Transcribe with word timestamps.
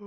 Y 0.00 0.06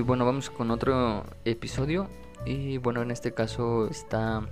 bueno, 0.00 0.24
vamos 0.24 0.48
con 0.48 0.70
otro 0.70 1.26
episodio. 1.44 2.08
Y 2.46 2.78
bueno, 2.78 3.02
en 3.02 3.10
este 3.10 3.34
caso 3.34 3.88
está 3.88 4.48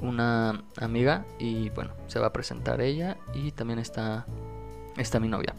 una 0.00 0.64
amiga 0.76 1.24
y 1.38 1.70
bueno, 1.70 1.92
se 2.08 2.18
va 2.18 2.26
a 2.26 2.32
presentar 2.32 2.80
ella 2.80 3.18
y 3.34 3.52
también 3.52 3.78
está, 3.78 4.26
está 4.96 5.20
mi 5.20 5.28
novia. 5.28 5.54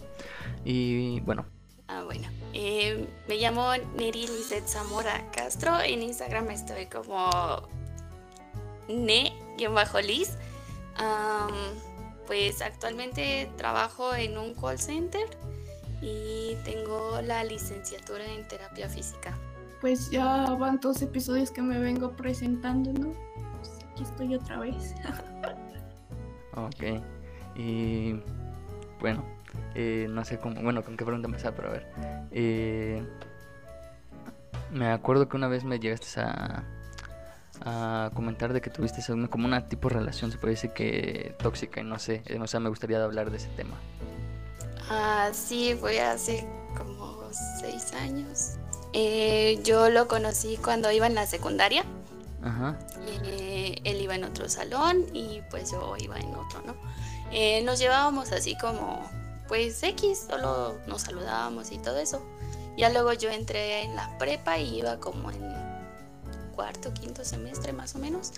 Y 0.65 1.21
bueno. 1.21 1.45
Eh, 2.53 3.07
me 3.27 3.37
llamo 3.37 3.71
Neri 3.97 4.27
Lizeth 4.27 4.67
Zamora 4.67 5.29
Castro. 5.31 5.81
En 5.81 6.03
Instagram 6.03 6.51
estoy 6.51 6.85
como 6.85 7.29
ne-liz. 8.87 10.37
pues 12.27 12.61
actualmente 12.61 13.51
trabajo 13.57 14.13
en 14.13 14.37
un 14.37 14.53
call 14.53 14.79
center 14.79 15.27
y 16.01 16.55
tengo 16.63 17.21
la 17.21 17.43
licenciatura 17.43 18.25
en 18.25 18.47
terapia 18.47 18.87
física. 18.87 19.37
Pues 19.81 20.11
ya 20.11 20.51
van 20.51 20.79
dos 20.79 21.01
episodios 21.01 21.49
que 21.49 21.61
me 21.61 21.79
vengo 21.79 22.11
presentando, 22.11 22.93
¿no? 22.93 23.13
Pues 23.57 23.71
aquí 23.91 24.03
estoy 24.03 24.35
otra 24.35 24.59
vez. 24.59 24.93
ok. 26.55 27.01
Y 27.55 28.15
bueno, 28.99 29.25
eh, 29.75 30.07
no 30.09 30.23
sé 30.25 30.39
cómo, 30.39 30.61
bueno, 30.61 30.83
con 30.83 30.97
qué 30.97 31.05
pregunta 31.05 31.27
empezar, 31.27 31.53
pero 31.55 31.69
a 31.69 31.71
ver. 31.71 31.87
Eh, 32.31 33.03
me 34.71 34.91
acuerdo 34.91 35.27
que 35.29 35.37
una 35.37 35.47
vez 35.47 35.63
me 35.63 35.79
llegaste 35.79 36.19
a, 36.19 36.63
a 37.61 38.11
comentar 38.13 38.53
de 38.53 38.61
que 38.61 38.69
tuviste 38.69 39.01
como 39.29 39.45
una 39.45 39.67
tipo 39.67 39.89
de 39.89 39.95
relación, 39.95 40.31
se 40.31 40.37
puede 40.37 40.53
decir 40.53 40.71
que 40.71 41.35
tóxica, 41.39 41.81
y 41.81 41.83
no 41.83 41.99
sé, 41.99 42.23
no 42.37 42.47
sé, 42.47 42.59
me 42.59 42.69
gustaría 42.69 43.03
hablar 43.03 43.31
de 43.31 43.37
ese 43.37 43.49
tema. 43.49 43.75
Ah, 44.89 45.29
sí, 45.33 45.77
fue 45.79 46.01
hace 46.01 46.47
como 46.77 47.29
seis 47.59 47.93
años. 47.93 48.57
Eh, 48.93 49.59
yo 49.63 49.89
lo 49.89 50.07
conocí 50.07 50.57
cuando 50.57 50.91
iba 50.91 51.07
en 51.07 51.15
la 51.15 51.25
secundaria. 51.25 51.83
Ajá. 52.43 52.77
Eh, 53.23 53.79
él 53.85 54.01
iba 54.01 54.15
en 54.15 54.23
otro 54.23 54.49
salón 54.49 55.05
y 55.13 55.41
pues 55.49 55.71
yo 55.71 55.95
iba 55.97 56.19
en 56.19 56.35
otro, 56.35 56.61
¿no? 56.65 56.75
Eh, 57.31 57.63
nos 57.63 57.79
llevábamos 57.79 58.31
así 58.31 58.57
como, 58.57 59.09
pues 59.53 59.83
X, 59.83 60.25
solo 60.31 60.79
nos 60.87 61.03
saludábamos 61.03 61.71
y 61.71 61.77
todo 61.77 61.99
eso. 61.99 62.23
Ya 62.75 62.89
luego 62.89 63.13
yo 63.13 63.29
entré 63.29 63.83
en 63.83 63.95
la 63.95 64.17
prepa 64.17 64.57
y 64.57 64.79
iba 64.79 64.99
como 64.99 65.29
en 65.29 65.43
cuarto, 66.55 66.91
quinto 66.91 67.23
semestre 67.23 67.71
más 67.71 67.93
o 67.93 67.99
menos. 67.99 68.31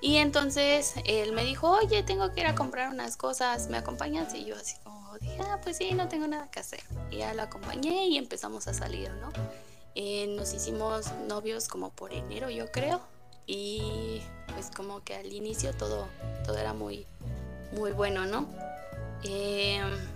Y 0.00 0.18
entonces 0.18 0.94
él 1.04 1.32
me 1.32 1.42
dijo, 1.42 1.68
oye, 1.68 2.04
tengo 2.04 2.32
que 2.32 2.42
ir 2.42 2.46
a 2.46 2.54
comprar 2.54 2.90
unas 2.90 3.16
cosas, 3.16 3.66
¿me 3.70 3.76
acompañas? 3.76 4.34
Y 4.34 4.44
yo 4.44 4.54
así 4.54 4.76
como, 4.84 5.18
dije, 5.18 5.40
ah, 5.40 5.58
pues 5.64 5.78
sí, 5.78 5.94
no 5.94 6.06
tengo 6.06 6.28
nada 6.28 6.48
que 6.48 6.60
hacer. 6.60 6.84
Y 7.10 7.16
ya 7.16 7.34
lo 7.34 7.42
acompañé 7.42 8.06
y 8.06 8.16
empezamos 8.16 8.68
a 8.68 8.72
salir, 8.72 9.10
¿no? 9.14 9.32
Eh, 9.96 10.28
nos 10.28 10.54
hicimos 10.54 11.10
novios 11.26 11.66
como 11.66 11.90
por 11.90 12.12
enero, 12.12 12.50
yo 12.50 12.70
creo. 12.70 13.00
Y 13.48 14.22
pues 14.54 14.70
como 14.70 15.02
que 15.02 15.16
al 15.16 15.32
inicio 15.32 15.74
todo, 15.74 16.06
todo 16.44 16.56
era 16.56 16.72
muy, 16.72 17.04
muy 17.72 17.90
bueno, 17.90 18.26
¿no? 18.26 18.46
Em, 19.24 20.11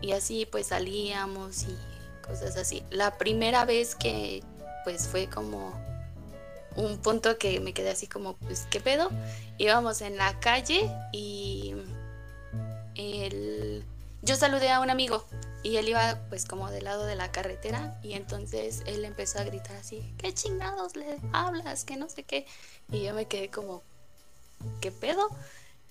y 0.00 0.12
así 0.12 0.46
pues 0.46 0.68
salíamos 0.68 1.64
y 1.64 1.76
cosas 2.22 2.56
así. 2.56 2.82
La 2.90 3.18
primera 3.18 3.64
vez 3.64 3.94
que 3.94 4.42
pues 4.84 5.08
fue 5.08 5.28
como 5.28 5.72
un 6.76 6.98
punto 6.98 7.38
que 7.38 7.60
me 7.60 7.72
quedé 7.72 7.90
así 7.90 8.06
como, 8.06 8.36
pues, 8.36 8.66
¿qué 8.70 8.80
pedo? 8.80 9.10
Íbamos 9.58 10.00
en 10.00 10.16
la 10.16 10.38
calle 10.40 10.90
y 11.12 11.74
el 12.96 13.84
yo 14.22 14.36
saludé 14.36 14.70
a 14.70 14.80
un 14.80 14.88
amigo 14.88 15.24
y 15.62 15.76
él 15.76 15.88
iba 15.88 16.18
pues 16.30 16.46
como 16.46 16.70
del 16.70 16.84
lado 16.84 17.04
de 17.04 17.14
la 17.14 17.30
carretera 17.30 17.98
y 18.02 18.14
entonces 18.14 18.82
él 18.86 19.04
empezó 19.04 19.38
a 19.38 19.44
gritar 19.44 19.76
así, 19.76 20.14
¿qué 20.18 20.32
chingados 20.32 20.96
le 20.96 21.18
hablas? 21.32 21.84
Que 21.84 21.96
no 21.96 22.08
sé 22.08 22.22
qué. 22.22 22.46
Y 22.90 23.02
yo 23.02 23.14
me 23.14 23.26
quedé 23.26 23.50
como, 23.50 23.82
¿qué 24.80 24.90
pedo? 24.92 25.28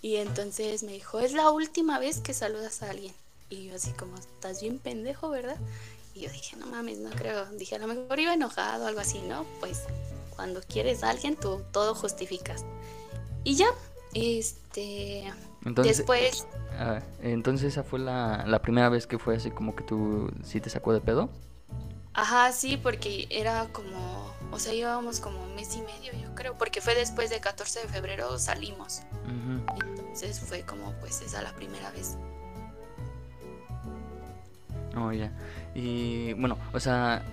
Y 0.02 0.18
entonces 0.18 0.84
me 0.84 0.94
dijo, 0.94 1.20
es 1.20 1.34
la 1.34 1.52
última 1.52 2.00
vez 2.00 2.20
que 2.20 2.34
saludas 2.34 2.82
a 2.82 2.90
alguien. 2.90 3.14
Y 3.54 3.68
yo 3.68 3.76
así 3.76 3.92
como, 3.92 4.16
estás 4.16 4.62
bien 4.62 4.80
pendejo, 4.80 5.30
¿verdad? 5.30 5.58
Y 6.16 6.22
yo 6.22 6.32
dije, 6.32 6.56
no 6.56 6.66
mames, 6.66 6.98
no 6.98 7.12
creo. 7.12 7.46
Dije, 7.52 7.76
a 7.76 7.80
lo 7.80 7.86
mejor 7.86 8.20
iba 8.20 8.34
enojado 8.34 8.86
o 8.86 8.88
algo 8.88 9.00
así, 9.00 9.22
¿no? 9.22 9.46
Pues 9.60 9.84
cuando 10.36 10.60
quieres 10.62 11.04
a 11.04 11.12
alguien, 11.12 11.36
tú 11.36 11.62
todo 11.72 11.94
justificas. 11.94 12.66
Y 13.44 13.56
ya, 13.56 13.68
este... 14.16 15.32
Después... 15.62 16.48
entonces 17.22 17.74
esa 17.74 17.84
fue 17.84 18.00
la, 18.00 18.44
la, 18.48 18.60
primera 18.60 18.90
vez 18.90 19.06
que 19.06 19.20
fue 19.20 19.36
así 19.36 19.52
como 19.52 19.76
que 19.76 19.84
tú 19.84 20.32
sí 20.44 20.60
te 20.60 20.72
sacó 20.72 20.92
de 20.92 21.00
pedo. 21.00 21.30
Ajá, 22.16 22.52
sí, 22.52 22.78
porque 22.78 23.28
era 23.30 23.68
como, 23.72 24.34
o 24.52 24.58
sea, 24.58 24.74
íbamos 24.74 25.20
como 25.20 25.44
un 25.44 25.54
mes 25.54 25.76
y 25.76 25.82
medio, 25.82 26.12
yo 26.20 26.34
creo, 26.34 26.58
porque 26.58 26.82
fue 26.82 26.96
después 26.96 27.30
de 27.30 27.40
14 27.40 27.82
de 27.82 27.88
febrero 27.88 28.40
salimos. 28.40 29.04
Entonces 29.28 30.40
fue 30.40 30.62
como, 30.62 30.92
pues, 31.00 31.22
esa 31.22 31.44
la 31.44 31.54
primera 31.56 31.92
vez. 31.92 32.18
Oh. 34.96 35.12
Y 35.74 36.34
bueno, 36.34 36.58
o 36.74 36.80
sea, 36.80 37.24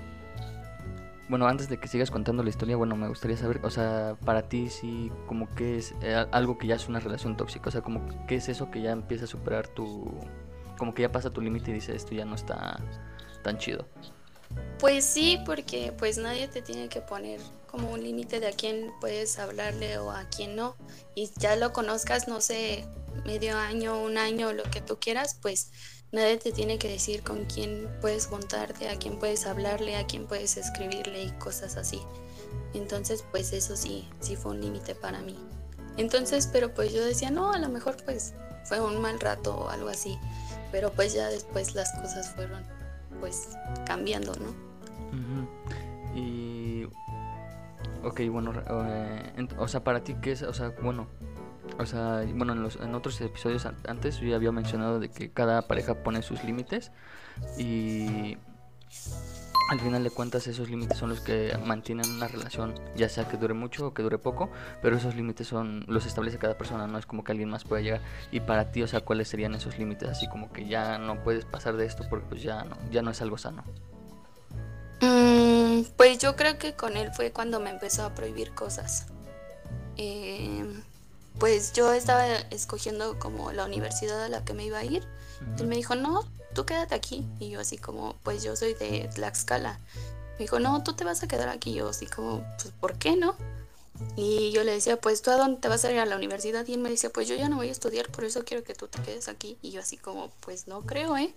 bueno, 1.28 1.46
antes 1.46 1.68
de 1.68 1.78
que 1.78 1.86
sigas 1.88 2.10
contando 2.10 2.42
la 2.42 2.50
historia, 2.50 2.76
bueno, 2.76 2.96
me 2.96 3.08
gustaría 3.08 3.36
saber, 3.36 3.60
o 3.64 3.70
sea, 3.70 4.16
para 4.24 4.48
ti 4.48 4.68
sí, 4.68 5.12
como 5.26 5.54
que 5.54 5.78
es 5.78 5.94
eh, 6.02 6.26
algo 6.32 6.58
que 6.58 6.66
ya 6.66 6.74
es 6.74 6.88
una 6.88 6.98
relación 6.98 7.36
tóxica, 7.36 7.68
o 7.68 7.72
sea, 7.72 7.82
como 7.82 8.26
que 8.26 8.34
es 8.34 8.48
eso 8.48 8.70
que 8.70 8.82
ya 8.82 8.90
empieza 8.90 9.24
a 9.24 9.28
superar 9.28 9.68
tu, 9.68 10.12
como 10.76 10.92
que 10.92 11.02
ya 11.02 11.12
pasa 11.12 11.30
tu 11.30 11.40
límite 11.40 11.70
y 11.70 11.74
dice 11.74 11.94
esto 11.94 12.14
ya 12.14 12.24
no 12.24 12.34
está 12.34 12.80
tan 13.42 13.58
chido. 13.58 13.86
Pues 14.80 15.04
sí, 15.04 15.38
porque 15.46 15.92
pues 15.96 16.18
nadie 16.18 16.48
te 16.48 16.62
tiene 16.62 16.88
que 16.88 17.00
poner 17.00 17.40
como 17.68 17.92
un 17.92 18.02
límite 18.02 18.40
de 18.40 18.48
a 18.48 18.52
quién 18.52 18.90
puedes 19.00 19.38
hablarle 19.38 19.98
o 19.98 20.10
a 20.10 20.24
quién 20.24 20.56
no. 20.56 20.74
Y 21.14 21.30
ya 21.38 21.54
lo 21.54 21.72
conozcas, 21.72 22.26
no 22.26 22.40
sé, 22.40 22.86
medio 23.24 23.56
año, 23.56 24.00
un 24.02 24.18
año, 24.18 24.52
lo 24.52 24.64
que 24.64 24.80
tú 24.80 24.98
quieras, 24.98 25.38
pues 25.40 25.70
Nadie 26.12 26.38
te 26.38 26.50
tiene 26.50 26.78
que 26.78 26.88
decir 26.88 27.22
con 27.22 27.44
quién 27.44 27.88
puedes 28.00 28.26
contarte, 28.26 28.88
a 28.88 28.96
quién 28.96 29.18
puedes 29.18 29.46
hablarle, 29.46 29.96
a 29.96 30.06
quién 30.06 30.26
puedes 30.26 30.56
escribirle 30.56 31.22
y 31.22 31.30
cosas 31.32 31.76
así. 31.76 32.00
Entonces, 32.74 33.24
pues 33.30 33.52
eso 33.52 33.76
sí, 33.76 34.08
sí 34.20 34.34
fue 34.34 34.52
un 34.52 34.60
límite 34.60 34.96
para 34.96 35.20
mí. 35.20 35.38
Entonces, 35.96 36.48
pero 36.52 36.74
pues 36.74 36.92
yo 36.92 37.04
decía, 37.04 37.30
no, 37.30 37.52
a 37.52 37.58
lo 37.58 37.68
mejor 37.68 37.96
pues 38.04 38.34
fue 38.64 38.80
un 38.80 39.00
mal 39.00 39.20
rato 39.20 39.56
o 39.56 39.68
algo 39.68 39.88
así. 39.88 40.18
Pero 40.72 40.90
pues 40.92 41.12
ya 41.12 41.28
después 41.28 41.74
las 41.74 41.92
cosas 41.92 42.34
fueron 42.34 42.62
pues 43.20 43.48
cambiando, 43.86 44.32
¿no? 44.34 44.70
Y... 46.14 46.86
Ok, 48.02 48.22
bueno, 48.30 48.52
eh, 48.66 49.48
o 49.58 49.68
sea, 49.68 49.84
para 49.84 50.02
ti, 50.02 50.16
¿qué 50.22 50.32
es? 50.32 50.42
O 50.42 50.54
sea, 50.54 50.74
bueno, 50.82 51.06
o 51.78 51.86
sea, 51.86 52.24
bueno, 52.34 52.52
en, 52.52 52.62
los, 52.62 52.76
en 52.76 52.94
otros 52.94 53.20
episodios 53.20 53.66
antes 53.86 54.18
yo 54.18 54.28
ya 54.28 54.36
había 54.36 54.52
mencionado 54.52 55.00
de 55.00 55.10
que 55.10 55.30
cada 55.32 55.62
pareja 55.62 56.02
pone 56.02 56.22
sus 56.22 56.44
límites 56.44 56.90
y 57.58 58.36
al 59.70 59.78
final 59.78 60.02
de 60.02 60.10
cuentas 60.10 60.48
esos 60.48 60.68
límites 60.68 60.98
son 60.98 61.10
los 61.10 61.20
que 61.20 61.56
mantienen 61.64 62.10
una 62.10 62.26
relación, 62.26 62.74
ya 62.96 63.08
sea 63.08 63.28
que 63.28 63.36
dure 63.36 63.54
mucho 63.54 63.86
o 63.86 63.94
que 63.94 64.02
dure 64.02 64.18
poco, 64.18 64.50
pero 64.82 64.96
esos 64.96 65.14
límites 65.14 65.46
son 65.46 65.84
los 65.86 66.06
establece 66.06 66.38
cada 66.38 66.58
persona, 66.58 66.88
no 66.88 66.98
es 66.98 67.06
como 67.06 67.22
que 67.22 67.30
alguien 67.30 67.48
más 67.50 67.62
pueda 67.62 67.80
llegar. 67.80 68.00
Y 68.32 68.40
para 68.40 68.72
ti, 68.72 68.82
o 68.82 68.88
sea, 68.88 69.02
¿cuáles 69.02 69.28
serían 69.28 69.54
esos 69.54 69.78
límites? 69.78 70.08
Así 70.08 70.28
como 70.28 70.52
que 70.52 70.66
ya 70.66 70.98
no 70.98 71.22
puedes 71.22 71.44
pasar 71.44 71.76
de 71.76 71.86
esto 71.86 72.04
porque 72.10 72.26
pues 72.28 72.42
ya 72.42 72.64
no, 72.64 72.76
ya 72.90 73.02
no 73.02 73.12
es 73.12 73.22
algo 73.22 73.38
sano. 73.38 73.62
Mm, 75.02 75.82
pues 75.96 76.18
yo 76.18 76.34
creo 76.34 76.58
que 76.58 76.74
con 76.74 76.96
él 76.96 77.12
fue 77.12 77.30
cuando 77.30 77.60
me 77.60 77.70
empezó 77.70 78.04
a 78.04 78.12
prohibir 78.12 78.52
cosas. 78.54 79.06
Eh, 79.96 80.64
pues 81.38 81.72
yo 81.72 81.92
estaba 81.92 82.26
escogiendo 82.50 83.18
como 83.18 83.52
la 83.52 83.64
universidad 83.64 84.22
a 84.22 84.28
la 84.28 84.44
que 84.44 84.54
me 84.54 84.64
iba 84.64 84.78
a 84.78 84.84
ir. 84.84 85.06
Él 85.58 85.66
me 85.66 85.76
dijo, 85.76 85.94
no, 85.94 86.26
tú 86.54 86.66
quédate 86.66 86.94
aquí. 86.94 87.26
Y 87.38 87.50
yo 87.50 87.60
así 87.60 87.78
como, 87.78 88.16
pues 88.22 88.42
yo 88.42 88.56
soy 88.56 88.74
de 88.74 89.08
Tlaxcala. 89.14 89.80
Me 90.32 90.44
dijo, 90.44 90.58
no, 90.58 90.82
tú 90.82 90.94
te 90.94 91.04
vas 91.04 91.22
a 91.22 91.28
quedar 91.28 91.48
aquí. 91.48 91.74
Yo 91.74 91.88
así 91.88 92.06
como, 92.06 92.44
pues 92.56 92.74
¿por 92.80 92.98
qué 92.98 93.16
no? 93.16 93.36
Y 94.16 94.50
yo 94.50 94.64
le 94.64 94.72
decía, 94.72 94.98
pues 94.98 95.22
tú 95.22 95.30
a 95.30 95.36
dónde 95.36 95.60
te 95.60 95.68
vas 95.68 95.84
a 95.84 95.92
ir 95.92 95.98
a 95.98 96.06
la 96.06 96.16
universidad? 96.16 96.66
Y 96.66 96.74
él 96.74 96.80
me 96.80 96.90
decía, 96.90 97.10
pues 97.10 97.28
yo 97.28 97.34
ya 97.36 97.48
no 97.48 97.56
voy 97.56 97.68
a 97.68 97.72
estudiar, 97.72 98.10
por 98.10 98.24
eso 98.24 98.44
quiero 98.44 98.64
que 98.64 98.74
tú 98.74 98.88
te 98.88 99.00
quedes 99.02 99.28
aquí. 99.28 99.58
Y 99.62 99.70
yo 99.70 99.80
así 99.80 99.96
como, 99.96 100.30
pues 100.40 100.66
no 100.66 100.82
creo, 100.82 101.16
¿eh? 101.16 101.34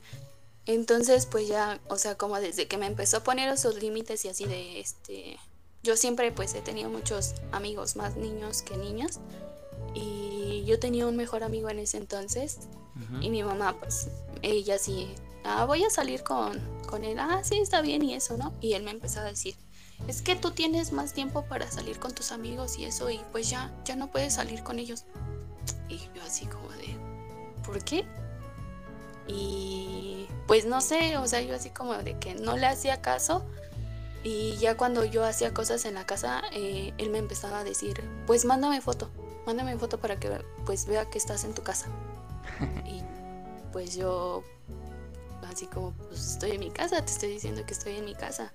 Entonces, 0.65 1.25
pues 1.25 1.47
ya, 1.47 1.81
o 1.89 1.97
sea, 1.97 2.15
como 2.15 2.39
desde 2.39 2.67
que 2.67 2.77
me 2.77 2.85
empezó 2.85 3.17
a 3.17 3.23
poner 3.23 3.51
esos 3.51 3.75
límites 3.75 4.23
y 4.23 4.29
así 4.29 4.45
de, 4.45 4.79
este, 4.79 5.37
yo 5.83 5.97
siempre 5.97 6.31
pues 6.31 6.53
he 6.53 6.61
tenido 6.61 6.89
muchos 6.89 7.33
amigos, 7.51 7.97
más 7.97 8.15
niños 8.15 8.61
que 8.61 8.77
niñas. 8.77 9.19
Y 9.93 10.63
yo 10.65 10.79
tenía 10.79 11.07
un 11.07 11.15
mejor 11.15 11.43
amigo 11.43 11.69
en 11.69 11.79
ese 11.79 11.97
entonces. 11.97 12.59
Y 13.21 13.29
mi 13.29 13.43
mamá, 13.43 13.75
pues, 13.79 14.09
ella 14.43 14.77
sí, 14.77 15.13
ah, 15.43 15.65
voy 15.65 15.83
a 15.83 15.89
salir 15.89 16.23
con, 16.23 16.59
con 16.87 17.03
él. 17.03 17.17
Ah, 17.19 17.41
sí, 17.43 17.57
está 17.57 17.81
bien 17.81 18.03
y 18.03 18.13
eso, 18.13 18.37
¿no? 18.37 18.53
Y 18.61 18.73
él 18.73 18.83
me 18.83 18.91
empezó 18.91 19.19
a 19.19 19.23
decir, 19.23 19.55
es 20.07 20.21
que 20.21 20.35
tú 20.35 20.51
tienes 20.51 20.91
más 20.91 21.13
tiempo 21.13 21.43
para 21.43 21.69
salir 21.71 21.99
con 21.99 22.13
tus 22.13 22.31
amigos 22.31 22.77
y 22.77 22.85
eso 22.85 23.09
y 23.09 23.21
pues 23.31 23.49
ya, 23.49 23.71
ya 23.85 23.95
no 23.95 24.11
puedes 24.11 24.33
salir 24.33 24.63
con 24.63 24.79
ellos. 24.79 25.05
Y 25.89 25.97
yo 26.15 26.23
así 26.25 26.45
como 26.45 26.69
de, 26.69 26.95
¿por 27.65 27.83
qué? 27.83 28.05
Y 29.27 30.27
pues 30.47 30.65
no 30.65 30.81
sé, 30.81 31.17
o 31.17 31.27
sea, 31.27 31.41
yo 31.41 31.55
así 31.55 31.69
como 31.69 31.93
de 31.93 32.17
que 32.19 32.35
no 32.35 32.57
le 32.57 32.67
hacía 32.67 33.01
caso. 33.01 33.43
Y 34.25 34.55
ya 34.57 34.77
cuando 34.77 35.03
yo 35.03 35.25
hacía 35.25 35.53
cosas 35.53 35.83
en 35.85 35.95
la 35.95 36.05
casa, 36.05 36.41
eh, 36.53 36.93
él 36.97 37.09
me 37.09 37.17
empezaba 37.17 37.59
a 37.59 37.63
decir, 37.63 38.01
pues 38.25 38.45
mándame 38.45 38.79
foto, 38.79 39.09
mándame 39.45 39.77
foto 39.77 39.97
para 39.97 40.19
que 40.19 40.29
pues 40.65 40.85
vea 40.85 41.09
que 41.09 41.17
estás 41.17 41.43
en 41.43 41.53
tu 41.53 41.63
casa. 41.63 41.87
y 42.85 43.01
pues 43.71 43.95
yo, 43.95 44.43
así 45.49 45.65
como, 45.67 45.91
pues 45.91 46.33
estoy 46.33 46.51
en 46.51 46.59
mi 46.59 46.71
casa, 46.71 47.03
te 47.03 47.11
estoy 47.11 47.29
diciendo 47.29 47.65
que 47.65 47.73
estoy 47.73 47.97
en 47.97 48.05
mi 48.05 48.15
casa. 48.15 48.53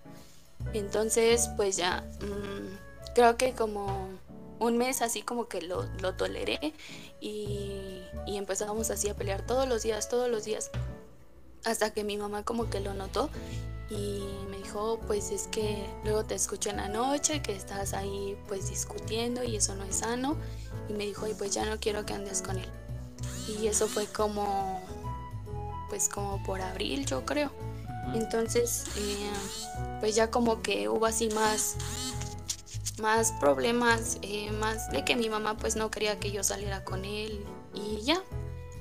Entonces, 0.72 1.48
pues 1.56 1.76
ya, 1.76 2.04
mm, 2.20 3.14
creo 3.14 3.36
que 3.36 3.52
como 3.52 4.08
un 4.60 4.76
mes 4.76 5.02
así 5.02 5.22
como 5.22 5.48
que 5.48 5.62
lo, 5.62 5.84
lo 6.00 6.14
toleré 6.14 6.74
y, 7.20 8.02
y 8.26 8.36
empezamos 8.36 8.90
así 8.90 9.08
a 9.08 9.14
pelear 9.14 9.42
todos 9.46 9.68
los 9.68 9.82
días, 9.82 10.08
todos 10.08 10.28
los 10.28 10.44
días. 10.44 10.70
Hasta 11.64 11.92
que 11.92 12.04
mi 12.04 12.16
mamá 12.16 12.44
como 12.44 12.70
que 12.70 12.80
lo 12.80 12.94
notó 12.94 13.30
y 13.90 14.22
me 14.50 14.58
dijo, 14.58 15.00
pues 15.06 15.30
es 15.30 15.46
que 15.48 15.84
luego 16.04 16.24
te 16.24 16.34
escucho 16.34 16.70
en 16.70 16.76
la 16.76 16.88
noche, 16.88 17.40
que 17.40 17.52
estás 17.52 17.94
ahí 17.94 18.36
pues 18.46 18.68
discutiendo 18.68 19.42
y 19.44 19.56
eso 19.56 19.74
no 19.74 19.84
es 19.84 19.96
sano. 19.96 20.36
Y 20.88 20.92
me 20.92 21.04
dijo, 21.04 21.26
y 21.26 21.34
pues 21.34 21.52
ya 21.52 21.64
no 21.66 21.78
quiero 21.78 22.04
que 22.06 22.14
andes 22.14 22.42
con 22.42 22.58
él. 22.58 22.70
Y 23.48 23.66
eso 23.66 23.88
fue 23.88 24.06
como, 24.06 24.82
pues 25.88 26.08
como 26.08 26.42
por 26.44 26.60
abril 26.60 27.06
yo 27.06 27.24
creo. 27.24 27.50
Entonces, 28.14 28.84
eh, 28.96 29.30
pues 30.00 30.14
ya 30.14 30.30
como 30.30 30.62
que 30.62 30.88
hubo 30.88 31.06
así 31.06 31.28
más, 31.30 31.76
más 33.00 33.32
problemas, 33.40 34.18
eh, 34.22 34.50
más 34.52 34.90
de 34.90 35.04
que 35.04 35.16
mi 35.16 35.28
mamá 35.28 35.56
pues 35.56 35.76
no 35.76 35.90
quería 35.90 36.18
que 36.18 36.30
yo 36.30 36.42
saliera 36.42 36.84
con 36.84 37.04
él 37.04 37.44
y 37.74 38.00
ya. 38.02 38.22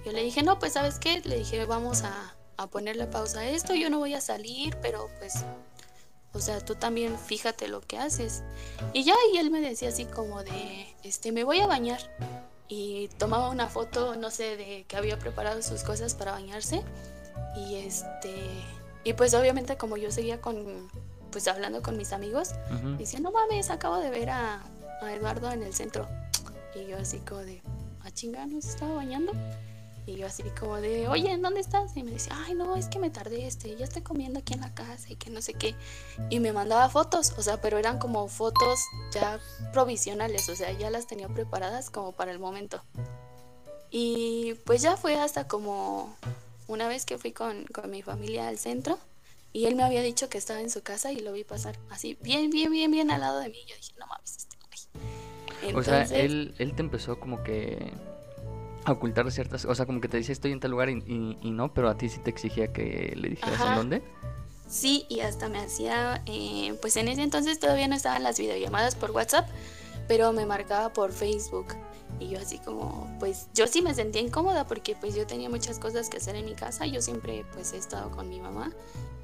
Yo 0.05 0.13
le 0.13 0.23
dije, 0.23 0.43
no, 0.43 0.57
pues 0.59 0.73
sabes 0.73 0.99
qué, 0.99 1.19
le 1.25 1.39
dije, 1.39 1.65
vamos 1.65 2.03
a, 2.03 2.35
a 2.55 2.67
ponerle 2.67 3.07
pausa 3.07 3.39
a 3.39 3.49
esto, 3.49 3.75
yo 3.75 3.89
no 3.89 3.99
voy 3.99 4.13
a 4.13 4.21
salir, 4.21 4.77
pero 4.81 5.09
pues, 5.19 5.43
o 6.37 6.39
sea, 6.39 6.63
tú 6.63 6.75
también 6.75 7.17
fíjate 7.17 7.67
lo 7.67 7.81
que 7.81 7.97
haces. 7.97 8.43
Y 8.93 9.03
ya, 9.03 9.15
y 9.33 9.37
él 9.37 9.49
me 9.49 9.59
decía 9.59 9.89
así 9.89 10.05
como 10.05 10.43
de, 10.43 10.87
este, 11.03 11.31
me 11.31 11.43
voy 11.43 11.59
a 11.59 11.67
bañar. 11.67 11.99
Y 12.67 13.07
tomaba 13.17 13.49
una 13.49 13.67
foto, 13.67 14.15
no 14.15 14.29
sé, 14.29 14.55
de 14.55 14.85
que 14.87 14.97
había 14.97 15.17
preparado 15.17 15.61
sus 15.63 15.81
cosas 15.83 16.13
para 16.13 16.33
bañarse. 16.33 16.83
Y 17.55 17.75
este, 17.75 18.35
y 19.03 19.13
pues 19.13 19.33
obviamente 19.33 19.77
como 19.77 19.97
yo 19.97 20.11
seguía 20.11 20.39
con, 20.39 20.89
pues 21.31 21.47
hablando 21.47 21.81
con 21.81 21.97
mis 21.97 22.13
amigos, 22.13 22.51
decía, 22.99 23.19
no 23.19 23.31
mames, 23.31 23.71
acabo 23.71 23.97
de 23.97 24.11
ver 24.11 24.29
a, 24.29 24.61
a, 25.01 25.13
Eduardo 25.13 25.51
en 25.51 25.63
el 25.63 25.73
centro. 25.73 26.07
Y 26.75 26.87
yo 26.87 26.97
así 26.97 27.17
como 27.19 27.41
de, 27.41 27.63
a 28.01 28.07
ah, 28.07 28.11
chingar, 28.11 28.47
¿no 28.47 28.61
se 28.61 28.69
estaba 28.69 28.93
bañando? 28.93 29.31
Y 30.07 30.15
yo 30.15 30.25
así 30.25 30.41
como 30.57 30.77
de, 30.77 31.09
oye, 31.09 31.29
¿en 31.29 31.41
dónde 31.41 31.59
estás? 31.59 31.97
Y 31.97 32.01
me 32.01 32.11
decía, 32.11 32.31
ay, 32.45 32.55
no, 32.55 32.77
es 32.77 32.87
que 32.87 32.97
me 32.97 33.09
tardé, 33.09 33.45
este, 33.45 33.75
ya 33.75 33.83
estoy 33.83 34.03
comiendo 34.03 34.39
aquí 34.39 34.53
en 34.53 34.61
la 34.61 34.73
casa 34.73 35.11
y 35.11 35.17
que 35.17 35.29
no 35.29 35.41
sé 35.41 35.53
qué. 35.53 35.75
Y 36.29 36.39
me 36.39 36.53
mandaba 36.53 36.87
fotos, 36.87 37.33
o 37.37 37.41
sea, 37.41 37.59
pero 37.59 37.77
eran 37.77 37.99
como 37.99 38.29
fotos 38.29 38.79
ya 39.11 39.37
provisionales, 39.73 40.47
o 40.47 40.55
sea, 40.55 40.71
ya 40.71 40.89
las 40.89 41.07
tenía 41.07 41.27
preparadas 41.27 41.89
como 41.89 42.13
para 42.13 42.31
el 42.31 42.39
momento. 42.39 42.81
Y 43.91 44.53
pues 44.65 44.81
ya 44.81 44.95
fue 44.95 45.19
hasta 45.19 45.45
como 45.49 46.15
una 46.67 46.87
vez 46.87 47.05
que 47.05 47.17
fui 47.17 47.33
con, 47.33 47.65
mi 47.89 48.01
familia 48.01 48.47
al 48.47 48.57
centro 48.57 48.97
y 49.51 49.65
él 49.65 49.75
me 49.75 49.83
había 49.83 50.01
dicho 50.01 50.29
que 50.29 50.37
estaba 50.37 50.61
en 50.61 50.69
su 50.69 50.83
casa 50.83 51.11
y 51.11 51.19
lo 51.19 51.33
vi 51.33 51.43
pasar 51.43 51.77
así, 51.89 52.17
bien, 52.21 52.49
bien, 52.49 52.71
bien, 52.71 52.89
bien 52.91 53.11
al 53.11 53.19
lado 53.19 53.39
de 53.39 53.49
mí. 53.49 53.59
Yo 53.67 53.75
dije, 53.75 53.93
no 53.99 54.07
mames, 54.07 54.37
este 54.37 54.55
güey. 55.61 55.75
o 55.75 55.83
sea, 55.83 56.03
él, 56.03 56.55
él 56.59 56.75
te 56.75 56.81
empezó 56.81 57.19
como 57.19 57.43
que 57.43 57.91
a 58.87 58.93
ocultar 58.93 59.29
ciertas, 59.31 59.65
o 59.65 59.75
sea, 59.75 59.85
como 59.85 59.99
que 59.99 60.07
te 60.07 60.17
decía 60.17 60.33
estoy 60.33 60.53
en 60.53 60.59
tal 60.59 60.71
lugar 60.71 60.89
y, 60.89 61.01
no, 61.01 61.73
pero 61.73 61.89
a 61.89 61.97
ti 61.97 62.07
sí 62.09 62.19
te 62.19 62.29
exigía 62.29 62.71
que 62.71 63.13
le 63.15 63.29
dijeras 63.29 63.59
en 63.61 63.75
dónde. 63.75 64.03
Sí, 64.67 65.05
y 65.09 65.21
hasta 65.21 65.49
me 65.49 65.59
hacía, 65.59 66.21
eh, 66.25 66.77
pues 66.81 66.95
en 66.97 67.07
ese 67.07 67.21
entonces 67.21 67.59
todavía 67.59 67.87
no 67.87 67.95
estaban 67.95 68.23
las 68.23 68.39
videollamadas 68.39 68.95
por 68.95 69.11
WhatsApp, 69.11 69.47
pero 70.07 70.31
me 70.33 70.45
marcaba 70.45 70.93
por 70.93 71.11
Facebook. 71.11 71.67
Y 72.19 72.29
yo 72.29 72.39
así 72.39 72.59
como, 72.59 73.13
pues 73.19 73.47
yo 73.53 73.67
sí 73.67 73.81
me 73.81 73.93
sentía 73.93 74.21
incómoda 74.21 74.65
porque 74.65 74.95
pues 74.95 75.15
yo 75.15 75.27
tenía 75.27 75.49
muchas 75.49 75.77
cosas 75.77 76.09
que 76.09 76.17
hacer 76.17 76.35
en 76.35 76.45
mi 76.45 76.55
casa. 76.55 76.85
Yo 76.85 77.01
siempre 77.01 77.45
pues 77.53 77.73
he 77.73 77.77
estado 77.77 78.09
con 78.11 78.29
mi 78.29 78.39
mamá 78.39 78.71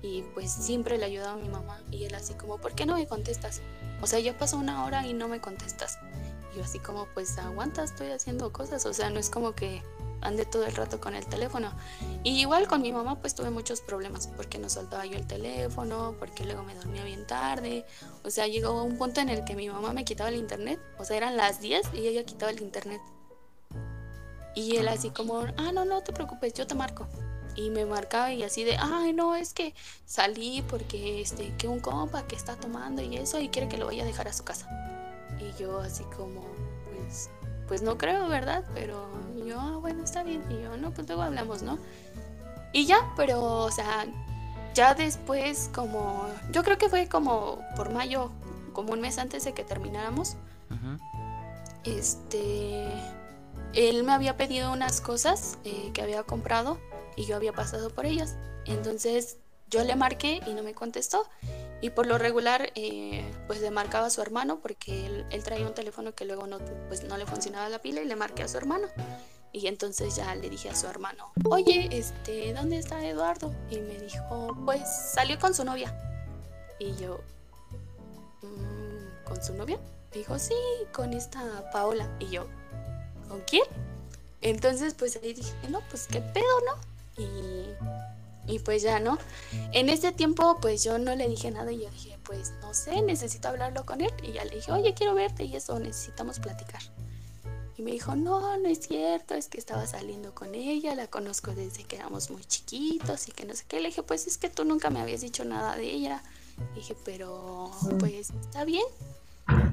y 0.01 0.24
pues 0.33 0.51
siempre 0.51 0.98
le 0.98 1.06
ayudaba 1.06 1.33
a 1.33 1.38
mi 1.38 1.50
mamá. 1.50 1.80
Y 1.89 2.04
él 2.04 2.13
así 2.13 2.33
como, 2.33 2.57
¿por 2.59 2.75
qué 2.75 2.86
no 2.86 2.95
me 2.95 3.07
contestas? 3.07 3.62
O 4.01 4.07
sea, 4.07 4.19
ya 4.19 4.38
pasó 4.38 4.57
una 4.57 4.86
hora 4.86 5.07
y 5.07 5.13
no 5.13 5.27
me 5.27 5.39
contestas. 5.39 5.98
Y 6.54 6.58
yo 6.58 6.64
así 6.64 6.80
como, 6.80 7.08
pues 7.14 7.38
aguanta, 7.38 7.84
estoy 7.84 8.12
haciendo 8.12 8.52
cosas. 8.52 8.86
O 8.86 8.94
sea, 8.94 9.10
no 9.10 9.20
es 9.20 9.30
como 9.30 9.54
que 9.54 9.82
ande 10.24 10.46
todo 10.46 10.66
el 10.66 10.76
rato 10.76 11.00
con 11.00 11.16
el 11.16 11.26
teléfono. 11.26 11.72
Y 12.24 12.40
igual 12.40 12.68
con 12.68 12.82
mi 12.82 12.92
mamá 12.92 13.20
pues 13.20 13.36
tuve 13.36 13.50
muchos 13.50 13.82
problemas 13.82 14.28
porque 14.28 14.58
no 14.58 14.70
soltaba 14.70 15.06
yo 15.06 15.18
el 15.18 15.28
teléfono, 15.28 16.16
porque 16.20 16.46
luego 16.46 16.64
me 16.64 16.76
dormía 16.76 17.04
bien 17.04 17.28
tarde. 17.28 17.86
O 18.24 18.30
sea, 18.30 18.48
llegó 18.48 18.84
un 18.84 18.98
punto 18.98 19.22
en 19.22 19.30
el 19.30 19.44
que 19.44 19.56
mi 19.56 19.70
mamá 19.70 19.94
me 19.94 20.06
quitaba 20.06 20.30
el 20.30 20.36
internet. 20.36 20.80
O 20.98 21.06
sea, 21.06 21.18
eran 21.18 21.38
las 21.38 21.62
10 21.62 21.94
y 21.94 22.08
ella 22.08 22.24
quitaba 22.24 22.52
el 22.52 22.62
internet. 22.62 23.02
Y 24.56 24.78
él 24.78 24.88
así 24.88 25.10
como, 25.10 25.40
ah, 25.58 25.72
no, 25.74 25.84
no 25.86 26.02
te 26.02 26.14
preocupes, 26.14 26.54
yo 26.54 26.68
te 26.68 26.76
marco. 26.76 27.08
Y 27.56 27.70
me 27.70 27.86
marcaba 27.86 28.32
y 28.34 28.44
así 28.44 28.64
de, 28.64 28.78
ay, 28.80 29.14
no, 29.14 29.36
es 29.36 29.54
que 29.54 29.76
salí 30.06 30.64
porque 30.68 31.22
este, 31.22 31.56
que 31.58 31.68
un 31.68 31.80
compa 31.80 32.26
que 32.28 32.36
está 32.36 32.56
tomando 32.56 33.02
y 33.02 33.18
eso 33.18 33.40
y 33.40 33.50
quiere 33.50 33.68
que 33.68 33.78
lo 33.78 33.86
vaya 33.86 34.04
a 34.04 34.06
dejar 34.06 34.28
a 34.28 34.34
su 34.34 34.44
casa. 34.44 34.68
Y 35.39 35.53
yo 35.59 35.80
así 35.80 36.03
como, 36.15 36.41
pues, 36.85 37.30
pues 37.68 37.81
no 37.81 37.97
creo, 37.97 38.27
¿verdad? 38.27 38.63
Pero 38.74 39.07
yo, 39.45 39.59
ah, 39.59 39.77
bueno, 39.77 40.03
está 40.03 40.24
bien. 40.24 40.44
Y 40.50 40.62
yo, 40.62 40.77
no, 40.77 40.91
pues 40.91 41.07
luego 41.07 41.24
hablamos, 41.24 41.63
¿no? 41.63 41.77
Y 42.71 42.85
ya, 42.85 43.13
pero, 43.15 43.41
o 43.41 43.71
sea, 43.71 44.06
ya 44.74 44.95
después, 44.95 45.69
como, 45.74 46.25
yo 46.51 46.63
creo 46.63 46.77
que 46.77 46.89
fue 46.89 47.07
como 47.07 47.59
por 47.75 47.91
mayo, 47.91 48.31
como 48.74 48.94
un 48.94 49.01
mes 49.01 49.18
antes 49.18 49.44
de 49.44 49.53
que 49.53 49.63
termináramos. 49.63 50.35
Este, 51.83 52.88
él 53.74 54.03
me 54.03 54.13
había 54.13 54.38
pedido 54.38 54.71
unas 54.71 55.01
cosas 55.01 55.57
eh, 55.65 55.91
que 55.94 56.01
había 56.01 56.24
comprado 56.24 56.80
y 57.15 57.25
yo 57.25 57.35
había 57.35 57.53
pasado 57.53 57.89
por 57.89 58.06
ellas. 58.06 58.35
Entonces 58.65 59.38
yo 59.69 59.83
le 59.83 59.95
marqué 59.95 60.41
y 60.47 60.53
no 60.53 60.63
me 60.63 60.74
contestó. 60.74 61.27
Y 61.83 61.89
por 61.89 62.07
lo 62.07 62.18
regular, 62.18 62.71
eh, 62.75 63.30
pues 63.45 63.59
le 63.59 63.69
marcaba 63.69 64.07
a 64.07 64.09
su 64.09 64.21
hermano 64.21 64.59
porque 64.62 65.06
él, 65.06 65.44
traía 65.44 65.68
un 65.68 65.74
teléfono 65.74 66.15
que 66.15 66.24
luego 66.24 66.47
no, 66.47 66.59
pues 66.88 67.04
no 67.04 67.18
le 67.18 67.25
funcionaba 67.25 67.68
la 67.68 67.80
pila 67.80 68.02
y 68.02 68.06
le 68.06 68.16
marqué 68.16 68.42
a 68.42 68.47
su 68.47 68.56
hermano. 68.56 68.87
Y 69.52 69.68
entonces 69.68 70.16
ya 70.16 70.33
le 70.33 70.49
dije 70.49 70.69
a 70.69 70.75
su 70.78 70.87
hermano, 70.87 71.33
oye, 71.44 71.90
este, 71.92 72.54
¿dónde 72.54 72.78
está 72.78 73.06
Eduardo? 73.06 73.54
Y 73.69 73.80
me 73.81 73.99
dijo, 73.99 74.57
pues 74.63 74.80
salió 75.13 75.37
con 75.40 75.54
su 75.54 75.66
novia. 75.66 75.94
Y 76.80 76.95
yo, 76.95 77.19
mm, 78.44 79.25
¿con 79.25 79.44
su 79.44 79.54
novia? 79.54 79.78
Dijo, 80.13 80.40
sí, 80.40 80.56
con 80.94 81.11
esta 81.11 81.69
Paola. 81.73 82.07
Y 82.18 82.30
yo, 82.30 82.47
¿con 83.28 83.42
quién? 83.42 83.66
Entonces 84.40 84.94
pues 84.94 85.19
ahí 85.21 85.33
dije, 85.33 85.52
no, 85.68 85.81
pues 85.90 86.07
qué 86.07 86.21
pedo, 86.21 86.61
¿no? 86.66 87.21
Y 87.21 87.66
y 88.47 88.59
pues 88.59 88.81
ya, 88.83 89.00
¿no? 89.00 89.18
En 89.71 89.90
ese 89.90 90.12
tiempo 90.12 90.57
pues 90.62 90.83
yo 90.83 90.97
no 90.97 91.16
le 91.16 91.28
dije 91.28 91.52
nada 91.52 91.71
y 91.71 91.80
yo 91.81 91.90
dije, 91.90 92.18
pues 92.23 92.54
no 92.62 92.73
sé, 92.73 93.02
necesito 93.02 93.47
hablarlo 93.47 93.85
con 93.85 94.02
él. 94.02 94.12
Y 94.21 94.33
ya 94.33 94.45
le 94.45 94.56
dije, 94.56 94.71
oye, 94.71 94.94
quiero 94.94 95.14
verte 95.14 95.45
y 95.45 95.56
eso, 95.56 95.80
necesitamos 95.80 96.40
platicar. 96.40 96.81
Y 97.76 97.81
me 97.81 97.92
dijo, 97.92 98.16
no, 98.16 98.57
no 98.57 98.69
es 98.69 98.80
cierto, 98.80 99.33
es 99.33 99.47
que 99.47 99.57
estaba 99.57 99.88
saliendo 99.88 100.35
con 100.35 100.54
ella, 100.54 100.94
la 100.94 101.07
conozco 101.07 101.56
desde 101.56 101.85
que 101.85 101.95
éramos 101.95 102.30
muy 102.30 102.44
chiquitos 102.44 103.28
y 103.28 103.31
que 103.31 103.45
no 103.45 103.56
sé 103.56 103.64
qué. 103.68 103.80
Le 103.80 103.90
dije, 103.90 104.04
pues 104.04 104.28
es 104.28 104.38
que 104.38 104.50
tú 104.50 104.64
nunca 104.66 104.90
me 104.90 105.00
habías 105.00 105.21
dicho 105.21 105.44
nada 105.44 105.76
de 105.76 105.90
ella. 105.90 106.23
dije, 106.76 106.95
pero 107.04 107.71
pues 108.00 108.30
está 108.30 108.66
bien. 108.66 108.85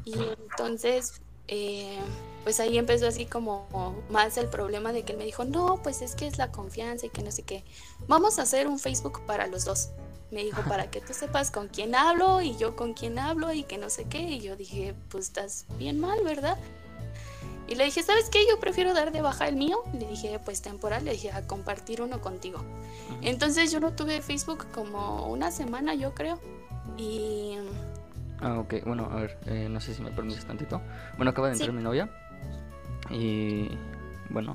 Y 0.05 0.15
entonces 0.15 1.21
eh, 1.52 1.99
pues 2.45 2.61
ahí 2.61 2.78
empezó 2.78 3.09
así 3.09 3.26
como 3.26 3.66
más 4.09 4.37
el 4.37 4.47
problema 4.47 4.92
de 4.92 5.02
que 5.02 5.12
él 5.12 5.19
me 5.19 5.25
dijo, 5.25 5.45
no, 5.45 5.83
pues 5.83 6.00
es 6.00 6.14
que 6.14 6.28
es 6.28 6.38
la 6.38 6.52
confianza 6.52 7.07
y 7.07 7.11
que 7.11 7.23
no 7.23 7.33
sé 7.33 7.42
qué. 7.42 7.64
Vamos 8.07 8.38
a 8.38 8.42
hacer 8.42 8.69
un 8.69 8.78
Facebook 8.78 9.21
para 9.26 9.49
los 9.49 9.64
dos. 9.64 9.90
Me 10.30 10.45
dijo, 10.45 10.62
para 10.62 10.90
que 10.92 11.00
tú 11.00 11.12
sepas 11.12 11.50
con 11.50 11.66
quién 11.66 11.97
hablo 11.97 12.40
y 12.40 12.57
yo 12.57 12.76
con 12.76 12.95
quién 12.95 13.19
hablo 13.19 13.52
y 13.52 13.64
que 13.64 13.78
no 13.78 13.90
sé 13.90 14.04
qué. 14.04 14.21
Y 14.21 14.40
yo 14.40 14.54
dije, 14.54 14.95
pues 15.09 15.26
estás 15.26 15.66
bien 15.76 15.99
mal, 15.99 16.23
¿verdad? 16.23 16.57
Y 17.66 17.75
le 17.75 17.85
dije, 17.85 18.04
¿sabes 18.04 18.30
qué? 18.30 18.47
Yo 18.49 18.61
prefiero 18.61 18.95
dar 18.95 19.11
de 19.11 19.23
baja 19.23 19.49
el 19.49 19.57
mío. 19.57 19.83
Le 19.92 20.07
dije, 20.07 20.38
pues 20.45 20.62
temporal, 20.62 21.04
le 21.04 21.12
dije, 21.12 21.33
a 21.33 21.49
compartir 21.49 22.00
uno 22.00 22.21
contigo. 22.21 22.62
Entonces 23.23 23.73
yo 23.73 23.80
no 23.80 23.92
tuve 23.92 24.23
Facebook 24.23 24.66
como 24.73 25.26
una 25.26 25.50
semana, 25.50 25.95
yo 25.95 26.14
creo. 26.14 26.38
Y 26.97 27.57
Ah, 28.43 28.59
ok, 28.59 28.75
bueno, 28.87 29.09
a 29.11 29.17
ver, 29.17 29.39
eh, 29.47 29.69
no 29.69 29.81
sé 29.81 29.95
si 29.95 30.03
me 30.03 30.11
permites 30.11 30.47
tantito. 30.47 30.81
Bueno, 31.17 31.31
acaba 31.31 31.49
de 31.49 31.55
entrar 31.55 31.73
mi 31.73 31.83
novia. 31.83 32.09
Y 33.11 33.69
bueno, 34.31 34.55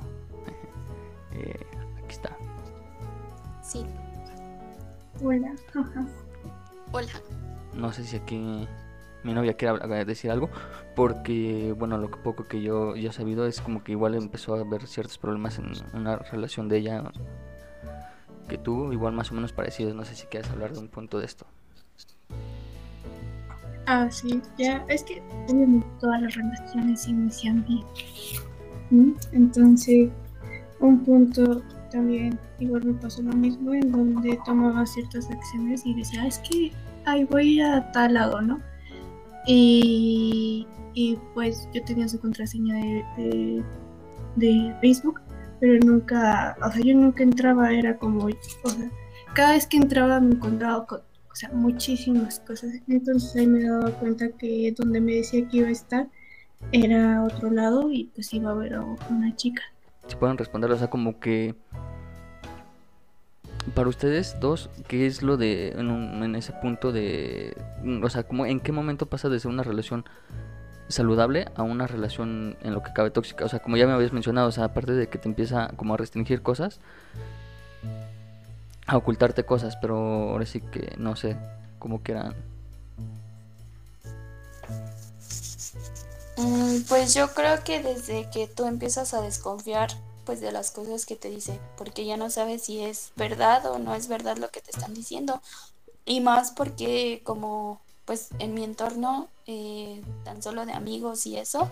eh, 1.33 1.65
aquí 1.97 2.15
está. 2.15 2.35
Sí. 3.61 3.85
Hola. 5.23 5.53
Hola. 6.91 7.11
No 7.73 7.91
sé 7.91 8.03
si 8.03 8.15
aquí 8.15 8.67
mi 9.23 9.33
novia 9.33 9.55
quiere 9.55 10.05
decir 10.05 10.31
algo, 10.31 10.49
porque, 10.95 11.73
bueno, 11.77 11.97
lo 11.97 12.09
poco 12.09 12.45
que 12.45 12.61
yo 12.61 12.95
ya 12.95 13.09
he 13.09 13.13
sabido 13.13 13.45
es 13.45 13.61
como 13.61 13.83
que 13.83 13.91
igual 13.91 14.15
empezó 14.15 14.55
a 14.55 14.61
haber 14.61 14.87
ciertos 14.87 15.17
problemas 15.17 15.59
en 15.59 15.73
una 15.93 16.15
relación 16.17 16.69
de 16.69 16.77
ella 16.77 17.03
que 18.47 18.57
tuvo, 18.57 18.93
igual 18.93 19.13
más 19.13 19.31
o 19.31 19.35
menos 19.35 19.51
parecidos. 19.51 19.93
No 19.95 20.05
sé 20.05 20.15
si 20.15 20.25
quieres 20.27 20.49
hablar 20.49 20.73
de 20.73 20.79
un 20.79 20.87
punto 20.87 21.19
de 21.19 21.25
esto. 21.25 21.45
Ah, 23.87 24.09
sí, 24.09 24.41
ya, 24.57 24.83
es 24.89 25.03
que 25.03 25.21
obviamente 25.47 25.87
todas 25.99 26.21
las 26.21 26.35
relaciones 26.35 27.07
inician 27.07 27.65
bien. 27.67 29.15
Entonces, 29.31 30.09
un 30.79 31.03
punto 31.03 31.61
también, 31.91 32.37
igual 32.59 32.83
me 32.83 32.93
pasó 32.93 33.21
lo 33.21 33.33
mismo, 33.33 33.73
en 33.73 33.91
donde 33.91 34.39
tomaba 34.45 34.85
ciertas 34.85 35.29
acciones 35.29 35.85
y 35.85 35.93
decía, 35.93 36.25
es 36.25 36.39
que 36.39 36.71
ahí 37.05 37.23
voy 37.25 37.61
a 37.61 37.91
tal 37.91 38.15
lado, 38.15 38.41
¿no? 38.41 38.59
Y, 39.47 40.67
y 40.93 41.17
pues 41.33 41.69
yo 41.73 41.83
tenía 41.83 42.07
su 42.07 42.19
contraseña 42.19 42.75
de, 42.75 43.63
de, 44.35 44.75
Facebook, 44.81 45.21
pero 45.59 45.79
nunca, 45.85 46.57
o 46.65 46.71
sea, 46.71 46.81
yo 46.81 46.95
nunca 46.95 47.23
entraba, 47.23 47.71
era 47.71 47.97
como, 47.97 48.25
o 48.25 48.69
sea, 48.69 48.89
cada 49.33 49.51
vez 49.51 49.67
que 49.67 49.77
entraba 49.77 50.19
me 50.19 50.35
encontraba 50.35 50.85
con 50.85 51.01
o 51.35 51.37
sea, 51.37 51.49
muchísimas 51.51 52.39
cosas. 52.39 52.71
Entonces 52.87 53.35
ahí 53.35 53.45
me 53.45 53.63
daba 53.63 53.91
cuenta 53.91 54.29
que 54.29 54.73
donde 54.77 55.01
me 55.01 55.15
decía 55.15 55.45
que 55.49 55.57
iba 55.57 55.67
a 55.67 55.71
estar 55.71 56.07
era 56.71 57.21
otro 57.23 57.51
lado 57.51 57.91
y 57.91 58.05
pues 58.15 58.33
iba 58.33 58.51
a 58.51 58.53
ver 58.53 58.75
a 58.75 58.81
una 59.09 59.35
chica. 59.35 59.61
Si 60.07 60.15
pueden 60.15 60.37
responder, 60.37 60.71
o 60.71 60.77
sea, 60.77 60.89
como 60.89 61.19
que 61.19 61.53
para 63.73 63.89
ustedes 63.89 64.39
dos, 64.39 64.69
¿qué 64.87 65.07
es 65.07 65.23
lo 65.23 65.35
de 65.35 65.71
en, 65.71 66.35
ese 66.35 66.53
punto 66.53 66.93
de, 66.93 67.53
o 68.01 68.09
sea, 68.09 68.23
como 68.23 68.45
en 68.45 68.61
qué 68.61 68.71
momento 68.71 69.07
pasa 69.07 69.27
de 69.27 69.37
ser 69.41 69.51
una 69.51 69.63
relación 69.63 70.05
saludable 70.87 71.47
a 71.55 71.63
una 71.63 71.85
relación 71.85 72.55
en 72.61 72.73
lo 72.73 72.81
que 72.81 72.93
cabe 72.93 73.11
tóxica? 73.11 73.43
O 73.43 73.49
sea, 73.49 73.59
como 73.59 73.75
ya 73.75 73.87
me 73.87 73.91
habías 73.91 74.13
mencionado, 74.13 74.47
o 74.47 74.53
sea, 74.53 74.63
aparte 74.65 74.93
de 74.93 75.09
que 75.09 75.17
te 75.17 75.27
empieza 75.27 75.73
como 75.75 75.95
a 75.95 75.97
restringir 75.97 76.41
cosas, 76.41 76.79
a 78.85 78.97
ocultarte 78.97 79.45
cosas, 79.45 79.75
pero 79.77 79.97
ahora 80.29 80.45
sí 80.45 80.61
que 80.61 80.93
no 80.97 81.15
sé 81.15 81.37
cómo 81.79 82.01
quieran. 82.01 82.35
Mm, 86.37 86.81
pues 86.87 87.13
yo 87.13 87.33
creo 87.33 87.63
que 87.63 87.81
desde 87.81 88.29
que 88.29 88.47
tú 88.47 88.65
empiezas 88.65 89.13
a 89.13 89.21
desconfiar 89.21 89.89
pues 90.25 90.41
de 90.41 90.51
las 90.51 90.71
cosas 90.71 91.05
que 91.05 91.15
te 91.15 91.29
dice, 91.29 91.59
porque 91.77 92.05
ya 92.05 92.17
no 92.17 92.29
sabes 92.29 92.63
si 92.63 92.83
es 92.83 93.11
verdad 93.15 93.65
o 93.67 93.77
no 93.77 93.93
es 93.93 94.07
verdad 94.07 94.37
lo 94.37 94.49
que 94.49 94.59
te 94.59 94.71
están 94.71 94.93
diciendo. 94.93 95.41
Y 96.05 96.19
más 96.21 96.51
porque 96.51 97.21
como 97.23 97.79
pues 98.05 98.29
en 98.39 98.53
mi 98.53 98.63
entorno, 98.63 99.27
eh, 99.47 100.01
tan 100.23 100.41
solo 100.41 100.65
de 100.65 100.73
amigos 100.73 101.25
y 101.25 101.37
eso, 101.37 101.69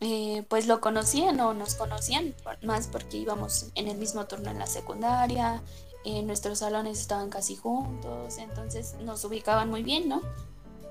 eh, 0.00 0.44
pues 0.48 0.66
lo 0.66 0.80
conocían 0.80 1.38
o 1.40 1.54
nos 1.54 1.74
conocían, 1.76 2.34
más 2.62 2.88
porque 2.88 3.18
íbamos 3.18 3.66
en 3.74 3.88
el 3.88 3.96
mismo 3.96 4.26
turno 4.26 4.50
en 4.50 4.58
la 4.58 4.66
secundaria, 4.66 5.62
nuestros 6.04 6.58
salones 6.58 7.00
estaban 7.00 7.30
casi 7.30 7.56
juntos, 7.56 8.38
entonces 8.38 8.94
nos 9.00 9.24
ubicaban 9.24 9.70
muy 9.70 9.82
bien, 9.82 10.08
¿no? 10.08 10.20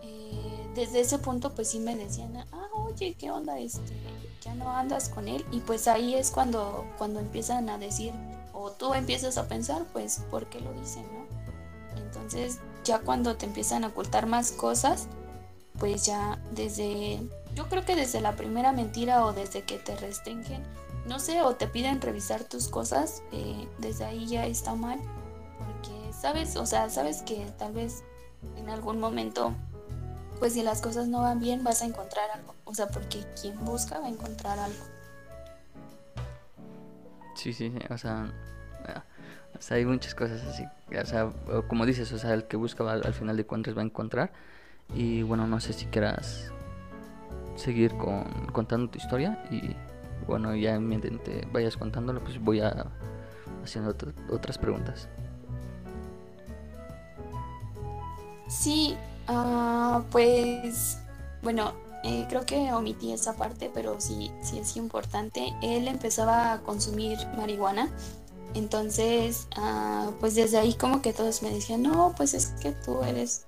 Eh, 0.01 0.67
desde 0.75 1.01
ese 1.01 1.19
punto 1.19 1.53
pues 1.53 1.69
sí 1.69 1.79
me 1.79 1.95
decían, 1.95 2.35
ah, 2.51 2.67
oye, 2.73 3.15
¿qué 3.17 3.29
onda? 3.31 3.59
Este, 3.59 3.93
ya 4.43 4.55
no 4.55 4.69
andas 4.71 5.09
con 5.09 5.27
él. 5.27 5.45
Y 5.51 5.59
pues 5.59 5.87
ahí 5.87 6.15
es 6.15 6.31
cuando, 6.31 6.85
cuando 6.97 7.19
empiezan 7.19 7.69
a 7.69 7.77
decir, 7.77 8.13
o 8.53 8.71
tú 8.71 8.93
empiezas 8.93 9.37
a 9.37 9.47
pensar, 9.47 9.85
pues, 9.93 10.21
¿por 10.29 10.47
qué 10.47 10.59
lo 10.59 10.73
dicen, 10.73 11.03
no? 11.13 11.23
Entonces 12.01 12.59
ya 12.83 12.99
cuando 12.99 13.35
te 13.35 13.45
empiezan 13.45 13.83
a 13.83 13.87
ocultar 13.87 14.25
más 14.25 14.51
cosas, 14.51 15.07
pues 15.79 16.05
ya 16.05 16.39
desde, 16.51 17.19
yo 17.55 17.67
creo 17.69 17.85
que 17.85 17.95
desde 17.95 18.21
la 18.21 18.35
primera 18.35 18.71
mentira 18.71 19.25
o 19.25 19.33
desde 19.33 19.63
que 19.63 19.77
te 19.77 19.95
restringen, 19.95 20.63
no 21.07 21.19
sé, 21.19 21.41
o 21.41 21.55
te 21.55 21.67
piden 21.67 22.01
revisar 22.01 22.43
tus 22.43 22.67
cosas, 22.67 23.23
eh, 23.31 23.67
desde 23.79 24.05
ahí 24.05 24.25
ya 24.27 24.45
está 24.45 24.75
mal, 24.75 24.99
porque 25.59 26.13
sabes, 26.13 26.55
o 26.55 26.65
sea, 26.65 26.89
sabes 26.89 27.21
que 27.23 27.45
tal 27.57 27.73
vez 27.73 28.03
en 28.57 28.69
algún 28.69 28.99
momento, 28.99 29.53
pues 30.39 30.53
si 30.53 30.63
las 30.63 30.81
cosas 30.81 31.07
no 31.07 31.21
van 31.21 31.39
bien, 31.39 31.63
vas 31.63 31.81
a 31.81 31.85
encontrar 31.85 32.29
algo, 32.31 32.55
o 32.65 32.73
sea, 32.73 32.87
porque 32.87 33.23
quien 33.41 33.63
busca 33.65 33.99
va 33.99 34.05
a 34.05 34.09
encontrar 34.09 34.59
algo. 34.59 34.83
Sí, 37.35 37.51
sí, 37.51 37.73
o 37.89 37.97
sea, 37.97 38.31
o 39.57 39.61
sea, 39.61 39.77
hay 39.77 39.85
muchas 39.85 40.15
cosas 40.15 40.41
así, 40.43 40.65
o 40.95 41.05
sea, 41.05 41.31
como 41.67 41.85
dices, 41.85 42.11
o 42.13 42.17
sea, 42.17 42.33
el 42.33 42.45
que 42.45 42.57
busca 42.57 42.89
al 42.89 43.13
final 43.13 43.35
de 43.35 43.45
cuentas 43.45 43.75
va 43.75 43.81
a 43.81 43.85
encontrar, 43.85 44.31
y 44.93 45.23
bueno, 45.23 45.47
no 45.47 45.59
sé 45.59 45.73
si 45.73 45.85
quieras 45.87 46.51
seguir 47.55 47.95
con, 47.97 48.47
contando 48.51 48.89
tu 48.89 48.97
historia 48.97 49.43
y 49.51 49.75
bueno, 50.25 50.55
ya 50.55 50.79
mientras 50.79 51.21
te 51.23 51.47
vayas 51.51 51.77
contándolo, 51.77 52.23
pues 52.23 52.39
voy 52.41 52.59
a 52.61 52.87
haciendo 53.63 53.95
otras 54.29 54.57
preguntas. 54.57 55.07
Sí, 58.47 58.95
uh, 59.29 60.01
pues 60.11 60.99
bueno, 61.41 61.73
eh, 62.03 62.25
creo 62.29 62.45
que 62.45 62.71
omití 62.73 63.13
esa 63.13 63.35
parte, 63.35 63.71
pero 63.73 63.99
sí, 63.99 64.31
sí 64.41 64.59
es 64.59 64.75
importante. 64.75 65.53
Él 65.61 65.87
empezaba 65.87 66.53
a 66.53 66.61
consumir 66.61 67.17
marihuana, 67.37 67.89
entonces, 68.53 69.47
uh, 69.57 70.11
pues 70.19 70.35
desde 70.35 70.57
ahí 70.57 70.73
como 70.73 71.01
que 71.01 71.13
todos 71.13 71.41
me 71.41 71.49
decían, 71.49 71.81
no, 71.81 72.13
pues 72.15 72.33
es 72.33 72.47
que 72.61 72.71
tú 72.71 73.01
eres 73.03 73.45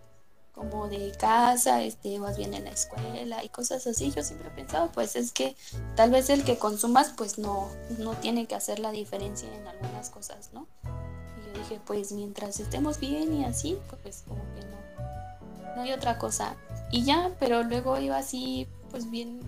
como 0.56 0.88
de 0.88 1.12
casa, 1.20 1.84
este, 1.84 2.18
vas 2.18 2.38
bien 2.38 2.54
en 2.54 2.64
la 2.64 2.72
escuela 2.72 3.44
y 3.44 3.50
cosas 3.50 3.86
así. 3.86 4.12
Yo 4.12 4.24
siempre 4.24 4.48
he 4.48 4.52
pensado, 4.52 4.90
pues 4.94 5.16
es 5.18 5.34
que 5.34 5.56
tal 5.96 6.12
vez 6.12 6.30
el 6.30 6.46
que 6.46 6.58
consumas, 6.58 7.14
pues 7.16 7.38
no, 7.38 7.70
no 8.00 8.14
tiene 8.14 8.48
que 8.48 8.56
hacer 8.56 8.80
la 8.80 8.92
diferencia 8.92 9.54
en 9.54 9.68
algunas 9.68 10.10
cosas, 10.10 10.52
¿no? 10.54 10.66
Y 10.86 11.46
yo 11.46 11.62
dije, 11.62 11.82
pues 11.86 12.14
mientras 12.14 12.60
estemos 12.62 13.00
bien 13.00 13.34
y 13.34 13.44
así, 13.44 13.78
pues 14.02 14.24
como 14.28 14.42
que 14.56 14.62
no, 14.62 15.76
no 15.76 15.82
hay 15.82 15.92
otra 15.92 16.18
cosa. 16.18 16.56
Y 16.90 17.04
ya, 17.04 17.36
pero 17.38 17.64
luego 17.64 18.00
iba 18.00 18.18
así, 18.18 18.68
pues 18.90 19.12
bien 19.12 19.42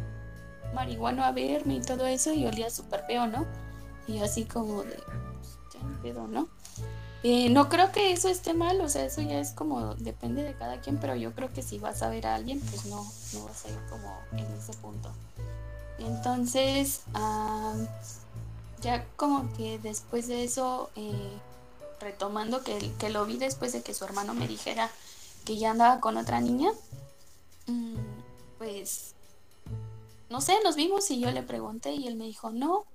marihuano 0.74 1.24
a 1.24 1.32
verme 1.32 1.76
y 1.76 1.82
todo 1.82 2.06
eso 2.06 2.34
y 2.34 2.46
olía 2.46 2.70
súper 2.70 3.06
feo, 3.06 3.28
¿no? 3.28 3.46
Y 4.08 4.20
así 4.20 4.44
como 4.44 4.84
de, 4.84 4.96
pues, 4.96 5.58
ya 5.74 5.82
no 5.88 6.02
pedo, 6.02 6.28
¿no? 6.28 6.50
Eh, 7.24 7.50
no 7.50 7.68
creo 7.68 7.92
que 7.92 8.12
eso 8.12 8.30
esté 8.30 8.54
mal, 8.54 8.80
o 8.82 8.90
sea, 8.90 9.06
eso 9.06 9.22
ya 9.22 9.40
es 9.40 9.52
como, 9.52 9.96
depende 9.96 10.44
de 10.44 10.54
cada 10.54 10.80
quien, 10.82 10.98
pero 11.00 11.16
yo 11.16 11.34
creo 11.34 11.52
que 11.52 11.64
si 11.64 11.80
vas 11.80 12.02
a 12.04 12.10
ver 12.10 12.28
a 12.28 12.36
alguien, 12.36 12.60
pues 12.62 12.86
no, 12.86 13.04
no 13.34 13.46
vas 13.46 13.66
a 13.66 13.70
ir 13.70 13.80
como 13.90 14.20
en 14.34 14.46
ese 14.58 14.74
punto. 14.74 15.12
Entonces, 16.00 17.02
ya 18.82 19.06
como 19.16 19.52
que 19.54 19.80
después 19.80 20.28
de 20.28 20.44
eso, 20.44 20.92
eh, 20.96 21.38
retomando 22.00 22.64
que, 22.64 22.92
que 23.00 23.10
lo 23.10 23.26
vi 23.26 23.38
después 23.38 23.74
de 23.74 23.82
que 23.82 23.96
su 23.96 24.06
hermano 24.06 24.36
me 24.36 24.48
dijera 24.48 24.92
que 25.44 25.58
ya 25.58 25.72
andaba 25.72 26.00
con 26.00 26.18
otra 26.18 26.40
niña, 26.40 26.72
mm, 27.66 27.96
pues, 28.60 29.16
no 30.30 30.42
sé, 30.42 30.54
nos 30.64 30.76
vimos 30.76 31.10
y 31.10 31.20
yo 31.20 31.32
le 31.32 31.42
pregunté 31.42 31.94
y 31.94 32.08
él 32.08 32.16
me 32.16 32.26
dijo, 32.26 32.52
no, 32.52 32.86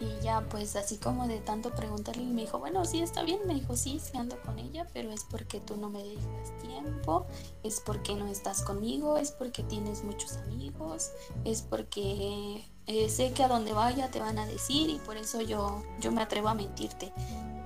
y 0.00 0.22
ya 0.22 0.46
pues 0.48 0.76
así 0.76 0.96
como 0.98 1.26
de 1.26 1.40
tanto 1.40 1.70
preguntarle, 1.70 2.24
me 2.24 2.42
dijo, 2.42 2.58
bueno, 2.58 2.84
sí 2.84 3.00
está 3.00 3.22
bien, 3.22 3.40
me 3.46 3.54
dijo, 3.54 3.76
sí, 3.76 4.00
sí 4.00 4.16
ando 4.16 4.40
con 4.42 4.58
ella, 4.58 4.86
pero 4.92 5.10
es 5.10 5.24
porque 5.24 5.60
tú 5.60 5.76
no 5.76 5.90
me 5.90 6.02
dedicas 6.02 6.56
tiempo, 6.62 7.26
es 7.62 7.80
porque 7.80 8.14
no 8.14 8.26
estás 8.28 8.62
conmigo, 8.62 9.16
es 9.16 9.32
porque 9.32 9.62
tienes 9.62 10.04
muchos 10.04 10.36
amigos, 10.36 11.10
es 11.44 11.62
porque 11.62 12.64
eh, 12.88 13.10
sé 13.10 13.32
que 13.32 13.44
a 13.44 13.48
donde 13.48 13.74
vaya 13.74 14.10
te 14.10 14.18
van 14.18 14.38
a 14.38 14.46
decir 14.46 14.88
y 14.88 14.98
por 15.00 15.18
eso 15.18 15.42
yo, 15.42 15.82
yo 16.00 16.10
me 16.10 16.22
atrevo 16.22 16.48
a 16.48 16.54
mentirte. 16.54 17.12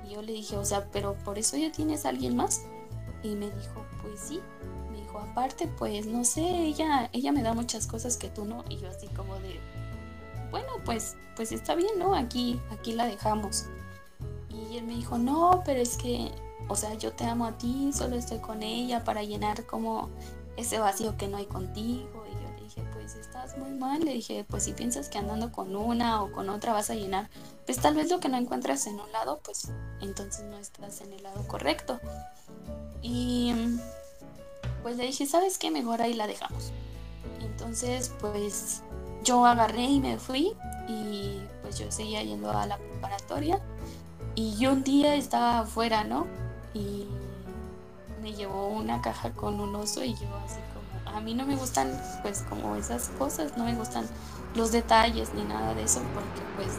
Y 0.05 0.15
yo 0.15 0.23
le 0.23 0.33
dije, 0.33 0.57
o 0.57 0.65
sea, 0.65 0.89
pero 0.91 1.15
por 1.25 1.39
eso 1.39 1.57
ya 1.57 1.71
tienes 1.71 2.05
alguien 2.07 2.35
más. 2.35 2.62
Y 3.23 3.37
me 3.37 3.49
dijo, 3.51 3.87
pues 4.03 4.19
sí. 4.19 4.41
Me 4.91 4.99
dijo, 4.99 5.21
aparte, 5.21 5.69
pues 5.79 6.07
no 6.07 6.25
sé, 6.25 6.43
ella, 6.43 7.09
ella 7.12 7.31
me 7.31 7.45
da 7.45 7.55
muchas 7.55 7.87
cosas 7.87 8.17
que 8.17 8.31
tú 8.31 8.45
no. 8.45 8.65
Y 8.69 8.79
yo 8.79 8.89
así 8.89 9.07
como 9.09 9.37
de, 9.37 9.61
bueno, 10.53 10.69
pues, 10.85 11.17
pues 11.35 11.51
está 11.51 11.75
bien, 11.75 11.99
¿no? 11.99 12.15
Aquí, 12.15 12.61
aquí 12.71 12.93
la 12.93 13.07
dejamos. 13.07 13.65
Y 14.51 14.77
él 14.77 14.85
me 14.85 14.95
dijo, 14.95 15.19
no, 15.19 15.63
pero 15.65 15.81
es 15.81 15.97
que, 15.97 16.31
o 16.69 16.77
sea, 16.77 16.95
yo 16.95 17.13
te 17.13 17.25
amo 17.25 17.47
a 17.47 17.59
ti, 17.59 17.91
solo 17.93 18.17
estoy 18.17 18.39
con 18.39 18.63
ella 18.63 19.03
para 19.03 19.25
llenar 19.25 19.67
como 19.67 20.11
ese 20.57 20.79
vacío 20.79 21.17
que 21.17 21.27
no 21.27 21.39
hay 21.39 21.47
contigo. 21.47 22.25
Y 22.31 22.35
yo 22.35 22.55
le 22.55 22.63
dije, 22.63 22.85
pues 22.93 23.17
estás 23.17 23.57
muy 23.57 23.71
mal. 23.71 24.05
Le 24.05 24.13
dije, 24.13 24.45
pues 24.47 24.65
si 24.65 24.73
piensas 24.75 25.09
que 25.09 25.19
andando 25.19 25.51
con 25.51 25.75
una 25.75 26.23
o 26.23 26.31
con 26.31 26.51
otra 26.51 26.75
vas 26.75 26.91
a 26.91 26.95
llenar, 26.95 27.31
pues 27.65 27.79
tal 27.79 27.95
vez 27.95 28.11
lo 28.11 28.21
que 28.21 28.29
no 28.29 28.37
encuentras 28.37 28.87
en 28.87 29.01
un 29.01 29.11
lado, 29.11 29.41
pues 29.43 29.73
entonces 30.03 30.45
no 30.45 30.59
estás 30.59 31.01
en 31.01 31.15
el 31.15 31.23
lado 31.23 31.49
correcto. 31.49 31.99
Y 33.01 33.55
pues 34.83 34.99
le 34.99 35.07
dije, 35.07 35.27
¿sabes 35.27 35.57
qué? 35.57 35.71
Mejor 35.71 36.03
ahí 36.03 36.13
la 36.13 36.27
dejamos. 36.27 36.73
Entonces, 37.41 38.13
pues 38.21 38.83
yo 39.23 39.45
agarré 39.47 39.85
y 39.85 40.00
me 40.00 40.19
fui 40.19 40.52
y 40.88 41.41
pues 41.62 41.79
yo 41.79 41.91
seguía 41.91 42.23
yendo 42.23 42.50
a 42.50 42.67
la 42.67 42.76
preparatoria 42.76 43.61
y 44.35 44.57
yo 44.57 44.73
un 44.73 44.83
día 44.83 45.14
estaba 45.14 45.61
afuera, 45.61 46.05
¿no? 46.05 46.26
Y 46.75 47.07
me 48.23 48.33
llevó 48.33 48.69
una 48.69 49.02
caja 49.02 49.31
con 49.33 49.61
un 49.61 49.75
oso 49.75 50.02
y 50.05 50.14
yo 50.14 50.29
así 50.45 50.59
como, 50.73 51.17
a 51.17 51.21
mí 51.21 51.35
no 51.35 51.45
me 51.45 51.57
gustan 51.57 51.91
pues 52.23 52.45
como 52.49 52.76
esas 52.76 53.09
cosas, 53.19 53.57
no 53.57 53.64
me 53.64 53.75
gustan 53.75 54.07
los 54.55 54.73
detalles 54.73 55.35
ni 55.35 55.45
nada 55.45 55.75
de 55.75 55.83
eso 55.83 56.00
porque 56.14 56.43
pues 56.57 56.79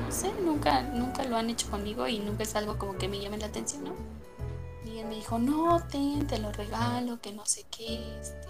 no 0.00 0.10
sé, 0.10 0.32
nunca, 0.42 0.82
nunca 0.82 1.24
lo 1.24 1.36
han 1.36 1.50
hecho 1.50 1.70
conmigo 1.70 2.08
y 2.08 2.18
nunca 2.18 2.42
es 2.42 2.56
algo 2.56 2.78
como 2.78 2.96
que 2.96 3.08
me 3.08 3.20
llame 3.20 3.38
la 3.38 3.46
atención, 3.46 3.84
¿no? 3.84 3.94
Y 4.84 4.98
él 4.98 5.06
me 5.06 5.14
dijo, 5.16 5.38
no, 5.38 5.80
ten, 5.88 6.26
te 6.26 6.38
lo 6.38 6.50
regalo, 6.52 7.20
que 7.20 7.32
no 7.32 7.44
sé 7.46 7.64
qué, 7.70 8.18
este, 8.20 8.48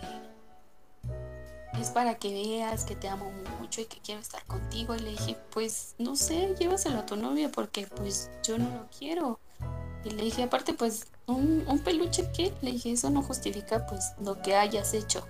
es 1.79 1.91
para 1.91 2.17
que 2.17 2.33
veas 2.33 2.85
que 2.85 2.97
te 2.97 3.09
amo 3.09 3.31
mucho 3.61 3.81
y 3.81 3.85
que 3.85 3.99
quiero 4.01 4.21
estar 4.21 4.45
contigo. 4.45 4.95
Y 4.95 5.01
le 5.01 5.11
dije, 5.11 5.37
pues 5.53 5.95
no 5.99 6.17
sé, 6.17 6.55
llévaselo 6.59 7.01
a 7.01 7.07
tu 7.07 7.17
novia 7.17 7.51
porque 7.51 7.87
pues 7.87 8.31
yo 8.43 8.59
no 8.59 8.71
lo 8.71 8.87
quiero. 8.99 9.39
Y 10.05 10.11
le 10.11 10.25
dije, 10.25 10.43
aparte, 10.43 10.73
pues 10.73 11.07
un, 11.27 11.65
un 11.67 11.79
peluche 11.81 12.31
que, 12.33 12.53
le 12.63 12.73
dije, 12.73 12.93
eso 12.93 13.11
no 13.11 13.23
justifica 13.23 13.87
pues 13.87 14.13
lo 14.21 14.41
que 14.41 14.57
hayas 14.57 14.95
hecho. 14.95 15.27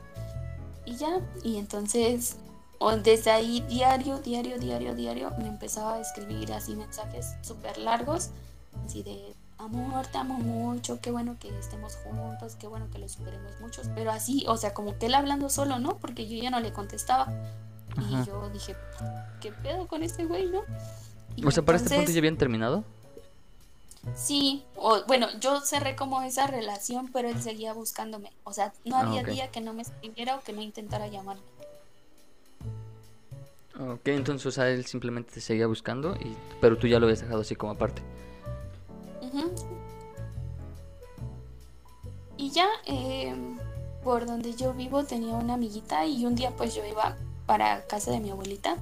Y 0.87 0.97
ya, 0.97 1.21
y 1.43 1.59
entonces 1.59 2.37
desde 3.03 3.31
ahí 3.31 3.61
diario, 3.69 4.19
diario, 4.21 4.59
diario, 4.59 4.95
diario 4.95 5.31
me 5.39 5.49
empezaba 5.49 5.95
a 5.95 6.01
escribir 6.01 6.53
así 6.53 6.75
mensajes 6.75 7.35
súper 7.43 7.77
largos, 7.77 8.31
así 8.87 9.03
de 9.03 9.35
amor, 9.61 10.07
te 10.07 10.19
amo 10.19 10.39
mucho, 10.39 11.01
qué 11.01 11.11
bueno 11.11 11.37
que 11.39 11.49
estemos 11.59 11.97
juntos, 11.97 12.57
qué 12.57 12.67
bueno 12.67 12.89
que 12.91 12.99
lo 12.99 13.09
superemos 13.09 13.61
muchos, 13.61 13.89
pero 13.95 14.11
así, 14.11 14.45
o 14.49 14.57
sea, 14.57 14.75
como 14.75 14.99
que 14.99 15.07
él 15.07 15.15
hablando 15.15 15.49
solo, 15.49 15.79
¿no? 15.79 15.99
Porque 15.99 16.29
yo 16.29 16.43
ya 16.43 16.51
no 16.51 16.61
le 16.61 16.73
contestaba. 16.73 17.33
Y 17.97 18.25
yo 18.25 18.49
dije, 18.51 18.77
¿qué 19.41 19.53
pedo 19.53 19.87
con 19.87 20.03
este 20.03 20.25
güey, 20.25 20.47
no? 20.47 20.63
o 21.45 21.51
sea, 21.51 21.63
para 21.65 21.77
este 21.77 21.95
punto 21.95 22.11
ya 22.13 22.19
habían 22.19 22.37
terminado. 22.37 22.85
Sí, 24.15 24.65
o 24.77 25.05
bueno, 25.07 25.29
yo 25.41 25.61
cerré 25.61 25.95
como 25.95 26.23
esa 26.23 26.47
relación, 26.47 27.11
pero 27.13 27.29
él 27.29 27.43
seguía 27.43 27.75
buscándome. 27.75 28.33
O 28.45 28.53
sea, 28.53 28.73
no 28.85 28.97
ah, 28.97 29.01
había 29.01 29.23
día 29.23 29.51
que 29.51 29.61
no 29.61 29.75
me 29.75 29.83
escribiera 29.83 30.37
o 30.37 30.41
que 30.41 30.53
no 30.53 30.63
intentara 30.63 31.09
llamarme. 31.09 31.43
Ok, 33.79 34.09
entonces, 34.09 34.47
o 34.47 34.51
sea, 34.51 34.71
él 34.71 34.87
simplemente 34.87 35.33
te 35.33 35.41
seguía 35.41 35.67
buscando, 35.67 36.15
y, 36.17 36.37
pero 36.61 36.79
tú 36.79 36.87
ya 36.87 36.99
lo 36.99 37.07
habías 37.07 37.21
dejado 37.21 37.41
así 37.41 37.57
como 37.57 37.73
aparte. 37.73 38.03
Y 42.37 42.51
ya, 42.51 42.67
eh, 42.87 43.35
por 44.03 44.27
donde 44.27 44.55
yo 44.55 44.73
vivo 44.73 45.05
tenía 45.05 45.35
una 45.35 45.55
amiguita 45.55 46.07
y 46.07 46.25
un 46.25 46.35
día 46.35 46.53
pues 46.57 46.75
yo 46.75 46.85
iba 46.85 47.17
para 47.47 47.87
casa 47.87 48.11
de 48.11 48.21
mi 48.21 48.31
abuelita 48.31 48.77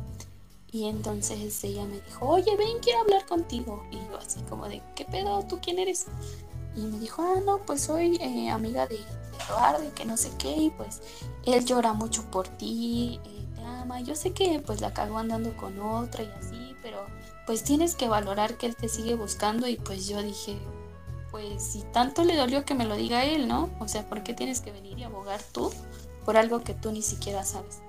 y 0.70 0.86
entonces 0.86 1.64
ella 1.64 1.84
me 1.86 2.00
dijo, 2.00 2.26
oye, 2.26 2.54
ven, 2.56 2.78
quiero 2.82 3.00
hablar 3.00 3.24
contigo. 3.26 3.84
Y 3.90 3.96
yo 3.96 4.18
así 4.18 4.40
como 4.42 4.68
de, 4.68 4.82
¿qué 4.94 5.04
pedo? 5.04 5.42
¿Tú 5.44 5.58
quién 5.62 5.78
eres? 5.78 6.06
Y 6.76 6.82
me 6.82 6.98
dijo, 6.98 7.22
ah, 7.22 7.40
no, 7.44 7.58
pues 7.64 7.82
soy 7.82 8.16
eh, 8.20 8.50
amiga 8.50 8.86
de, 8.86 8.98
Eduardo 9.48 9.84
y 9.84 9.88
que 9.88 10.04
no 10.04 10.16
sé 10.16 10.30
qué, 10.36 10.50
y 10.50 10.70
pues 10.70 11.00
él 11.46 11.64
llora 11.64 11.92
mucho 11.92 12.24
por 12.30 12.48
ti, 12.48 13.20
eh, 13.24 13.46
te 13.54 13.62
ama. 13.62 14.00
Yo 14.00 14.14
sé 14.14 14.32
que 14.32 14.60
pues 14.60 14.80
la 14.80 14.92
cago 14.92 15.16
andando 15.16 15.56
con 15.56 15.80
otra 15.80 16.22
y 16.22 16.30
así, 16.38 16.74
pero 16.82 17.06
pues 17.48 17.64
tienes 17.64 17.94
que 17.94 18.08
valorar 18.08 18.58
que 18.58 18.66
él 18.66 18.76
te 18.76 18.90
sigue 18.90 19.14
buscando 19.14 19.66
y 19.68 19.76
pues 19.76 20.06
yo 20.06 20.22
dije, 20.22 20.58
pues 21.30 21.62
si 21.62 21.80
tanto 21.94 22.22
le 22.22 22.36
dolió 22.36 22.66
que 22.66 22.74
me 22.74 22.84
lo 22.84 22.94
diga 22.94 23.24
él, 23.24 23.48
¿no? 23.48 23.70
O 23.80 23.88
sea, 23.88 24.06
¿por 24.06 24.22
qué 24.22 24.34
tienes 24.34 24.60
que 24.60 24.70
venir 24.70 24.98
y 24.98 25.04
abogar 25.04 25.40
tú 25.42 25.72
por 26.26 26.36
algo 26.36 26.60
que 26.60 26.74
tú 26.74 26.92
ni 26.92 27.00
siquiera 27.00 27.46
sabes? 27.46 27.80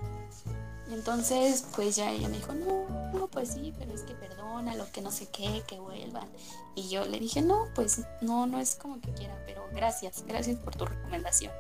entonces, 0.89 1.66
pues 1.75 1.98
ya 1.98 2.10
ella 2.10 2.30
me 2.30 2.38
dijo, 2.38 2.54
no, 2.54 3.12
no, 3.12 3.28
pues 3.28 3.50
sí, 3.50 3.74
pero 3.78 3.94
es 3.94 4.04
que 4.04 4.13
perdona, 4.13 4.75
lo 4.75 4.89
que 4.94 5.01
no 5.01 5.12
sé 5.12 5.28
qué, 5.28 5.62
que 5.68 5.78
vuelvan. 5.78 6.30
Y 6.75 6.88
yo 6.88 7.04
le 7.04 7.20
dije, 7.20 7.42
no, 7.42 7.68
pues 7.75 8.04
no, 8.22 8.48
no 8.48 8.60
es 8.60 8.75
como 8.75 9.01
que 9.01 9.12
quiera, 9.12 9.38
pero 9.46 9.66
gracias, 9.74 10.24
gracias 10.25 10.58
por 10.58 10.74
tu 10.78 10.86
recomendación. 10.86 11.51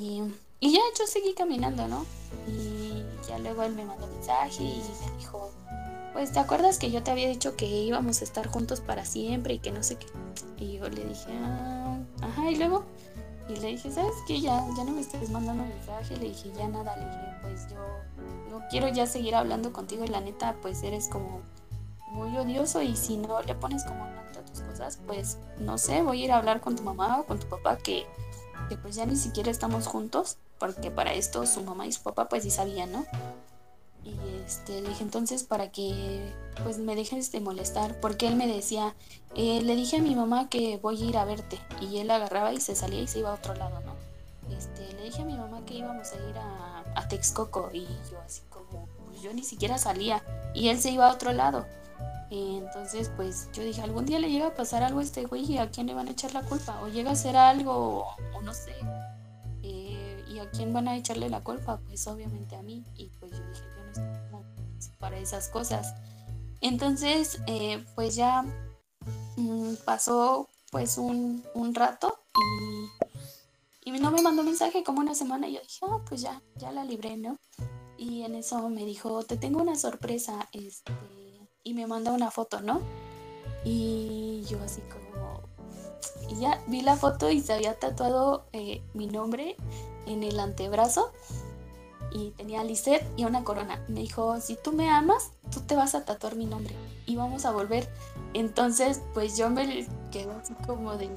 Y, 0.00 0.20
y 0.58 0.72
ya 0.72 0.80
yo 0.98 1.06
seguí 1.06 1.32
caminando, 1.34 1.86
¿no? 1.86 2.04
Y 2.48 3.04
ya 3.28 3.38
luego 3.38 3.62
él 3.62 3.74
me 3.74 3.84
mandó 3.84 4.08
mensaje 4.08 4.64
y 4.64 4.82
me 5.06 5.16
dijo, 5.16 5.52
pues 6.18 6.32
te 6.32 6.40
acuerdas 6.40 6.80
que 6.80 6.90
yo 6.90 7.00
te 7.04 7.12
había 7.12 7.28
dicho 7.28 7.54
que 7.54 7.64
íbamos 7.64 8.22
a 8.22 8.24
estar 8.24 8.48
juntos 8.48 8.80
para 8.80 9.04
siempre 9.04 9.54
y 9.54 9.58
que 9.60 9.70
no 9.70 9.84
sé 9.84 9.94
qué. 9.94 10.06
Y 10.56 10.78
yo 10.78 10.88
le 10.88 11.04
dije, 11.04 11.30
ah, 11.44 11.96
ajá, 12.22 12.50
y 12.50 12.56
luego, 12.56 12.86
y 13.48 13.54
le 13.54 13.68
dije, 13.68 13.88
¿sabes 13.88 14.14
qué? 14.26 14.40
Ya, 14.40 14.66
ya 14.76 14.82
no 14.82 14.90
me 14.90 15.00
estés 15.00 15.30
mandando 15.30 15.62
mensaje. 15.62 16.16
Le 16.16 16.30
dije, 16.30 16.50
ya 16.58 16.66
nada, 16.66 16.96
le 16.96 17.04
dije, 17.04 17.36
pues 17.40 17.68
yo 17.70 17.76
no 18.50 18.66
quiero 18.68 18.88
ya 18.88 19.06
seguir 19.06 19.36
hablando 19.36 19.72
contigo 19.72 20.04
y 20.04 20.08
la 20.08 20.20
neta, 20.20 20.56
pues 20.60 20.82
eres 20.82 21.06
como 21.06 21.40
muy 22.10 22.36
odioso 22.36 22.82
y 22.82 22.96
si 22.96 23.16
no 23.16 23.40
le 23.40 23.54
pones 23.54 23.84
como 23.84 24.02
a 24.02 24.32
tus 24.52 24.62
cosas, 24.62 24.98
pues 25.06 25.38
no 25.60 25.78
sé, 25.78 26.02
voy 26.02 26.22
a 26.22 26.24
ir 26.24 26.32
a 26.32 26.38
hablar 26.38 26.60
con 26.60 26.74
tu 26.74 26.82
mamá 26.82 27.20
o 27.20 27.26
con 27.26 27.38
tu 27.38 27.46
papá 27.46 27.76
que, 27.76 28.08
que 28.68 28.76
pues 28.76 28.96
ya 28.96 29.06
ni 29.06 29.14
siquiera 29.14 29.52
estamos 29.52 29.86
juntos, 29.86 30.36
porque 30.58 30.90
para 30.90 31.12
esto 31.12 31.46
su 31.46 31.62
mamá 31.62 31.86
y 31.86 31.92
su 31.92 32.02
papá 32.02 32.28
pues 32.28 32.42
sí 32.42 32.50
sabían, 32.50 32.90
¿no? 32.90 33.06
Y 34.08 34.44
este, 34.44 34.80
le 34.80 34.88
dije 34.88 35.02
entonces 35.02 35.44
para 35.44 35.70
que 35.70 36.32
pues 36.62 36.78
me 36.78 36.96
dejes 36.96 37.30
de 37.32 37.40
molestar, 37.40 38.00
porque 38.00 38.26
él 38.26 38.36
me 38.36 38.46
decía, 38.46 38.94
eh, 39.34 39.60
le 39.62 39.76
dije 39.76 39.98
a 39.98 40.02
mi 40.02 40.14
mamá 40.14 40.48
que 40.48 40.78
voy 40.78 41.02
a 41.02 41.04
ir 41.04 41.16
a 41.18 41.24
verte, 41.24 41.58
y 41.80 41.98
él 41.98 42.10
agarraba 42.10 42.52
y 42.52 42.60
se 42.60 42.74
salía 42.74 43.00
y 43.00 43.06
se 43.06 43.20
iba 43.20 43.30
a 43.30 43.34
otro 43.34 43.54
lado, 43.54 43.80
¿no? 43.80 43.94
Este, 44.56 44.92
le 44.94 45.04
dije 45.04 45.22
a 45.22 45.24
mi 45.24 45.36
mamá 45.36 45.64
que 45.66 45.74
íbamos 45.74 46.10
a 46.12 46.16
ir 46.16 46.36
a, 46.38 47.08
Texcoco, 47.08 47.70
y 47.72 47.86
yo 48.10 48.20
así 48.20 48.42
como, 48.50 48.86
pues 49.06 49.22
yo 49.22 49.32
ni 49.32 49.42
siquiera 49.42 49.78
salía, 49.78 50.22
y 50.52 50.68
él 50.68 50.78
se 50.78 50.90
iba 50.90 51.06
a 51.08 51.12
otro 51.12 51.32
lado. 51.32 51.66
entonces, 52.30 53.10
pues 53.16 53.48
yo 53.54 53.62
dije, 53.62 53.80
algún 53.80 54.04
día 54.04 54.18
le 54.18 54.30
llega 54.30 54.48
a 54.48 54.54
pasar 54.54 54.82
algo 54.82 55.00
a 55.00 55.02
este 55.02 55.24
güey 55.24 55.50
y 55.50 55.56
a 55.56 55.70
quién 55.70 55.86
le 55.86 55.94
van 55.94 56.08
a 56.08 56.10
echar 56.10 56.34
la 56.34 56.42
culpa, 56.42 56.80
o 56.82 56.88
llega 56.88 57.10
a 57.10 57.12
hacer 57.14 57.36
algo, 57.36 58.06
o 58.34 58.42
no 58.42 58.52
sé. 58.52 58.74
Eh, 59.62 60.22
¿Y 60.28 60.38
a 60.38 60.50
quién 60.50 60.72
van 60.74 60.88
a 60.88 60.96
echarle 60.96 61.30
la 61.30 61.40
culpa? 61.40 61.80
Pues 61.86 62.06
obviamente 62.06 62.56
a 62.56 62.62
mí. 62.62 62.84
Y 62.96 63.10
pues 63.20 63.32
yo 63.32 63.38
dije, 63.38 63.64
para 64.98 65.18
esas 65.18 65.48
cosas. 65.48 65.94
Entonces, 66.60 67.40
eh, 67.46 67.84
pues 67.94 68.14
ya 68.14 68.44
mm, 69.36 69.74
pasó 69.84 70.48
pues 70.70 70.98
un, 70.98 71.42
rato 71.74 72.18
y, 73.84 73.90
y, 73.90 74.00
no 74.00 74.10
me 74.10 74.22
mandó 74.22 74.42
mensaje 74.42 74.84
como 74.84 75.00
una 75.00 75.14
semana 75.14 75.48
y 75.48 75.54
yo 75.54 75.60
dije, 75.60 75.86
ah, 75.88 76.00
pues 76.08 76.20
ya, 76.20 76.42
ya 76.56 76.72
la 76.72 76.84
libré, 76.84 77.16
¿no? 77.16 77.38
Y 77.96 78.22
en 78.22 78.34
eso 78.34 78.68
me 78.68 78.84
dijo, 78.84 79.22
te 79.24 79.36
tengo 79.36 79.60
una 79.60 79.76
sorpresa, 79.76 80.48
este, 80.52 80.92
y 81.64 81.74
me 81.74 81.86
manda 81.86 82.12
una 82.12 82.30
foto, 82.30 82.60
¿no? 82.60 82.80
Y 83.64 84.44
yo 84.48 84.62
así 84.62 84.80
como, 84.82 85.42
y 86.28 86.40
ya 86.40 86.62
vi 86.66 86.82
la 86.82 86.96
foto 86.96 87.30
y 87.30 87.40
se 87.40 87.52
había 87.52 87.78
tatuado 87.78 88.46
eh, 88.52 88.82
mi 88.94 89.06
nombre 89.06 89.56
en 90.06 90.22
el 90.22 90.38
antebrazo 90.38 91.12
y 92.12 92.30
tenía 92.30 92.64
Lisette 92.64 93.06
y 93.16 93.24
una 93.24 93.44
corona. 93.44 93.84
Me 93.88 94.00
dijo, 94.00 94.40
si 94.40 94.56
tú 94.56 94.72
me 94.72 94.88
amas, 94.88 95.32
tú 95.52 95.60
te 95.60 95.74
vas 95.74 95.94
a 95.94 96.04
tatuar 96.04 96.36
mi 96.36 96.46
nombre 96.46 96.74
y 97.06 97.16
vamos 97.16 97.44
a 97.44 97.52
volver. 97.52 97.88
Entonces, 98.34 99.02
pues 99.14 99.36
yo 99.36 99.50
me 99.50 99.86
quedé 100.10 100.30
así 100.32 100.54
como 100.66 100.96
de, 100.96 101.10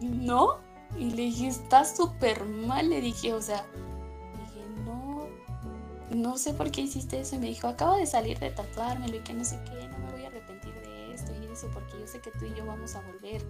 no. 0.00 0.56
Y 0.98 1.10
le 1.10 1.22
dije, 1.22 1.48
está 1.48 1.84
súper 1.84 2.44
mal. 2.44 2.90
Le 2.90 3.00
dije, 3.00 3.32
o 3.32 3.40
sea, 3.40 3.64
dije, 4.46 4.66
no, 4.84 5.26
no 6.10 6.38
sé 6.38 6.54
por 6.54 6.70
qué 6.70 6.82
hiciste 6.82 7.20
eso. 7.20 7.36
Y 7.36 7.38
me 7.38 7.46
dijo, 7.46 7.68
acabo 7.68 7.96
de 7.96 8.06
salir 8.06 8.38
de 8.38 8.50
tatuármelo 8.50 9.16
y 9.16 9.20
que 9.20 9.34
no 9.34 9.44
sé 9.44 9.58
qué, 9.64 9.88
no 9.88 10.11
porque 11.68 11.98
yo 12.00 12.06
sé 12.06 12.20
que 12.20 12.30
tú 12.30 12.44
y 12.46 12.54
yo 12.54 12.66
vamos 12.66 12.94
a 12.94 13.00
volver. 13.00 13.44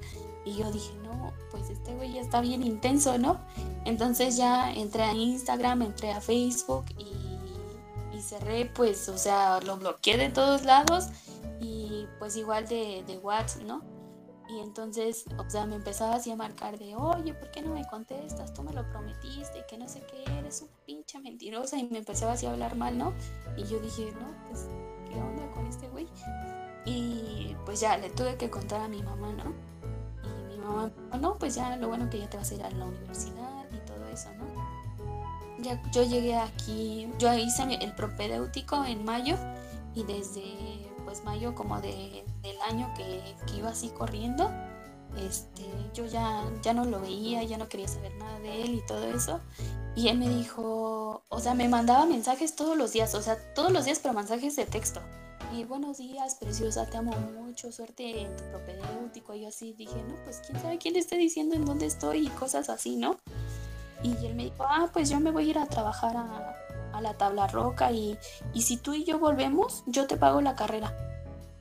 Y 0.45 0.57
yo 0.57 0.71
dije, 0.71 0.93
no, 1.03 1.33
pues 1.51 1.71
este 1.71 1.95
güey 1.95 2.13
ya 2.15 2.21
está 2.21 2.41
bien 2.41 2.63
intenso, 2.63 3.19
¿no? 3.19 3.41
Entonces 3.85 4.37
ya 4.37 4.73
entré 4.73 5.03
a 5.03 5.13
Instagram, 5.13 5.83
entré 5.83 6.13
a 6.13 6.21
Facebook 6.21 6.85
y, 6.99 7.13
cerré, 8.21 8.67
pues, 8.67 9.09
o 9.09 9.19
sea, 9.19 9.61
lo 9.63 9.77
bloqueé 9.79 10.17
de 10.17 10.29
todos 10.29 10.65
lados 10.65 11.09
y 11.61 12.07
pues 12.21 12.37
igual 12.37 12.69
de, 12.69 13.03
de 13.05 13.19
WhatsApp, 13.19 13.65
¿no? 13.65 13.83
Y 14.53 14.61
entonces, 14.61 15.25
o 15.39 15.49
sea, 15.49 15.65
me 15.65 15.77
empezaba 15.77 16.17
así 16.17 16.31
a 16.31 16.37
marcar 16.37 16.79
de, 16.79 16.95
oye, 16.95 17.33
¿por 17.33 17.51
qué 17.51 17.63
no 17.63 17.73
me 17.73 17.87
contestas? 17.87 18.53
Tú 18.53 18.63
me 18.63 18.73
lo 18.73 18.87
prometiste 18.91 19.65
que 19.67 19.79
no 19.79 19.89
sé 19.89 20.03
qué, 20.11 20.25
eres 20.39 20.61
una 20.61 20.77
pinche 20.85 21.19
mentirosa. 21.21 21.79
Y 21.79 21.85
me 21.85 21.99
empezaba 21.99 22.33
así 22.33 22.45
a 22.45 22.53
hablar 22.53 22.77
mal, 22.77 22.99
¿no? 22.99 23.15
Y 23.57 23.65
yo 23.65 23.81
dije, 23.81 24.13
no, 24.13 24.35
pues, 24.49 24.69
¿qué 25.09 25.15
onda 25.15 25.51
con 25.53 25.67
este 25.67 25.89
güey? 25.89 26.07
Y 26.85 27.57
pues 27.65 27.81
ya 27.81 27.97
le 27.97 28.11
tuve 28.11 28.37
que 28.37 28.51
contar 28.51 28.81
a 28.81 28.89
mi 28.89 29.03
mamá, 29.03 29.33
¿no? 29.33 29.73
no, 31.21 31.37
pues 31.39 31.55
ya 31.55 31.77
lo 31.77 31.89
bueno 31.89 32.09
que 32.11 32.19
ya 32.19 32.31
te 32.31 32.37
vas 32.37 32.51
a 32.51 32.55
ir 32.55 32.63
a 32.63 32.71
la 32.71 32.87
universidad 32.87 33.65
y 33.73 33.79
todo 33.87 34.07
eso, 34.09 34.29
¿no? 34.39 35.63
Ya, 35.63 35.81
yo 35.93 36.03
llegué 36.03 36.37
aquí, 36.37 37.09
yo 37.19 37.33
hice 37.35 37.63
el 37.63 37.93
propedéutico 37.95 38.85
en 38.85 39.05
mayo 39.05 39.37
y 39.95 40.03
desde 40.05 40.43
pues 41.05 41.25
mayo 41.25 41.55
como 41.55 41.81
de, 41.81 42.25
del 42.43 42.61
año 42.69 42.93
que, 42.97 43.37
que, 43.47 43.59
iba 43.59 43.71
así 43.71 43.91
corriendo, 43.91 44.51
este, 45.19 45.65
yo 45.95 46.07
ya, 46.07 46.43
ya 46.63 46.73
no 46.73 46.85
lo 46.85 47.01
veía, 47.01 47.43
ya 47.45 47.59
no 47.59 47.69
quería 47.69 47.87
saber 47.87 48.15
nada 48.17 48.39
de 48.41 48.63
él 48.63 48.75
y 48.75 48.87
todo 48.87 49.05
eso. 49.05 49.41
Y 49.95 50.09
él 50.09 50.19
me 50.19 50.29
dijo, 50.29 51.23
o 51.29 51.41
sea, 51.41 51.55
me 51.55 51.69
mandaba 51.69 52.07
mensajes 52.07 52.57
todos 52.57 52.77
los 52.77 52.93
días, 52.93 53.15
o 53.15 53.23
sea, 53.23 53.37
todos 53.55 53.71
los 53.73 53.85
días, 53.85 54.01
pero 54.03 54.15
mensajes 54.15 54.57
de 54.57 54.67
texto 54.67 55.01
y 55.55 55.65
buenos 55.65 55.99
días, 55.99 56.37
preciosa, 56.37 56.87
te 56.87 56.97
amo 56.97 57.13
mucho, 57.13 57.71
suerte 57.73 58.23
en 58.23 58.35
tu 58.37 58.45
propedéutico. 58.45 59.35
Y 59.35 59.43
yo 59.43 59.49
así 59.49 59.75
dije, 59.75 60.03
no, 60.09 60.15
pues 60.25 60.41
quién 60.47 60.61
sabe 60.61 60.79
quién 60.79 60.95
le 60.95 61.01
esté 61.01 61.17
diciendo 61.17 61.55
en 61.55 61.65
dónde 61.65 61.87
estoy 61.87 62.27
y 62.27 62.31
cosas 62.31 62.71
así, 62.71 62.97
¿no? 62.97 63.19
Y 64.03 64.13
él 64.25 64.35
me 64.35 64.45
dijo, 64.45 64.65
ah, 64.65 64.89
pues 64.93 65.11
yo 65.11 65.21
me 65.21 65.31
voy 65.31 65.47
a 65.47 65.51
ir 65.51 65.59
a 65.59 65.67
trabajar 65.67 66.17
a, 66.17 66.57
a 66.93 67.01
la 67.03 67.15
tabla 67.15 67.49
roca 67.49 67.93
y, 67.93 68.19
y 68.55 68.63
si 68.63 68.79
tú 68.79 68.95
y 68.95 69.05
yo 69.05 69.19
volvemos, 69.19 69.85
yo 69.87 70.07
te 70.07 70.17
pago 70.17 70.41
la 70.41 70.57
carrera. 70.57 70.97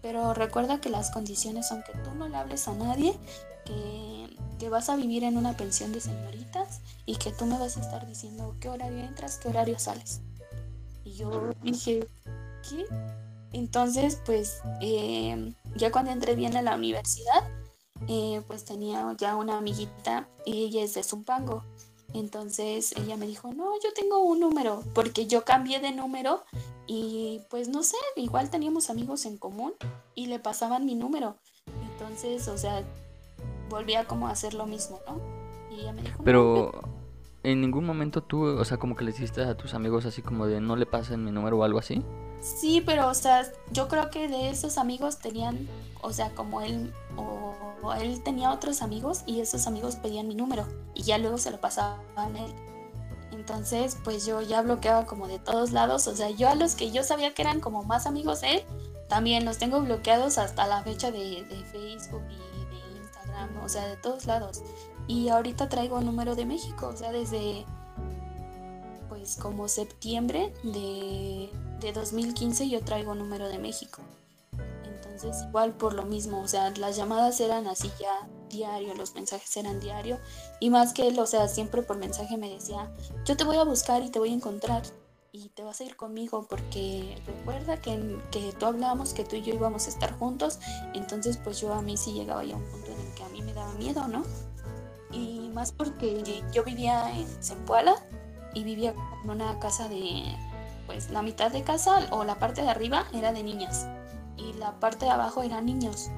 Pero 0.02 0.34
recuerda 0.34 0.80
que 0.80 0.89
las 0.89 1.12
condiciones 1.12 1.67
son 1.67 1.84
que 1.84 1.91
tú 2.04 2.15
no 2.15 2.30
le 2.30 2.38
hables 2.38 2.67
a 2.67 2.74
nadie, 2.74 3.20
que, 3.65 4.21
que, 4.62 4.69
vas 4.69 4.89
a 4.89 4.95
vivir 4.95 5.24
en 5.24 5.38
una 5.38 5.58
pensión 5.58 5.91
de 5.91 6.00
señoritas 6.02 6.82
y 7.06 7.15
que 7.15 7.32
tú 7.32 7.45
me 7.45 7.58
vas 7.58 7.78
a 7.78 7.82
estar 7.82 8.08
diciendo 8.08 8.56
qué 8.60 8.69
horario 8.69 9.00
entras, 9.00 9.38
qué 9.38 9.50
horario 9.50 9.80
sales. 9.80 10.21
Y 11.04 11.13
yo 11.13 11.52
dije, 11.63 12.08
¿qué? 12.69 12.86
Entonces, 13.54 14.21
pues 14.26 14.62
eh, 14.82 15.54
ya 15.76 15.91
cuando 15.91 16.12
entré 16.12 16.36
bien 16.36 16.56
a 16.56 16.62
la 16.62 16.76
universidad, 16.76 17.50
eh, 18.08 18.41
pues 18.47 18.63
tenía 18.65 19.15
ya 19.17 19.36
una 19.36 19.58
amiguita 19.58 20.28
y 20.45 20.65
ella 20.65 20.84
es 20.84 20.93
de 20.93 21.04
Zumpango. 21.04 21.63
Entonces 22.13 22.93
ella 22.97 23.17
me 23.17 23.26
dijo, 23.26 23.54
no, 23.54 23.74
yo 23.84 23.93
tengo 23.93 24.21
un 24.21 24.39
número, 24.39 24.84
porque 24.93 25.28
yo 25.28 25.43
cambié 25.43 25.80
de 25.80 25.91
número 25.91 26.43
y 26.88 27.41
pues 27.50 27.67
no 27.67 27.84
sé, 27.84 27.97
igual 28.15 28.50
teníamos 28.50 28.89
amigos 28.89 29.26
en 29.26 29.38
común 29.38 29.74
y 30.13 30.28
le 30.28 30.39
pasaban 30.39 30.86
mi 30.86 30.95
número. 30.95 31.38
Entonces, 31.91 32.47
o 32.47 32.58
sea, 32.58 32.84
volvía 33.72 34.06
como 34.06 34.28
a 34.28 34.32
hacer 34.32 34.54
lo 34.54 34.68
mismo, 34.68 35.00
¿no? 35.08 35.20
Y 35.72 35.82
ella 35.82 35.94
me 35.94 36.04
dijo, 36.04 36.22
pero 36.24 36.72
en 37.44 37.62
ningún 37.62 37.86
momento 37.86 38.22
tú, 38.22 38.44
o 38.46 38.66
sea, 38.66 38.78
como 38.78 38.96
que 38.96 39.04
le 39.04 39.12
hiciste 39.12 39.42
a 39.42 39.58
tus 39.58 39.74
amigos 39.74 40.06
así 40.06 40.22
como 40.22 40.46
de 40.46 40.62
no 40.62 40.76
le 40.76 40.86
pasen 40.86 41.24
mi 41.24 41.32
número 41.32 41.58
o 41.58 41.64
algo 41.64 41.80
así. 41.80 42.04
Sí, 42.40 42.82
pero, 42.86 43.08
o 43.08 43.14
sea, 43.14 43.44
yo 43.72 43.88
creo 43.88 44.10
que 44.10 44.28
de 44.28 44.50
esos 44.50 44.78
amigos 44.78 45.20
tenían, 45.20 45.68
o 46.02 46.12
sea, 46.12 46.32
como 46.32 46.62
él, 46.62 46.94
o, 47.16 47.94
él 48.00 48.22
tenía 48.24 48.52
otros 48.52 48.82
amigos 48.82 49.24
y 49.26 49.42
esos 49.42 49.68
amigos 49.68 49.96
pedían 49.96 50.28
mi 50.28 50.36
número 50.36 50.66
y 50.94 51.04
ya 51.04 51.18
luego 51.18 51.38
se 51.38 51.52
lo 51.52 51.60
pasaban 51.60 52.02
a 52.16 52.28
él. 52.28 52.54
Entonces, 53.32 53.98
pues 54.04 54.26
yo 54.26 54.42
ya 54.42 54.62
bloqueaba 54.62 55.06
como 55.06 55.28
de 55.28 55.40
todos 55.40 55.72
lados, 55.72 56.08
o 56.08 56.16
sea, 56.16 56.30
yo 56.30 56.50
a 56.50 56.56
los 56.56 56.76
que 56.76 56.92
yo 56.92 57.04
sabía 57.04 57.34
que 57.34 57.42
eran 57.42 57.60
como 57.60 57.84
más 57.84 58.06
amigos 58.06 58.42
de 58.42 58.56
él, 58.56 58.64
también 59.08 59.46
los 59.46 59.58
tengo 59.58 59.82
bloqueados 59.82 60.38
hasta 60.38 60.68
la 60.68 60.84
fecha 60.84 61.12
de, 61.12 61.44
de 61.44 61.64
Facebook 61.72 62.24
y 62.30 62.51
O 63.63 63.69
sea, 63.69 63.88
de 63.88 63.97
todos 63.97 64.25
lados. 64.25 64.62
Y 65.08 65.30
ahorita 65.30 65.69
traigo 65.69 66.01
número 66.01 66.36
de 66.36 66.45
México, 66.45 66.88
o 66.88 66.97
sea, 66.97 67.12
desde 67.12 67.65
pues 69.10 69.36
como 69.36 69.67
septiembre 69.67 70.54
de 70.63 71.49
de 71.82 71.91
2015 71.91 72.69
yo 72.69 72.82
traigo 72.82 73.15
número 73.15 73.49
de 73.49 73.58
México. 73.58 74.01
Entonces 74.86 75.43
igual 75.47 75.73
por 75.73 75.93
lo 75.93 76.04
mismo, 76.04 76.41
o 76.41 76.47
sea, 76.47 76.69
las 76.71 76.95
llamadas 76.95 77.39
eran 77.41 77.67
así 77.67 77.91
ya 77.99 78.30
diario, 78.49 78.93
los 78.93 79.15
mensajes 79.15 79.56
eran 79.58 79.80
diario 79.80 80.19
y 80.60 80.69
más 80.69 80.93
que 80.93 81.08
él, 81.08 81.19
o 81.19 81.25
sea, 81.25 81.47
siempre 81.47 81.82
por 81.82 81.97
mensaje 81.97 82.38
me 82.38 82.49
decía, 82.49 82.91
yo 83.25 83.36
te 83.36 83.43
voy 83.43 83.58
a 83.58 83.63
buscar 83.63 84.04
y 84.04 84.10
te 84.10 84.19
voy 84.19 84.30
a 84.30 84.34
encontrar 84.34 84.84
y 85.32 85.49
te 85.49 85.63
vas 85.63 85.80
a 85.80 85.86
ir 85.86 85.95
conmigo 85.95 86.45
porque 86.49 87.21
recuerda 87.25 87.82
que, 87.82 88.19
que 88.32 88.51
tú 88.54 88.65
hablábamos 88.65 89.13
que 89.13 89.23
tú 89.23 89.38
y 89.38 89.41
yo 89.41 89.54
íbamos 89.54 89.88
a 89.88 89.89
estar 89.89 90.17
juntos, 90.17 90.60
entonces 90.93 91.38
pues 91.38 91.60
yo 91.60 91.73
a 91.73 91.82
mí 91.82 91.97
sí 91.97 92.13
llegaba 92.13 92.43
ya 92.43 92.56
un 92.56 92.65
punto 92.65 92.90
mí 93.32 93.41
me 93.41 93.54
daba 93.54 93.74
miedo, 93.74 94.08
¿no? 94.08 94.24
Y 95.12 95.50
más 95.50 95.72
porque 95.72 96.44
yo 96.54 96.63
vivía 96.63 97.12
en 97.12 97.28
Zempoala 97.44 97.96
y 98.54 98.63
vivía 98.63 98.94
en 99.24 99.30
una 99.30 99.60
casa 99.60 99.88
de 99.89 100.36
pues 100.86 101.10
la 101.10 101.22
mitad 101.22 101.52
de 101.52 101.63
casa 101.63 102.08
o 102.12 102.24
la 102.24 102.39
parte 102.39 102.62
de 102.62 102.70
arriba 102.70 103.06
era 103.13 103.32
de 103.32 103.44
niñas 103.44 103.88
y 104.38 104.54
la 104.54 104.80
parte 104.80 105.06
de 105.06 105.12
abajo 105.12 105.44
eran 105.44 105.65
niños. 105.65 106.10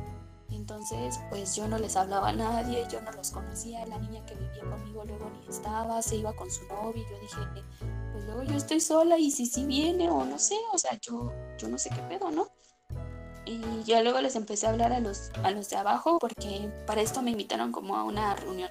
Entonces, 0.50 1.20
pues 1.30 1.56
yo 1.56 1.68
no 1.68 1.78
les 1.78 1.96
hablaba 1.96 2.30
a 2.30 2.34
nadie, 2.34 2.86
yo 2.90 3.02
no 3.02 3.12
los 3.12 3.32
conocía, 3.32 3.86
la 3.88 3.98
niña 3.98 4.24
que 4.26 4.36
vivía 4.36 4.64
conmigo 4.64 5.04
luego 5.04 5.30
ni 5.30 5.48
estaba, 5.48 6.02
se 6.02 6.18
iba 6.18 6.34
con 6.34 6.50
su 6.50 6.66
novio, 6.68 7.04
yo 7.10 7.20
dije, 7.20 7.64
pues 8.12 8.24
luego 8.26 8.44
yo 8.44 8.56
estoy 8.56 8.80
sola 8.80 9.18
y 9.18 9.32
si 9.32 9.46
sí 9.48 9.66
viene 9.66 10.10
o 10.10 10.24
no 10.24 10.38
sé, 10.38 10.56
o 10.72 10.78
sea, 10.78 10.98
yo, 11.02 11.34
yo 11.58 11.68
no 11.68 11.78
sé 11.78 11.90
qué 11.90 12.02
pedo, 12.04 12.30
¿no? 12.32 12.48
Y 13.46 13.62
ya 13.84 14.02
luego 14.02 14.22
les 14.22 14.36
empecé 14.36 14.68
a 14.68 14.70
hablar 14.70 14.94
a 14.94 15.00
los, 15.00 15.32
a 15.44 15.52
los 15.52 15.70
de 15.70 15.76
abajo 15.76 16.18
porque 16.20 16.70
para 16.86 17.02
esto 17.02 17.22
me 17.22 17.32
invitaron 17.32 17.72
como 17.72 17.96
a 17.98 18.04
una 18.04 18.36
reunión. 18.36 18.70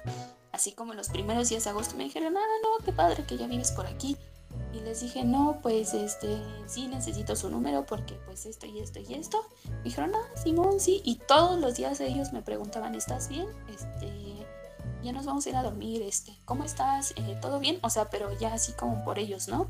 Así 0.51 0.71
como 0.71 0.93
los 0.93 1.09
primeros 1.09 1.49
días 1.49 1.63
de 1.63 1.71
agosto 1.71 1.95
me 1.95 2.03
dijeron, 2.03 2.35
ah, 2.37 2.41
no, 2.61 2.85
qué 2.85 2.91
padre 2.91 3.23
que 3.25 3.37
ya 3.37 3.47
vives 3.47 3.71
por 3.71 3.85
aquí. 3.85 4.17
Y 4.71 4.79
les 4.81 5.01
dije, 5.01 5.23
no, 5.23 5.59
pues 5.61 5.93
este, 5.93 6.39
sí 6.67 6.87
necesito 6.87 7.35
su 7.35 7.49
número 7.49 7.85
porque 7.85 8.15
pues 8.25 8.45
esto 8.45 8.65
y 8.65 8.79
esto 8.79 8.99
y 8.99 9.13
esto. 9.13 9.43
Me 9.65 9.83
dijeron, 9.83 10.11
ah, 10.15 10.37
Simón, 10.41 10.79
sí. 10.79 11.01
Y 11.05 11.15
todos 11.15 11.59
los 11.59 11.75
días 11.75 11.99
ellos 11.99 12.33
me 12.33 12.41
preguntaban, 12.41 12.95
¿estás 12.95 13.29
bien? 13.29 13.47
Este, 13.67 14.45
ya 15.03 15.11
nos 15.11 15.25
vamos 15.25 15.45
a 15.45 15.49
ir 15.49 15.55
a 15.55 15.63
dormir, 15.63 16.01
este, 16.01 16.33
¿cómo 16.45 16.63
estás? 16.63 17.11
Eh, 17.17 17.37
¿Todo 17.41 17.59
bien? 17.59 17.79
O 17.81 17.89
sea, 17.89 18.09
pero 18.09 18.31
ya 18.39 18.53
así 18.53 18.73
como 18.73 19.03
por 19.03 19.19
ellos, 19.19 19.47
¿no? 19.47 19.67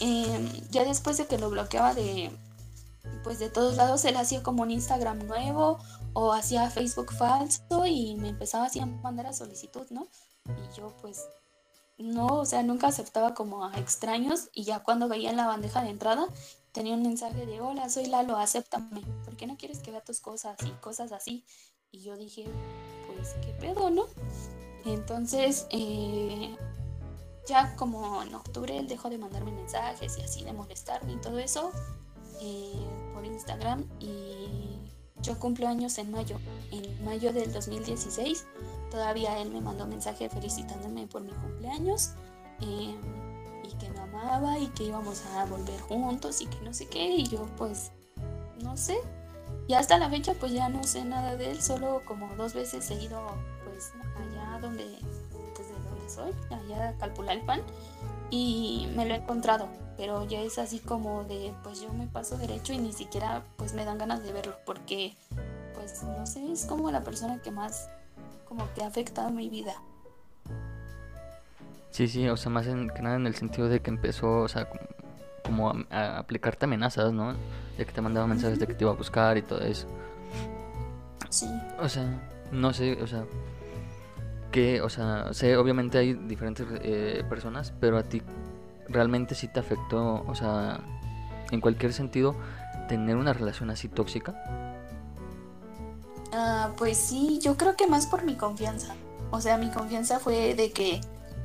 Em, 0.00 0.48
ya 0.70 0.84
después 0.84 1.16
de 1.16 1.26
que 1.26 1.38
lo 1.38 1.50
bloqueaba 1.50 1.94
de, 1.94 2.30
pues 3.22 3.38
de 3.38 3.50
todos 3.50 3.76
lados, 3.76 4.04
él 4.04 4.16
hacía 4.16 4.42
como 4.42 4.62
un 4.62 4.70
Instagram 4.70 5.26
nuevo 5.26 5.78
o 6.12 6.32
hacía 6.32 6.70
Facebook 6.70 7.12
falso 7.12 7.86
y 7.86 8.16
me 8.16 8.28
empezaba 8.28 8.66
así 8.66 8.80
a 8.80 8.86
mandar 8.86 9.26
a 9.26 9.32
solicitud, 9.32 9.86
¿no? 9.90 10.08
Y 10.46 10.76
yo 10.76 10.96
pues 11.00 11.26
no, 11.98 12.26
o 12.26 12.44
sea, 12.44 12.62
nunca 12.62 12.86
aceptaba 12.88 13.34
como 13.34 13.64
a 13.64 13.76
extraños 13.78 14.48
y 14.52 14.64
ya 14.64 14.82
cuando 14.82 15.08
veía 15.08 15.30
en 15.30 15.36
la 15.36 15.46
bandeja 15.46 15.82
de 15.82 15.90
entrada 15.90 16.28
tenía 16.72 16.94
un 16.94 17.02
mensaje 17.02 17.44
de 17.44 17.60
hola, 17.60 17.88
soy 17.88 18.06
Lalo, 18.06 18.36
acéptame, 18.36 19.02
¿por 19.24 19.36
qué 19.36 19.46
no 19.46 19.56
quieres 19.56 19.80
que 19.80 19.90
vea 19.90 20.00
tus 20.00 20.20
cosas 20.20 20.56
y 20.64 20.70
cosas 20.80 21.12
así? 21.12 21.44
Y 21.90 22.02
yo 22.02 22.16
dije, 22.16 22.46
pues 23.06 23.34
qué 23.44 23.52
pedo, 23.54 23.90
¿no? 23.90 24.06
Entonces, 24.84 25.66
eh, 25.70 26.56
ya 27.48 27.74
como 27.76 28.22
en 28.22 28.34
octubre 28.34 28.76
él 28.76 28.86
dejó 28.86 29.08
de 29.10 29.18
mandarme 29.18 29.52
mensajes 29.52 30.18
y 30.18 30.22
así 30.22 30.44
de 30.44 30.52
molestarme 30.52 31.14
y 31.14 31.16
todo 31.16 31.38
eso 31.38 31.72
eh, 32.40 32.86
por 33.14 33.24
Instagram 33.24 33.84
y 34.00 34.78
yo 35.22 35.38
cumplo 35.38 35.68
años 35.68 35.98
en 35.98 36.10
mayo, 36.10 36.38
en 36.70 37.04
mayo 37.04 37.32
del 37.32 37.52
2016 37.52 38.46
Todavía 38.90 39.38
él 39.38 39.50
me 39.50 39.60
mandó 39.60 39.84
un 39.84 39.90
mensaje 39.90 40.28
felicitándome 40.28 41.06
por 41.06 41.22
mi 41.22 41.32
cumpleaños 41.32 42.12
eh, 42.60 42.96
y 43.62 43.72
que 43.78 43.90
me 43.90 44.00
amaba 44.00 44.58
y 44.58 44.68
que 44.68 44.84
íbamos 44.84 45.24
a 45.26 45.44
volver 45.44 45.78
juntos 45.82 46.40
y 46.40 46.46
que 46.46 46.60
no 46.62 46.72
sé 46.72 46.86
qué. 46.86 47.16
Y 47.16 47.26
yo 47.26 47.46
pues 47.56 47.90
no 48.62 48.76
sé. 48.76 48.98
Y 49.66 49.74
hasta 49.74 49.98
la 49.98 50.08
fecha 50.08 50.32
pues 50.34 50.52
ya 50.52 50.68
no 50.68 50.82
sé 50.84 51.04
nada 51.04 51.36
de 51.36 51.50
él, 51.50 51.62
solo 51.62 52.02
como 52.06 52.34
dos 52.36 52.54
veces 52.54 52.90
he 52.90 53.02
ido 53.02 53.20
pues 53.64 53.92
allá 54.16 54.58
donde, 54.60 54.84
pues 55.54 55.68
de 55.68 55.74
donde 55.90 56.08
soy, 56.08 56.32
allá 56.50 56.88
a 56.88 56.96
Calpulalpan 56.96 57.62
y 58.30 58.88
me 58.96 59.06
lo 59.06 59.14
he 59.14 59.18
encontrado, 59.18 59.68
pero 59.96 60.26
ya 60.26 60.40
es 60.40 60.58
así 60.58 60.78
como 60.78 61.24
de 61.24 61.52
pues 61.62 61.80
yo 61.80 61.92
me 61.92 62.06
paso 62.06 62.36
derecho 62.36 62.72
y 62.72 62.78
ni 62.78 62.92
siquiera 62.92 63.42
pues 63.56 63.74
me 63.74 63.84
dan 63.84 63.98
ganas 63.98 64.22
de 64.22 64.32
verlo 64.32 64.56
porque 64.64 65.14
pues 65.74 66.02
no 66.02 66.26
sé, 66.26 66.52
es 66.52 66.66
como 66.66 66.90
la 66.90 67.02
persona 67.02 67.40
que 67.42 67.50
más 67.50 67.88
como 68.48 68.66
que 68.74 68.82
ha 68.82 68.86
afectado 68.86 69.30
mi 69.30 69.48
vida. 69.48 69.74
Sí, 71.90 72.08
sí, 72.08 72.28
o 72.28 72.36
sea, 72.36 72.50
más 72.50 72.66
en, 72.66 72.90
que 72.90 73.02
nada 73.02 73.16
en 73.16 73.26
el 73.26 73.34
sentido 73.34 73.68
de 73.68 73.80
que 73.80 73.90
empezó, 73.90 74.40
o 74.40 74.48
sea, 74.48 74.68
como, 75.44 75.72
a, 75.90 76.18
aplicarte 76.18 76.66
amenazas, 76.66 77.12
¿no? 77.12 77.34
De 77.76 77.84
que 77.84 77.92
te 77.92 78.00
mandaba 78.00 78.26
mensajes 78.26 78.58
de 78.58 78.66
que 78.66 78.74
te 78.74 78.84
iba 78.84 78.92
a 78.92 78.96
buscar 78.96 79.36
y 79.36 79.42
todo 79.42 79.60
eso. 79.60 79.86
Sí. 81.30 81.48
O 81.80 81.88
sea, 81.88 82.04
no 82.52 82.72
sé, 82.72 83.02
o 83.02 83.06
sea, 83.06 83.24
que, 84.50 84.80
o 84.80 84.88
sea, 84.88 85.32
sé, 85.32 85.56
obviamente 85.56 85.98
hay 85.98 86.14
diferentes 86.14 86.66
eh, 86.82 87.24
personas, 87.28 87.72
pero 87.80 87.98
a 87.98 88.02
ti 88.02 88.22
realmente 88.88 89.34
sí 89.34 89.48
te 89.48 89.60
afectó, 89.60 90.24
o 90.26 90.34
sea, 90.34 90.80
en 91.50 91.60
cualquier 91.60 91.92
sentido, 91.92 92.34
tener 92.88 93.16
una 93.16 93.32
relación 93.32 93.70
así 93.70 93.88
tóxica. 93.88 94.34
Ah, 96.32 96.72
pues 96.76 96.98
sí, 96.98 97.38
yo 97.42 97.56
creo 97.56 97.76
que 97.76 97.86
más 97.86 98.06
por 98.06 98.24
mi 98.24 98.36
confianza. 98.36 98.94
O 99.30 99.40
sea, 99.40 99.58
mi 99.58 99.70
confianza 99.70 100.18
fue 100.18 100.54
de 100.54 100.72
que 100.72 101.00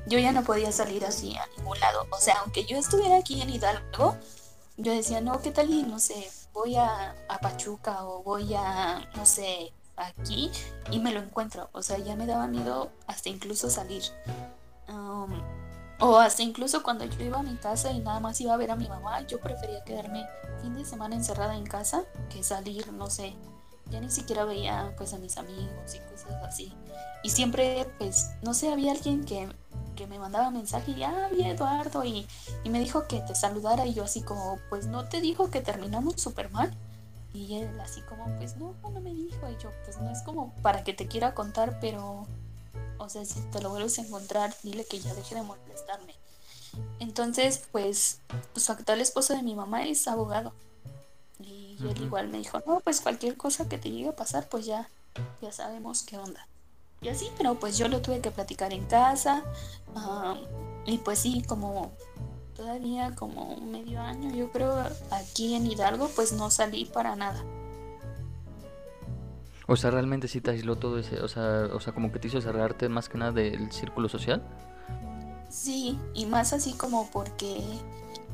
yo 0.07 0.19
ya 0.19 0.31
no 0.31 0.43
podía 0.43 0.71
salir 0.71 1.05
así 1.05 1.35
a 1.35 1.45
ningún 1.57 1.79
lado. 1.79 2.05
O 2.11 2.17
sea, 2.17 2.35
aunque 2.41 2.65
yo 2.65 2.77
estuviera 2.77 3.17
aquí 3.17 3.41
en 3.41 3.49
Hidalgo, 3.49 4.17
yo 4.77 4.93
decía, 4.93 5.21
no, 5.21 5.41
¿qué 5.41 5.51
tal? 5.51 5.69
Y 5.69 5.83
no 5.83 5.99
sé, 5.99 6.29
voy 6.53 6.75
a, 6.75 7.15
Pachuca 7.41 8.05
o 8.05 8.23
voy 8.23 8.53
a, 8.53 9.09
no 9.15 9.25
sé, 9.25 9.73
aquí 9.95 10.51
y 10.91 10.99
me 10.99 11.11
lo 11.11 11.19
encuentro. 11.19 11.69
O 11.73 11.81
sea, 11.81 11.97
ya 11.97 12.15
me 12.15 12.25
daba 12.25 12.47
miedo 12.47 12.91
hasta 13.07 13.29
incluso 13.29 13.69
salir. 13.69 14.03
Um, 14.87 15.41
o 15.99 16.17
hasta 16.17 16.43
incluso 16.43 16.83
cuando 16.83 17.05
yo 17.05 17.23
iba 17.23 17.39
a 17.39 17.43
mi 17.43 17.55
casa 17.55 17.91
y 17.91 17.99
nada 17.99 18.19
más 18.19 18.39
iba 18.41 18.53
a 18.53 18.57
ver 18.57 18.71
a 18.71 18.75
mi 18.75 18.87
mamá, 18.89 19.21
yo 19.21 19.39
prefería 19.39 19.83
quedarme 19.83 20.25
fin 20.61 20.73
de 20.73 20.85
semana 20.85 21.15
encerrada 21.15 21.55
en 21.55 21.65
casa 21.65 22.03
que 22.29 22.43
salir, 22.43 22.91
no 22.91 23.09
sé, 23.09 23.33
ya 23.89 23.99
ni 23.99 24.09
siquiera 24.09 24.43
veía 24.43 24.93
pues 24.97 25.13
a 25.13 25.17
mis 25.17 25.37
amigos 25.37 25.95
y 25.95 25.99
cosas 26.11 26.33
así. 26.43 26.73
Y 27.23 27.29
siempre 27.29 27.87
pues, 27.97 28.31
no 28.41 28.53
sé, 28.53 28.71
había 28.71 28.91
alguien 28.91 29.23
que, 29.25 29.47
me 30.09 30.19
mandaba 30.19 30.51
mensaje 30.51 30.91
y, 30.91 31.03
ah, 31.03 31.29
vi 31.31 31.45
Eduardo 31.45 32.03
y, 32.03 32.27
me 32.65 32.79
dijo 32.81 33.07
que 33.07 33.21
te 33.21 33.35
saludara 33.35 33.85
y 33.85 33.93
yo 33.93 34.03
así 34.03 34.21
como, 34.21 34.59
pues 34.69 34.85
no 34.85 35.05
te 35.05 35.21
dijo 35.21 35.49
que 35.49 35.61
terminamos 35.61 36.21
súper 36.21 36.51
mal. 36.51 36.73
Y 37.33 37.55
él 37.55 37.79
así 37.81 38.01
como, 38.01 38.25
pues 38.37 38.55
no, 38.57 38.75
no 38.83 39.01
me 39.01 39.13
dijo. 39.13 39.49
Y 39.49 39.61
yo, 39.61 39.71
pues 39.85 39.97
no 39.97 40.09
es 40.11 40.21
como 40.21 40.53
para 40.61 40.83
que 40.83 40.93
te 40.93 41.07
quiera 41.07 41.33
contar, 41.33 41.79
pero 41.79 42.27
O 42.99 43.09
sea, 43.09 43.25
si 43.25 43.41
te 43.51 43.61
lo 43.61 43.69
vuelves 43.69 43.97
a 43.99 44.03
encontrar, 44.03 44.55
dile 44.63 44.85
que 44.85 44.99
ya 44.99 45.13
deje 45.13 45.35
de 45.35 45.41
molestarme. 45.41 46.15
Entonces, 46.99 47.63
pues, 47.71 48.19
su 48.55 48.71
actual 48.71 49.01
esposo 49.01 49.33
de 49.35 49.43
mi 49.43 49.55
mamá 49.55 49.85
es 49.85 50.07
abogado. 50.07 50.53
Y 51.39 51.77
él 51.81 52.01
igual 52.01 52.29
me 52.29 52.37
dijo, 52.37 52.61
no, 52.65 52.79
pues 52.79 53.01
cualquier 53.01 53.35
cosa 53.35 53.67
que 53.67 53.77
te 53.77 53.91
llegue 53.91 54.09
a 54.09 54.15
pasar, 54.15 54.47
pues 54.47 54.65
ya, 54.65 54.89
ya 55.41 55.51
sabemos 55.51 56.03
qué 56.03 56.17
onda. 56.17 56.47
Y 57.01 57.09
así, 57.09 57.29
pero 57.37 57.55
pues 57.55 57.77
yo 57.77 57.89
lo 57.89 58.01
tuve 58.01 58.21
que 58.21 58.31
platicar 58.31 58.71
en 58.71 58.85
casa. 58.85 59.43
y 60.85 60.97
pues 60.99 61.19
sí, 61.19 61.43
como 61.43 61.91
todavía 62.55 63.15
como 63.15 63.57
medio 63.57 64.01
año, 64.01 64.33
yo 64.33 64.51
creo, 64.51 64.75
aquí 65.11 65.55
en 65.55 65.67
Hidalgo, 65.67 66.09
pues 66.15 66.33
no 66.33 66.49
salí 66.49 66.85
para 66.85 67.15
nada. 67.15 67.43
O 69.67 69.75
sea, 69.75 69.91
realmente 69.91 70.27
sí 70.27 70.41
te 70.41 70.51
aisló 70.51 70.77
todo 70.77 70.99
ese, 70.99 71.21
o 71.21 71.27
sea, 71.27 71.69
o 71.73 71.79
sea, 71.79 71.93
como 71.93 72.11
que 72.11 72.19
te 72.19 72.27
hizo 72.27 72.41
cerrarte 72.41 72.89
más 72.89 73.07
que 73.07 73.17
nada 73.17 73.31
del 73.31 73.71
círculo 73.71 74.09
social. 74.09 74.43
Sí, 75.49 75.97
y 76.13 76.25
más 76.25 76.51
así 76.51 76.73
como 76.73 77.09
porque, 77.11 77.61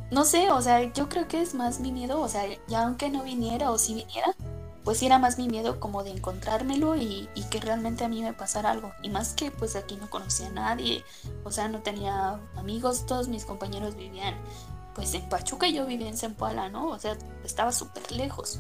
no 0.09 0.25
sé, 0.25 0.51
o 0.51 0.61
sea, 0.61 0.91
yo 0.93 1.07
creo 1.07 1.27
que 1.27 1.41
es 1.41 1.53
más 1.53 1.79
mi 1.79 1.91
miedo, 1.91 2.19
o 2.19 2.27
sea, 2.27 2.43
ya 2.67 2.83
aunque 2.83 3.09
no 3.09 3.23
viniera 3.23 3.71
o 3.71 3.77
si 3.77 3.93
viniera, 3.93 4.35
pues 4.83 5.01
era 5.03 5.19
más 5.19 5.37
mi 5.37 5.47
miedo 5.47 5.79
como 5.79 6.03
de 6.03 6.11
encontrármelo 6.11 6.95
y, 6.95 7.27
que 7.49 7.59
realmente 7.59 8.03
a 8.03 8.07
mí 8.07 8.21
me 8.21 8.33
pasara 8.33 8.71
algo. 8.71 8.91
Y 9.01 9.09
más 9.09 9.33
que 9.33 9.51
pues 9.51 9.75
aquí 9.75 9.95
no 9.95 10.09
conocía 10.09 10.47
a 10.47 10.51
nadie, 10.51 11.03
o 11.43 11.51
sea, 11.51 11.67
no 11.67 11.79
tenía 11.79 12.39
amigos, 12.55 13.05
todos 13.05 13.27
mis 13.27 13.45
compañeros 13.45 13.95
vivían 13.95 14.35
pues 14.95 15.13
en 15.13 15.27
Pachuca 15.29 15.67
y 15.67 15.73
yo 15.73 15.85
vivía 15.85 16.09
en 16.09 16.17
Zempoala, 16.17 16.69
¿no? 16.69 16.87
O 16.87 16.99
sea, 16.99 17.17
estaba 17.43 17.71
súper 17.71 18.11
lejos. 18.11 18.59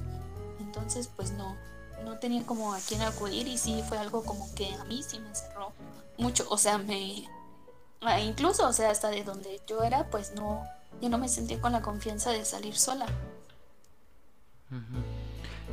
Entonces 0.59 1.09
pues 1.15 1.31
no, 1.31 1.55
no 2.03 2.17
tenía 2.17 2.45
como 2.45 2.73
a 2.73 2.79
quién 2.79 3.01
acudir 3.01 3.47
y 3.47 3.57
sí 3.57 3.83
fue 3.87 3.97
algo 3.97 4.23
como 4.23 4.53
que 4.55 4.73
a 4.75 4.83
mí 4.85 5.03
sí 5.03 5.19
me 5.19 5.29
encerró 5.29 5.73
mucho, 6.17 6.45
o 6.49 6.57
sea, 6.57 6.77
me 6.77 7.27
ah, 8.01 8.19
incluso, 8.19 8.67
o 8.67 8.73
sea, 8.73 8.91
hasta 8.91 9.09
de 9.09 9.23
donde 9.23 9.61
yo 9.67 9.83
era, 9.83 10.09
pues 10.09 10.33
no 10.35 10.63
yo 11.01 11.09
no 11.09 11.17
me 11.17 11.29
sentía 11.29 11.61
con 11.61 11.71
la 11.71 11.81
confianza 11.81 12.31
de 12.31 12.43
salir 12.45 12.77
sola. 12.77 13.05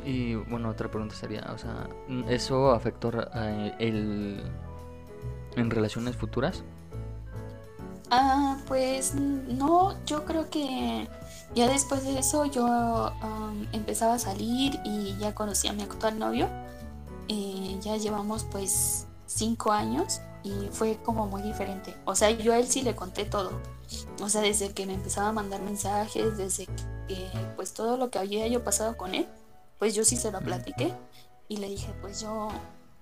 Y 0.05 0.35
bueno, 0.35 0.69
otra 0.69 0.89
pregunta 0.89 1.15
sería, 1.15 1.45
o 1.53 1.57
sea, 1.57 1.89
¿eso 2.29 2.71
afectó 2.71 3.11
eh, 3.35 3.75
el 3.79 4.41
en 5.55 5.69
relaciones 5.69 6.15
futuras? 6.15 6.63
Ah, 8.09 8.57
pues 8.67 9.15
no, 9.15 9.95
yo 10.05 10.23
creo 10.23 10.49
que 10.49 11.09
ya 11.55 11.67
después 11.67 12.03
de 12.03 12.19
eso 12.19 12.45
yo 12.45 13.11
empezaba 13.73 14.13
a 14.13 14.19
salir 14.19 14.79
y 14.85 15.17
ya 15.17 15.35
conocí 15.35 15.67
a 15.67 15.73
mi 15.73 15.83
actual 15.83 16.17
novio. 16.17 16.47
Eh, 17.27 17.77
ya 17.81 17.97
llevamos 17.97 18.45
pues 18.45 19.07
cinco 19.25 19.73
años 19.73 20.21
y 20.43 20.69
fue 20.71 20.97
como 21.03 21.27
muy 21.27 21.41
diferente. 21.41 21.93
O 22.05 22.15
sea, 22.15 22.31
yo 22.31 22.53
a 22.53 22.59
él 22.59 22.67
sí 22.67 22.81
le 22.81 22.95
conté 22.95 23.25
todo. 23.25 23.51
O 24.21 24.29
sea, 24.29 24.41
desde 24.41 24.71
que 24.71 24.85
me 24.85 24.93
empezaba 24.93 25.29
a 25.29 25.33
mandar 25.33 25.61
mensajes, 25.61 26.37
desde 26.37 26.65
que 27.07 27.29
pues 27.57 27.73
todo 27.73 27.97
lo 27.97 28.09
que 28.09 28.19
había 28.19 28.47
yo 28.47 28.63
pasado 28.63 28.95
con 28.95 29.15
él, 29.15 29.27
pues 29.79 29.95
yo 29.95 30.03
sí 30.03 30.17
se 30.17 30.31
lo 30.31 30.39
platiqué 30.41 30.93
y 31.47 31.57
le 31.57 31.69
dije, 31.69 31.93
pues 32.01 32.21
yo 32.21 32.49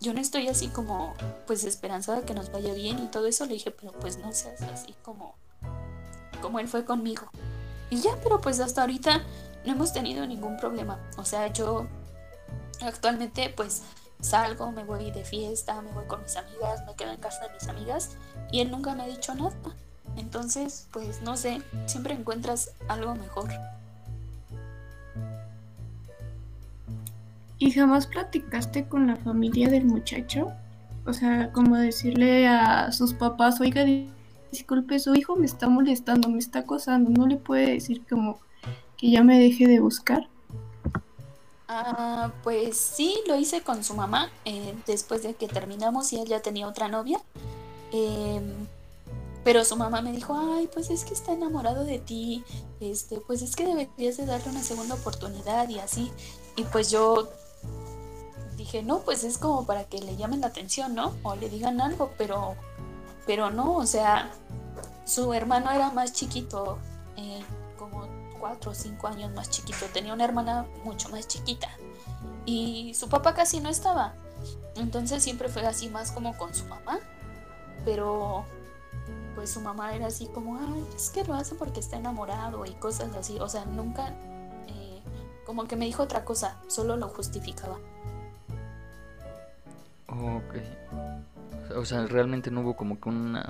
yo 0.02 0.14
no 0.14 0.20
estoy 0.20 0.48
así 0.50 0.68
como 0.68 1.14
pues 1.48 1.64
esperanzada 1.64 2.22
que 2.24 2.34
nos 2.34 2.52
vaya 2.52 2.74
bien 2.74 3.00
y 3.00 3.08
todo 3.08 3.28
eso 3.28 3.46
le 3.46 3.54
dije, 3.54 3.72
pero 3.72 3.92
pues 3.94 4.18
no 4.18 4.32
seas 4.34 4.62
así 4.62 4.94
como 5.02 5.36
como 6.42 6.60
él 6.60 6.68
fue 6.68 6.86
conmigo. 6.86 7.28
Y 7.90 8.02
ya, 8.02 8.12
pero 8.22 8.40
pues 8.42 8.60
hasta 8.60 8.82
ahorita 8.82 9.24
no 9.66 9.72
hemos 9.72 9.94
tenido 9.94 10.26
ningún 10.28 10.58
problema. 10.58 11.00
O 11.18 11.26
sea, 11.26 11.48
yo 11.48 11.88
actualmente 12.82 13.50
pues 13.56 13.84
salgo, 14.22 14.72
me 14.72 14.84
voy 14.84 15.12
de 15.12 15.24
fiesta, 15.24 15.82
me 15.82 15.92
voy 15.92 16.06
con 16.06 16.22
mis 16.22 16.36
amigas, 16.36 16.86
me 16.86 16.96
quedo 16.96 17.12
en 17.12 17.20
casa 17.20 17.48
de 17.48 17.54
mis 17.54 17.68
amigas 17.68 18.12
y 18.52 18.60
él 18.62 18.72
nunca 18.72 18.94
me 18.94 19.04
ha 19.04 19.08
dicho 19.08 19.34
nada. 19.34 19.56
Entonces, 20.18 20.88
pues 20.92 21.22
no 21.22 21.36
sé, 21.36 21.62
siempre 21.88 22.14
encuentras 22.14 22.72
algo 22.88 23.16
mejor. 23.16 23.50
¿Y 27.58 27.72
jamás 27.72 28.08
platicaste 28.08 28.88
con 28.88 29.08
la 29.08 29.16
familia 29.16 29.70
del 29.70 29.86
muchacho? 29.86 30.52
O 31.06 31.14
sea, 31.14 31.52
como 31.52 31.78
decirle 31.78 32.48
a 32.48 32.92
sus 32.92 33.14
papás, 33.14 33.62
oiga, 33.62 33.86
disculpe, 34.52 35.00
su 35.00 35.16
hijo 35.16 35.36
me 35.36 35.46
está 35.46 35.70
molestando, 35.70 36.30
me 36.30 36.40
está 36.40 36.60
acosando, 36.60 37.10
no 37.10 37.28
le 37.28 37.38
puede 37.38 37.72
decir 37.72 38.04
como 38.10 38.40
que 38.98 39.12
ya 39.12 39.24
me 39.24 39.40
deje 39.40 39.68
de 39.68 39.80
buscar. 39.80 40.28
Ah, 41.68 42.32
pues 42.44 42.78
sí, 42.78 43.18
lo 43.28 43.36
hice 43.36 43.62
con 43.62 43.84
su 43.84 43.96
mamá 43.96 44.30
eh, 44.46 44.76
después 44.86 45.24
de 45.24 45.34
que 45.34 45.48
terminamos 45.48 46.12
y 46.14 46.20
él 46.20 46.28
ya 46.28 46.42
tenía 46.42 46.68
otra 46.68 46.88
novia. 46.88 47.20
Em, 47.92 48.68
pero 49.44 49.64
su 49.64 49.76
mamá 49.76 50.02
me 50.02 50.12
dijo, 50.12 50.36
ay, 50.38 50.68
pues 50.74 50.90
es 50.90 51.06
que 51.06 51.14
está 51.14 51.34
enamorado 51.34 51.86
de 51.86 52.00
ti, 52.00 52.44
este, 52.80 53.20
pues 53.20 53.42
es 53.42 53.56
que 53.56 53.66
deberías 53.66 54.18
de 54.18 54.26
darle 54.26 54.50
una 54.52 54.64
segunda 54.64 54.96
oportunidad 54.96 55.70
y 55.70 55.80
así. 55.80 56.12
Y 56.56 56.64
pues 56.64 56.90
yo 56.92 57.30
dije, 58.56 58.84
no, 58.84 59.00
pues 59.00 59.24
es 59.24 59.38
como 59.38 59.66
para 59.66 59.86
que 59.86 60.00
le 60.00 60.16
llamen 60.16 60.42
la 60.42 60.48
atención, 60.48 60.96
¿no? 60.96 61.14
O 61.24 61.36
le 61.36 61.50
digan 61.50 61.82
algo, 61.82 62.12
pero 62.18 62.56
pero 63.26 63.50
no, 63.50 63.76
o 63.76 63.86
sea, 63.86 64.32
su 65.04 65.34
hermano 65.34 65.72
era 65.72 65.92
más 65.92 66.14
chiquito, 66.14 66.78
eh, 67.18 67.44
como 67.78 68.08
cuatro 68.40 68.72
o 68.72 68.76
cinco 68.76 69.08
años 69.08 69.32
más 69.34 69.50
chiquito. 69.50 69.86
Tenía 69.92 70.14
una 70.14 70.26
hermana 70.26 70.68
mucho 70.84 71.10
más 71.10 71.28
chiquita. 71.28 71.70
Y 72.46 72.94
su 72.94 73.10
papá 73.10 73.34
casi 73.34 73.60
no 73.60 73.70
estaba. 73.70 74.14
Entonces 74.76 75.24
siempre 75.24 75.50
fue 75.50 75.66
así 75.66 75.90
más 75.90 76.12
como 76.12 76.38
con 76.38 76.54
su 76.54 76.66
mamá. 76.66 77.00
Pero 77.84 78.46
pues 79.34 79.50
su 79.52 79.60
mamá 79.60 79.96
era 79.96 80.08
así 80.08 80.28
como, 80.28 80.58
ay, 80.58 80.86
es 80.96 81.10
que 81.10 81.24
lo 81.24 81.34
hace 81.34 81.56
porque 81.56 81.80
está 81.80 81.98
enamorado 81.98 82.66
y 82.66 82.72
cosas 82.74 83.14
así. 83.16 83.40
O 83.40 83.50
sea, 83.50 83.66
nunca, 83.66 84.10
eh, 84.68 85.02
como 85.46 85.66
que 85.66 85.76
me 85.76 85.86
dijo 85.86 86.04
otra 86.04 86.24
cosa, 86.26 86.58
solo 86.68 86.96
lo 86.96 87.10
justificaba. 87.10 87.80
Ok 90.22 90.56
o 91.76 91.86
sea, 91.86 92.06
realmente 92.06 92.52
no 92.52 92.62
hubo 92.62 92.76
como 92.76 93.00
que 93.00 93.10
una 93.10 93.48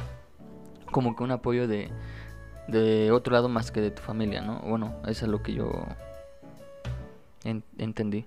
como 0.91 1.15
que 1.15 1.23
un 1.23 1.31
apoyo 1.31 1.67
de 1.67 1.91
de 2.67 3.11
otro 3.11 3.33
lado 3.33 3.47
más 3.47 3.71
que 3.71 3.79
de 3.79 3.91
tu 3.91 4.01
familia, 4.01 4.41
¿no? 4.41 4.59
Bueno, 4.61 4.95
eso 5.07 5.25
es 5.25 5.31
lo 5.31 5.43
que 5.43 5.53
yo 5.53 5.71
entendí. 7.77 8.25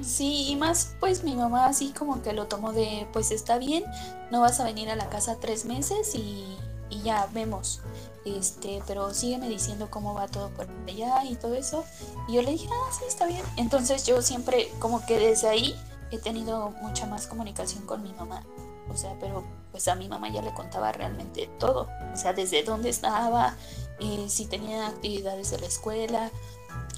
Sí, 0.00 0.46
y 0.50 0.56
más 0.56 0.94
pues 1.00 1.24
mi 1.24 1.34
mamá 1.34 1.66
así 1.66 1.92
como 1.92 2.22
que 2.22 2.32
lo 2.32 2.46
tomó 2.46 2.72
de, 2.72 3.08
pues 3.12 3.32
está 3.32 3.58
bien, 3.58 3.84
no 4.30 4.40
vas 4.40 4.60
a 4.60 4.64
venir 4.64 4.88
a 4.90 4.96
la 4.96 5.08
casa 5.08 5.38
tres 5.40 5.64
meses 5.64 6.14
y, 6.14 6.56
y 6.90 7.02
ya 7.02 7.26
vemos, 7.34 7.80
este, 8.24 8.80
pero 8.86 9.12
sígueme 9.12 9.48
diciendo 9.48 9.88
cómo 9.90 10.14
va 10.14 10.28
todo 10.28 10.50
por 10.50 10.68
allá 10.86 11.24
y 11.24 11.34
todo 11.34 11.54
eso. 11.54 11.84
Y 12.28 12.34
yo 12.34 12.42
le 12.42 12.52
dije, 12.52 12.68
ah, 12.70 12.92
sí, 12.96 13.04
está 13.08 13.26
bien. 13.26 13.42
Entonces 13.56 14.06
yo 14.06 14.22
siempre 14.22 14.70
como 14.78 15.04
que 15.04 15.18
desde 15.18 15.48
ahí 15.48 15.74
he 16.10 16.18
tenido 16.18 16.70
mucha 16.82 17.06
más 17.06 17.26
comunicación 17.26 17.86
con 17.86 18.02
mi 18.02 18.12
mamá. 18.12 18.42
O 18.88 18.96
sea, 18.96 19.14
pero 19.20 19.44
pues 19.72 19.88
a 19.88 19.94
mi 19.94 20.08
mamá 20.08 20.28
ya 20.28 20.42
le 20.42 20.54
contaba 20.54 20.92
realmente 20.92 21.48
todo. 21.58 21.88
O 22.12 22.16
sea, 22.16 22.32
desde 22.32 22.62
dónde 22.62 22.88
estaba, 22.88 23.54
eh, 24.00 24.26
si 24.28 24.46
tenía 24.46 24.86
actividades 24.86 25.50
de 25.50 25.58
la 25.58 25.66
escuela, 25.66 26.30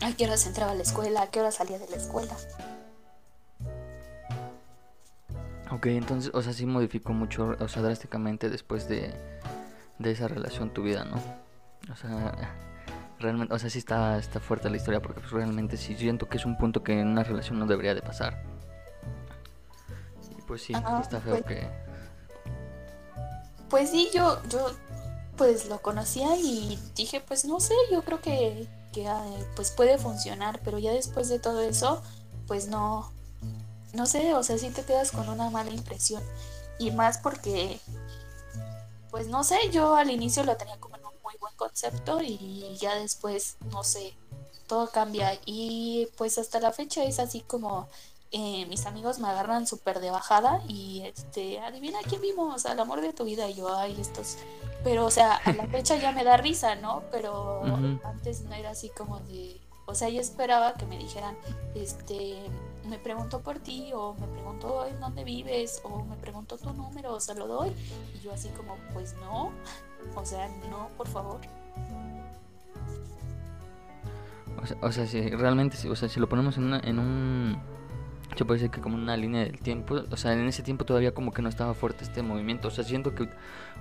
a 0.02 0.12
qué 0.12 0.26
horas 0.26 0.46
entraba 0.46 0.72
a 0.72 0.74
la 0.74 0.82
escuela, 0.82 1.22
a 1.22 1.26
qué 1.28 1.40
hora 1.40 1.50
salía 1.50 1.78
de 1.78 1.88
la 1.88 1.96
escuela. 1.96 2.36
Ok, 5.70 5.86
entonces, 5.86 6.30
o 6.34 6.42
sea, 6.42 6.52
sí 6.52 6.66
modificó 6.66 7.12
mucho, 7.12 7.56
o 7.58 7.68
sea, 7.68 7.82
drásticamente 7.82 8.48
después 8.48 8.88
de, 8.88 9.14
de 9.98 10.10
esa 10.10 10.28
relación 10.28 10.72
tu 10.72 10.82
vida, 10.82 11.04
¿no? 11.04 11.16
O 11.92 11.96
sea, 11.96 12.54
realmente, 13.18 13.52
o 13.52 13.58
sea, 13.58 13.68
sí 13.68 13.78
está, 13.78 14.18
está 14.18 14.40
fuerte 14.40 14.70
la 14.70 14.76
historia 14.76 15.00
porque 15.00 15.20
pues, 15.20 15.32
realmente 15.32 15.76
sí 15.76 15.94
siento 15.94 16.28
que 16.28 16.38
es 16.38 16.46
un 16.46 16.56
punto 16.56 16.82
que 16.82 16.98
en 16.98 17.08
una 17.08 17.22
relación 17.22 17.58
no 17.58 17.66
debería 17.66 17.94
de 17.94 18.02
pasar 18.02 18.57
pues 20.48 20.62
sí, 20.62 20.72
está 20.72 21.20
feo 21.20 21.34
pues 21.34 21.44
que... 21.44 21.70
Pues 23.68 23.90
sí, 23.90 24.10
yo, 24.14 24.42
yo 24.48 24.70
pues 25.36 25.66
lo 25.66 25.80
conocía 25.80 26.36
y 26.36 26.78
dije, 26.96 27.20
pues 27.20 27.44
no 27.44 27.60
sé, 27.60 27.74
yo 27.92 28.02
creo 28.02 28.20
que, 28.20 28.66
que 28.92 29.08
pues 29.54 29.70
puede 29.70 29.98
funcionar, 29.98 30.60
pero 30.64 30.78
ya 30.78 30.92
después 30.92 31.28
de 31.28 31.38
todo 31.38 31.60
eso, 31.60 32.02
pues 32.46 32.66
no, 32.66 33.12
no 33.92 34.06
sé, 34.06 34.34
o 34.34 34.42
sea, 34.42 34.58
sí 34.58 34.70
te 34.70 34.82
quedas 34.82 35.12
con 35.12 35.28
una 35.28 35.50
mala 35.50 35.70
impresión. 35.70 36.22
Y 36.78 36.90
más 36.92 37.18
porque, 37.18 37.78
pues 39.10 39.28
no 39.28 39.44
sé, 39.44 39.58
yo 39.70 39.94
al 39.94 40.10
inicio 40.10 40.44
lo 40.44 40.56
tenía 40.56 40.78
como 40.78 40.96
en 40.96 41.04
un 41.04 41.12
muy 41.22 41.34
buen 41.38 41.54
concepto 41.56 42.20
y 42.22 42.76
ya 42.80 42.94
después, 42.96 43.56
no 43.70 43.84
sé, 43.84 44.14
todo 44.66 44.90
cambia. 44.90 45.38
Y 45.44 46.08
pues 46.16 46.38
hasta 46.38 46.60
la 46.60 46.72
fecha 46.72 47.04
es 47.04 47.18
así 47.18 47.40
como 47.40 47.88
eh, 48.30 48.66
mis 48.66 48.84
amigos 48.84 49.18
me 49.20 49.28
agarran 49.28 49.66
súper 49.66 50.00
de 50.00 50.10
bajada 50.10 50.62
y 50.68 51.02
este, 51.06 51.60
adivina 51.60 51.98
quién 52.06 52.20
vimos, 52.20 52.66
al 52.66 52.78
amor 52.78 53.00
de 53.00 53.12
tu 53.12 53.24
vida. 53.24 53.48
Y 53.48 53.54
yo, 53.54 53.74
ay, 53.74 53.96
estos. 53.98 54.36
Pero, 54.84 55.06
o 55.06 55.10
sea, 55.10 55.36
a 55.36 55.52
la 55.52 55.66
fecha 55.66 55.96
ya 55.96 56.12
me 56.12 56.24
da 56.24 56.36
risa, 56.36 56.74
¿no? 56.76 57.02
Pero 57.10 57.62
antes 58.04 58.42
no 58.42 58.54
era 58.54 58.70
así 58.70 58.90
como 58.90 59.20
de, 59.20 59.60
O 59.86 59.94
sea, 59.94 60.08
yo 60.10 60.20
esperaba 60.20 60.74
que 60.74 60.84
me 60.86 60.98
dijeran, 60.98 61.36
este, 61.74 62.36
me 62.86 62.98
pregunto 62.98 63.40
por 63.40 63.58
ti, 63.58 63.90
o 63.94 64.14
me 64.14 64.26
pregunto 64.26 64.86
en 64.86 65.00
dónde 65.00 65.24
vives, 65.24 65.80
o 65.84 66.04
me 66.04 66.16
pregunto 66.16 66.58
tu 66.58 66.72
número, 66.74 67.14
o 67.14 67.20
se 67.20 67.34
lo 67.34 67.46
doy. 67.46 67.72
Y 68.14 68.20
yo 68.20 68.32
así 68.32 68.50
como, 68.50 68.76
pues 68.92 69.14
no, 69.14 69.52
o 70.14 70.24
sea, 70.26 70.48
no, 70.70 70.88
por 70.96 71.08
favor. 71.08 71.40
O 74.82 74.92
sea, 74.92 75.06
si 75.06 75.30
realmente, 75.30 75.88
o 75.88 75.96
sea, 75.96 76.08
si 76.08 76.20
lo 76.20 76.28
ponemos 76.28 76.56
en, 76.58 76.74
en 76.74 76.98
un 76.98 77.77
yo 78.36 78.46
puede 78.46 78.60
ser 78.60 78.70
que 78.70 78.80
como 78.80 78.96
una 78.96 79.16
línea 79.16 79.42
del 79.42 79.58
tiempo, 79.60 80.02
o 80.10 80.16
sea, 80.16 80.32
en 80.32 80.46
ese 80.46 80.62
tiempo 80.62 80.84
todavía 80.84 81.12
como 81.12 81.32
que 81.32 81.42
no 81.42 81.48
estaba 81.48 81.74
fuerte 81.74 82.04
este 82.04 82.22
movimiento, 82.22 82.68
o 82.68 82.70
sea, 82.70 82.84
siento 82.84 83.14
que 83.14 83.28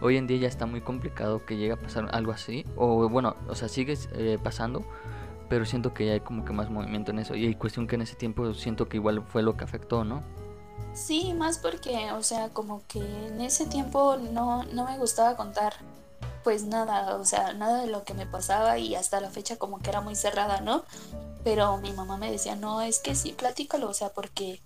hoy 0.02 0.18
en 0.18 0.28
día 0.28 0.38
ya 0.38 0.48
está 0.48 0.66
muy 0.66 0.82
complicado 0.82 1.46
que 1.46 1.58
llegue 1.58 1.74
a 1.74 1.78
pasar 1.78 2.10
algo 2.12 2.32
así, 2.32 2.66
o 2.76 3.10
bueno, 3.10 3.36
o 3.48 3.56
sea, 3.56 3.68
sigue 3.68 3.98
eh, 4.14 4.38
pasando, 4.42 4.84
pero 5.50 5.66
siento 5.66 5.94
que 5.94 6.06
ya 6.06 6.14
hay 6.14 6.20
como 6.20 6.46
que 6.46 6.54
más 6.54 6.70
movimiento 6.70 7.12
en 7.12 7.20
eso, 7.20 7.36
y 7.36 7.46
hay 7.46 7.56
cuestión 7.56 7.88
que 7.88 7.96
en 7.96 8.02
ese 8.02 8.16
tiempo 8.16 8.54
siento 8.54 8.88
que 8.88 8.98
igual 8.98 9.24
fue 9.28 9.44
lo 9.44 9.56
que 9.58 9.64
afectó, 9.64 10.04
¿no? 10.04 10.24
Sí, 10.94 11.34
más 11.34 11.60
porque, 11.60 12.12
o 12.12 12.24
sea, 12.24 12.50
como 12.50 12.82
que 12.88 13.00
en 13.00 13.42
ese 13.42 13.68
tiempo 13.68 14.18
no, 14.18 14.64
no 14.64 14.86
me 14.86 14.98
gustaba 14.98 15.36
contar 15.36 15.74
pues 16.44 16.64
nada, 16.64 17.18
o 17.18 17.26
sea, 17.26 17.52
nada 17.54 17.82
de 17.82 17.88
lo 17.88 18.06
que 18.06 18.14
me 18.14 18.26
pasaba 18.26 18.78
y 18.78 18.96
hasta 18.96 19.20
la 19.20 19.30
fecha 19.30 19.58
como 19.58 19.80
que 19.80 19.90
era 19.90 20.00
muy 20.00 20.16
cerrada, 20.16 20.62
¿no? 20.62 20.86
Pero 21.48 21.78
mi 21.78 21.94
mamá 21.94 22.18
me 22.18 22.30
decía, 22.30 22.58
no, 22.58 22.82
es 22.82 23.00
que 23.00 23.16
sí, 23.16 23.32
platícalo, 23.32 23.88
o 23.88 23.94
sea, 23.94 24.10
porque 24.10 24.60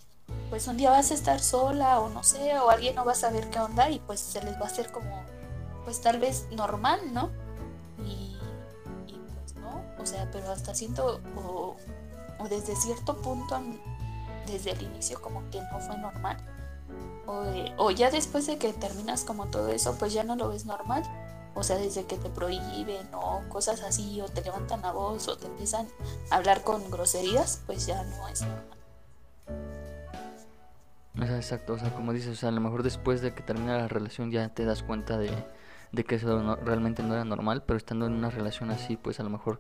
pues 0.50 0.66
un 0.66 0.78
día 0.78 0.90
vas 0.90 1.12
a 1.12 1.14
estar 1.14 1.40
sola 1.40 2.00
o 2.00 2.10
no 2.10 2.24
sé, 2.24 2.58
o 2.58 2.72
alguien 2.72 2.96
no 2.96 3.06
va 3.06 3.12
a 3.12 3.16
saber 3.16 3.52
qué 3.52 3.60
onda 3.60 3.92
y 3.92 4.00
pues 4.00 4.20
se 4.20 4.42
les 4.44 4.56
va 4.56 4.62
a 4.62 4.66
hacer 4.66 4.92
como, 4.92 5.22
pues 5.86 6.02
tal 6.02 6.18
vez 6.18 6.48
normal, 6.50 7.00
¿no? 7.14 7.30
Y, 8.04 8.36
pues 9.36 9.54
no, 9.58 9.84
o 10.00 10.06
sea, 10.08 10.28
pero 10.32 10.50
hasta 10.50 10.74
siento, 10.74 11.22
o, 11.38 11.76
desde 12.50 12.76
cierto 12.76 13.16
punto, 13.18 13.62
desde 14.48 14.72
el 14.72 14.82
inicio 14.82 15.22
como 15.22 15.48
que 15.52 15.62
no 15.62 15.80
fue 15.82 15.96
normal. 16.00 16.38
O, 17.28 17.44
o 17.78 17.92
ya 17.92 18.10
después 18.10 18.48
de 18.48 18.58
que 18.58 18.74
terminas 18.74 19.24
como 19.24 19.46
todo 19.46 19.68
eso, 19.68 19.96
pues 20.00 20.14
ya 20.14 20.24
no 20.24 20.36
lo 20.36 20.50
ves 20.50 20.66
normal 20.66 21.04
o 21.54 21.64
sea, 21.64 21.78
desde 21.78 22.06
que 22.06 22.18
te 22.18 22.30
prohíben 22.30 23.08
o 23.14 23.42
cosas 23.50 23.82
así, 23.82 24.22
o 24.22 24.28
te 24.28 24.42
levantan 24.42 24.82
la 24.82 24.92
voz 24.92 25.28
o 25.28 25.38
te 25.38 25.48
empiezan 25.48 25.88
a 26.30 26.38
hablar 26.38 26.64
con 26.64 26.90
groserías, 26.90 27.62
pues 27.66 27.86
ya 27.86 28.04
no 28.04 28.28
es 28.28 28.42
normal. 28.42 28.82
Exacto, 31.38 31.74
o 31.74 31.78
sea, 31.78 31.94
como 31.94 32.14
dices, 32.14 32.30
o 32.30 32.36
sea, 32.36 32.50
a 32.50 32.52
lo 32.54 32.62
mejor 32.62 32.84
después 32.84 33.22
de 33.22 33.34
que 33.34 33.44
termina 33.44 33.78
la 33.78 33.88
relación 33.88 34.32
ya 34.32 34.48
te 34.50 34.66
das 34.66 34.82
cuenta 34.82 35.18
de, 35.18 35.32
de 35.92 36.04
que 36.04 36.16
eso 36.16 36.56
realmente 36.56 37.04
no 37.04 37.14
era 37.14 37.26
normal, 37.26 37.64
pero 37.64 37.78
estando 37.78 38.06
en 38.06 38.14
una 38.14 38.30
relación 38.30 38.72
así, 38.72 38.96
pues 38.98 39.20
a 39.20 39.24
lo 39.24 39.30
mejor 39.30 39.60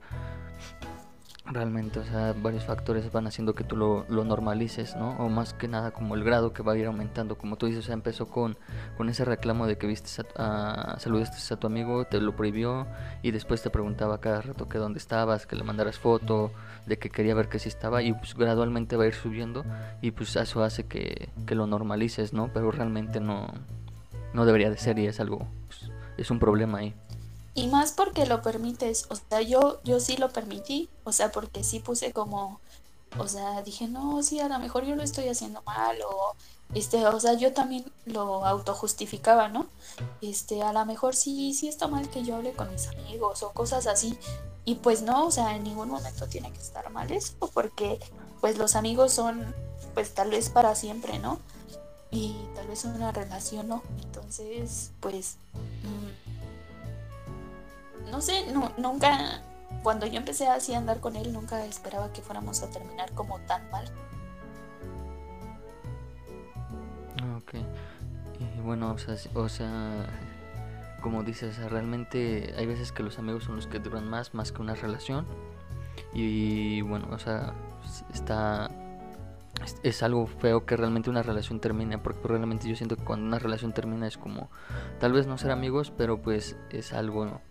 realmente, 1.45 1.99
o 1.99 2.06
sea, 2.06 2.34
varios 2.34 2.63
factores 2.65 3.12
van 3.12 3.27
haciendo 3.27 3.56
que 3.56 3.63
tú 3.63 3.75
lo, 3.75 4.06
lo, 4.10 4.23
normalices, 4.23 4.95
¿no? 4.95 5.17
O 5.17 5.27
más 5.27 5.54
que 5.54 5.67
nada 5.67 5.91
como 5.91 6.15
el 6.15 6.23
grado 6.23 6.54
que 6.54 6.63
va 6.63 6.73
a 6.73 6.77
ir 6.77 6.86
aumentando, 6.86 7.38
como 7.38 7.58
tú 7.58 7.65
dices, 7.65 7.84
o 7.84 7.86
sea, 7.88 7.93
empezó 7.93 8.27
con, 8.27 8.58
con 8.95 9.10
ese 9.10 9.25
reclamo 9.25 9.67
de 9.67 9.77
que 9.77 9.88
viste 9.88 10.10
a, 10.38 10.95
saludaste 10.99 11.54
a 11.54 11.58
tu 11.58 11.67
amigo, 11.67 12.06
te 12.06 12.21
lo 12.21 12.36
prohibió 12.36 12.88
y 13.21 13.32
después 13.32 13.62
te 13.62 13.69
preguntaba 13.69 14.19
cada 14.21 14.41
rato 14.41 14.69
que 14.69 14.77
dónde 14.77 14.99
estabas, 14.99 15.47
que 15.47 15.56
le 15.56 15.63
mandaras 15.63 15.97
foto, 15.97 16.51
de 16.86 16.97
que 16.97 17.10
quería 17.10 17.36
ver 17.36 17.49
que 17.49 17.60
sí 17.60 17.69
estaba 17.69 18.01
y 18.01 18.13
pues 18.13 18.36
gradualmente 18.36 18.95
va 18.95 19.06
a 19.06 19.08
ir 19.08 19.15
subiendo 19.15 19.65
y 20.01 20.12
pues 20.12 20.36
eso 20.36 20.63
hace 20.63 20.86
que, 20.86 21.30
que 21.45 21.56
lo 21.56 21.67
normalices, 21.67 22.34
¿no? 22.34 22.51
Pero 22.54 22.71
realmente 22.71 23.19
no, 23.19 23.51
no 24.34 24.45
debería 24.45 24.69
de 24.69 24.77
ser 24.77 24.99
y 24.99 25.08
es 25.08 25.19
algo, 25.19 25.47
pues, 25.67 25.91
es 26.17 26.32
un 26.32 26.39
problema 26.39 26.80
ahí. 26.80 26.95
Y 27.53 27.67
más 27.67 27.91
porque 27.91 28.25
lo 28.25 28.41
permites, 28.41 29.05
o 29.09 29.15
sea, 29.15 29.41
yo, 29.41 29.81
yo 29.83 29.99
sí 29.99 30.15
lo 30.17 30.31
permití, 30.31 30.89
o 31.03 31.11
sea, 31.11 31.31
porque 31.31 31.63
sí 31.63 31.79
puse 31.79 32.13
como, 32.13 32.61
o 33.17 33.27
sea, 33.27 33.61
dije, 33.61 33.87
no, 33.87 34.23
sí, 34.23 34.39
a 34.39 34.47
lo 34.47 34.57
mejor 34.59 34.85
yo 34.85 34.95
lo 34.95 35.03
estoy 35.03 35.27
haciendo 35.27 35.61
mal, 35.63 35.97
o, 36.07 36.35
este, 36.73 37.05
o 37.05 37.19
sea, 37.19 37.33
yo 37.33 37.51
también 37.51 37.91
lo 38.05 38.45
autojustificaba, 38.45 39.49
¿no? 39.49 39.67
Este, 40.21 40.63
a 40.63 40.71
lo 40.71 40.85
mejor 40.85 41.13
sí, 41.13 41.53
sí 41.53 41.67
está 41.67 41.87
mal 41.87 42.09
que 42.09 42.23
yo 42.23 42.35
hable 42.37 42.53
con 42.53 42.71
mis 42.71 42.87
amigos, 42.87 43.43
o 43.43 43.51
cosas 43.51 43.85
así, 43.85 44.17
y 44.63 44.75
pues 44.75 45.01
no, 45.01 45.25
o 45.25 45.31
sea, 45.31 45.55
en 45.55 45.63
ningún 45.63 45.89
momento 45.89 46.27
tiene 46.27 46.53
que 46.53 46.59
estar 46.59 46.89
mal 46.89 47.11
eso, 47.11 47.33
porque 47.53 47.99
pues 48.39 48.57
los 48.57 48.77
amigos 48.77 49.11
son, 49.11 49.53
pues 49.93 50.13
tal 50.13 50.29
vez 50.29 50.49
para 50.49 50.73
siempre, 50.75 51.19
¿no? 51.19 51.39
Y 52.11 52.35
tal 52.55 52.67
vez 52.67 52.85
una 52.85 53.11
relación 53.11 53.67
no, 53.67 53.83
entonces, 54.03 54.91
pues... 55.01 55.35
Mm, 55.83 56.31
no 58.12 58.21
sé, 58.21 58.52
no, 58.52 58.71
nunca, 58.78 59.41
cuando 59.84 60.06
yo 60.06 60.17
empecé 60.17 60.47
así 60.47 60.74
a 60.74 60.78
andar 60.78 61.00
con 61.00 61.15
él, 61.15 61.34
nunca 61.34 61.65
esperaba 61.65 62.12
que 62.13 62.21
fuéramos 62.21 62.62
a 62.62 62.69
terminar 62.69 63.12
como 63.13 63.39
tan 63.41 63.69
mal. 63.71 63.86
Ah, 67.21 67.38
ok. 67.38 67.56
Y 68.39 68.62
bueno, 68.62 68.91
o 68.91 68.97
sea, 68.97 69.15
o 69.34 69.50
sea, 69.50 70.06
como 71.02 71.24
dices, 71.24 71.58
realmente 71.71 72.54
hay 72.58 72.65
veces 72.65 72.91
que 72.91 73.04
los 73.04 73.17
amigos 73.19 73.45
son 73.45 73.56
los 73.56 73.67
que 73.67 73.80
duran 73.80 74.10
más, 74.10 74.34
más 74.34 74.52
que 74.52 74.62
una 74.62 74.76
relación. 74.76 75.26
Y 76.13 76.82
bueno, 76.82 77.08
o 77.12 77.19
sea, 77.19 77.54
está 78.13 78.69
es, 79.84 80.04
algo 80.04 80.28
feo 80.28 80.65
que 80.65 80.78
realmente 80.78 81.10
una 81.10 81.24
relación 81.24 81.60
termine, 81.60 81.97
porque 81.97 82.28
realmente 82.28 82.67
yo 82.67 82.76
siento 82.76 82.97
que 82.97 83.04
cuando 83.04 83.26
una 83.26 83.39
relación 83.39 83.74
termina 83.74 84.08
es 84.08 84.17
como, 84.17 84.50
tal 85.00 85.13
vez 85.13 85.28
no 85.28 85.38
ser 85.38 85.52
amigos, 85.52 85.91
pero 85.95 86.21
pues 86.21 86.58
es 86.69 86.93
algo 86.93 87.41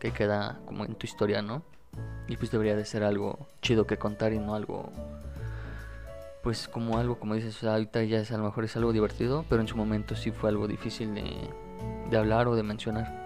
que 0.00 0.12
queda 0.12 0.58
como 0.66 0.84
en 0.84 0.96
tu 0.96 1.06
historia, 1.06 1.42
¿no? 1.42 1.62
Y 2.26 2.36
pues 2.36 2.50
debería 2.50 2.74
de 2.74 2.84
ser 2.84 3.04
algo 3.04 3.46
chido 3.62 3.86
que 3.86 3.98
contar 3.98 4.32
y 4.32 4.38
no 4.38 4.54
algo 4.54 4.90
pues 6.42 6.68
como 6.68 6.96
algo 6.96 7.18
como 7.18 7.34
dices, 7.34 7.62
ahorita 7.62 8.02
ya 8.04 8.18
es 8.18 8.32
a 8.32 8.38
lo 8.38 8.44
mejor 8.44 8.64
es 8.64 8.74
algo 8.76 8.92
divertido, 8.92 9.44
pero 9.48 9.60
en 9.60 9.68
su 9.68 9.76
momento 9.76 10.16
sí 10.16 10.30
fue 10.30 10.48
algo 10.48 10.66
difícil 10.66 11.14
de, 11.14 11.50
de 12.10 12.16
hablar 12.16 12.48
o 12.48 12.56
de 12.56 12.62
mencionar. 12.62 13.20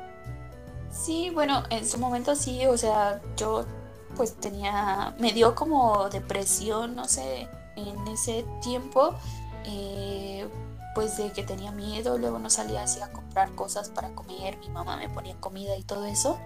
Sí, 0.90 1.30
bueno, 1.30 1.62
en 1.70 1.86
su 1.86 1.98
momento 1.98 2.34
sí, 2.34 2.66
o 2.66 2.76
sea, 2.76 3.20
yo 3.36 3.64
pues 4.16 4.34
tenía, 4.34 5.14
me 5.18 5.32
dio 5.32 5.54
como 5.54 6.08
depresión, 6.08 6.94
no 6.94 7.06
sé, 7.06 7.48
en 7.76 8.08
ese 8.08 8.44
tiempo, 8.62 9.14
eh, 9.64 10.46
pues 10.94 11.16
de 11.16 11.32
que 11.32 11.42
tenía 11.42 11.72
miedo, 11.72 12.18
luego 12.18 12.38
no 12.38 12.50
salía 12.50 12.82
así 12.82 13.00
a 13.00 13.12
comprar 13.12 13.54
cosas 13.54 13.88
para 13.88 14.14
comer, 14.14 14.58
mi 14.58 14.68
mamá 14.68 14.96
me 14.96 15.08
ponía 15.08 15.34
comida 15.40 15.76
y 15.76 15.82
todo 15.82 16.04
eso, 16.06 16.38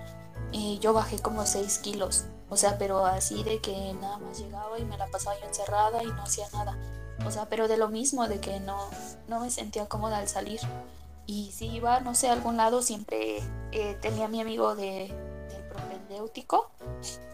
yo 0.81 0.93
bajé 0.93 1.19
como 1.19 1.47
6 1.47 1.79
kilos. 1.79 2.25
O 2.51 2.57
sea, 2.57 2.79
pero 2.79 3.05
así 3.05 3.43
de 3.45 3.61
que 3.61 3.95
nada 4.01 4.19
más 4.19 4.39
llegaba 4.39 4.79
y 4.79 4.85
me 4.85 4.97
la 4.97 5.07
pasaba 5.09 5.39
yo 5.39 5.47
encerrada 5.47 6.03
y 6.03 6.07
no 6.07 6.23
hacía 6.23 6.47
nada. 6.53 6.79
O 7.27 7.31
sea, 7.31 7.47
pero 7.49 7.69
de 7.69 7.77
lo 7.77 7.89
mismo, 7.89 8.27
de 8.27 8.41
que 8.41 8.59
no, 8.61 8.89
no 9.27 9.41
me 9.41 9.51
sentía 9.51 9.87
cómoda 9.87 10.19
al 10.19 10.29
salir. 10.29 10.61
Y 11.27 11.53
si 11.53 11.67
iba, 11.67 12.01
no 12.01 12.15
sé, 12.15 12.31
a 12.31 12.33
algún 12.33 12.57
lado, 12.57 12.81
siempre 12.81 13.43
eh, 13.73 13.99
tenía 14.01 14.29
mi 14.29 14.41
amigo 14.41 14.75
de, 14.75 15.13
propedéutico 16.09 16.71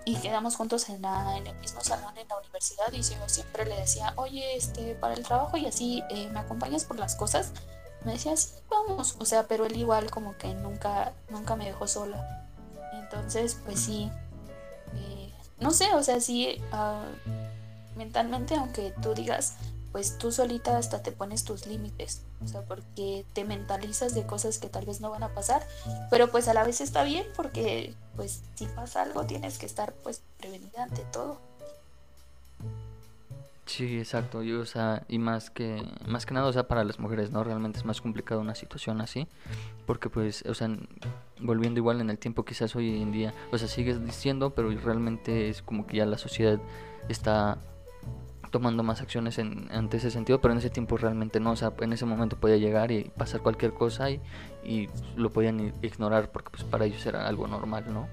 y 0.05 0.17
quedamos 0.17 0.57
juntos 0.57 0.89
en, 0.89 1.03
la, 1.03 1.37
en 1.37 1.47
el 1.47 1.57
mismo 1.57 1.81
salón 1.81 2.17
en 2.19 2.29
la 2.29 2.39
universidad 2.39 2.93
y 2.93 3.03
yo 3.03 3.29
siempre 3.29 3.65
le 3.65 3.77
decía, 3.77 4.13
oye, 4.17 4.57
este, 4.57 4.95
para 4.97 5.15
el 5.15 5.23
trabajo 5.23 5.57
y 5.57 5.67
así, 5.67 6.03
eh, 6.11 6.29
¿me 6.33 6.41
acompañas 6.41 6.85
por 6.85 6.99
las 6.99 7.15
cosas? 7.15 7.53
Me 8.05 8.13
decía, 8.13 8.37
sí, 8.37 8.51
vamos. 8.69 9.17
O 9.19 9.25
sea, 9.25 9.47
pero 9.47 9.65
él 9.65 9.77
igual 9.77 10.11
como 10.11 10.37
que 10.37 10.53
nunca, 10.55 11.13
nunca 11.31 11.57
me 11.57 11.65
dejó 11.65 11.87
sola. 11.87 12.47
Entonces, 12.93 13.59
pues 13.65 13.81
sí, 13.81 14.11
eh, 14.95 15.33
no 15.59 15.71
sé, 15.71 15.95
o 15.95 16.03
sea, 16.03 16.21
sí, 16.21 16.61
ah, 16.73 17.07
mentalmente, 17.97 18.57
aunque 18.57 18.93
tú 19.03 19.15
digas, 19.15 19.55
pues 19.95 20.19
tú 20.19 20.33
solita 20.33 20.77
hasta 20.77 21.05
te 21.05 21.13
pones 21.13 21.45
tus 21.45 21.69
límites, 21.69 22.25
o 22.43 22.49
sea, 22.49 22.63
porque 22.63 23.25
te 23.33 23.45
mentalizas 23.45 24.13
de 24.13 24.27
cosas 24.27 24.59
que 24.59 24.69
tal 24.69 24.85
vez 24.85 25.01
no 25.01 25.09
van 25.09 25.23
a 25.23 25.29
pasar, 25.29 25.65
pero 26.11 26.33
pues 26.33 26.49
a 26.49 26.53
la 26.53 26.65
vez 26.65 26.81
está 26.81 27.05
bien 27.05 27.25
porque 27.37 27.95
pues 28.17 28.43
si 28.57 28.67
pasa 28.67 29.03
algo 29.03 29.25
tienes 29.25 29.57
que 29.57 29.67
estar 29.67 29.95
pues 30.03 30.21
prevenida 30.39 30.83
ante 30.83 31.03
todo. 31.13 31.39
Sí, 33.67 33.97
exacto, 34.01 34.43
yo, 34.43 34.63
o 34.63 34.67
sea, 34.67 35.05
y 35.07 35.19
más 35.19 35.51
que, 35.51 35.81
más 36.09 36.27
que 36.27 36.35
nada, 36.35 36.49
o 36.49 36.53
sea, 36.53 36.67
para 36.67 36.83
las 36.83 36.99
mujeres, 36.99 37.31
¿no? 37.31 37.45
Realmente 37.45 37.79
es 37.79 37.85
más 37.85 38.01
complicado 38.01 38.41
una 38.41 38.57
situación 38.57 39.01
así, 39.01 39.29
porque 39.87 40.11
pues, 40.11 40.43
o 40.47 40.55
sea, 40.55 40.77
volviendo 41.39 41.79
igual 41.79 42.01
en 42.01 42.11
el 42.11 42.19
tiempo 42.19 42.45
quizás 42.45 42.75
hoy 42.75 43.01
en 43.01 43.13
día, 43.13 43.33
o 43.53 43.59
sea, 43.59 43.69
sigues 43.69 44.05
diciendo, 44.05 44.51
pero 44.57 44.71
realmente 44.71 45.51
es 45.51 45.63
como 45.63 45.87
que 45.87 45.99
ya 45.99 46.05
la 46.05 46.19
sociedad 46.19 46.59
está 47.09 47.59
tomando 48.55 48.85
más 48.85 49.01
acciones 49.01 49.39
en, 49.39 49.69
ante 49.73 49.97
ese 49.97 50.13
sentido, 50.13 50.41
pero 50.41 50.53
en 50.53 50.59
ese 50.59 50.71
tiempo 50.71 50.97
realmente 50.97 51.41
no, 51.41 51.51
o 51.51 51.57
sea, 51.57 51.73
en 51.81 51.93
ese 51.93 52.05
momento 52.05 52.39
podía 52.39 52.57
llegar 52.57 52.93
y 52.93 53.11
pasar 53.17 53.41
cualquier 53.41 53.75
cosa 53.75 54.11
y, 54.11 54.21
y 54.63 54.89
lo 55.17 55.33
podían 55.33 55.75
ignorar 55.83 56.31
porque 56.31 56.51
pues 56.51 56.63
para 56.63 56.85
ellos 56.85 57.05
era 57.05 57.27
algo 57.27 57.49
normal, 57.49 57.93
¿no? 57.93 58.07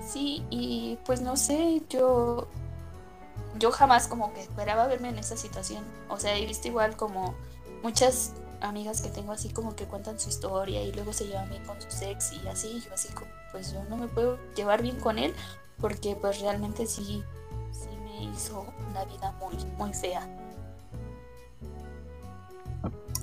Sí, 0.00 0.42
y 0.48 0.98
pues 1.04 1.20
no 1.20 1.36
sé, 1.36 1.82
yo 1.90 2.48
yo 3.58 3.72
jamás 3.72 4.08
como 4.08 4.32
que 4.32 4.40
esperaba 4.40 4.86
verme 4.86 5.10
en 5.10 5.18
esa 5.18 5.36
situación. 5.36 5.84
O 6.08 6.18
sea, 6.18 6.34
he 6.38 6.46
visto 6.46 6.66
igual 6.68 6.96
como 6.96 7.34
muchas 7.82 8.32
amigas 8.62 9.02
que 9.02 9.10
tengo 9.10 9.32
así 9.32 9.50
como 9.50 9.76
que 9.76 9.84
cuentan 9.84 10.18
su 10.18 10.30
historia 10.30 10.82
y 10.82 10.92
luego 10.92 11.12
se 11.12 11.26
llevan 11.26 11.50
bien 11.50 11.62
con 11.66 11.76
su 11.78 11.88
ex 12.06 12.32
y 12.32 12.48
así, 12.48 12.82
yo 12.86 12.94
así 12.94 13.12
como, 13.12 13.30
pues 13.52 13.70
yo 13.70 13.84
no 13.90 13.98
me 13.98 14.08
puedo 14.08 14.38
llevar 14.56 14.80
bien 14.80 14.98
con 14.98 15.18
él 15.18 15.34
porque 15.78 16.16
pues 16.16 16.40
realmente 16.40 16.86
sí, 16.86 17.04
sí 17.04 17.22
me 18.18 18.24
hizo 18.32 18.66
una 18.90 19.04
vida 19.04 19.32
muy, 19.40 19.54
muy 19.76 19.92
fea. 19.94 20.26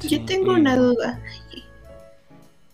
Yo 0.02 0.26
tengo 0.26 0.54
una 0.54 0.76
duda. 0.76 1.22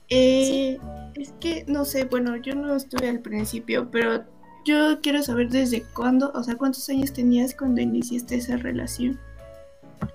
Eh, 0.09 0.77
es 1.15 1.33
que, 1.39 1.63
no 1.67 1.85
sé, 1.85 2.05
bueno, 2.05 2.35
yo 2.37 2.53
no 2.55 2.75
estuve 2.75 3.09
al 3.09 3.19
principio, 3.19 3.89
pero 3.89 4.25
yo 4.65 4.99
quiero 5.01 5.23
saber 5.23 5.49
desde 5.49 5.83
cuándo, 5.83 6.31
o 6.35 6.43
sea, 6.43 6.55
cuántos 6.55 6.87
años 6.89 7.13
tenías 7.13 7.55
cuando 7.55 7.81
iniciaste 7.81 8.35
esa 8.35 8.57
relación. 8.57 9.19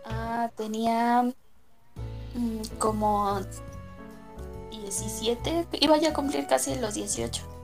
Ah, 0.05 0.51
tenía 0.57 1.23
mm, 2.35 2.77
como 2.79 3.41
17, 4.71 5.67
iba 5.81 5.97
ya 5.97 6.11
a 6.11 6.13
cumplir 6.13 6.47
casi 6.47 6.75
los 6.77 6.95
18. 6.95 7.56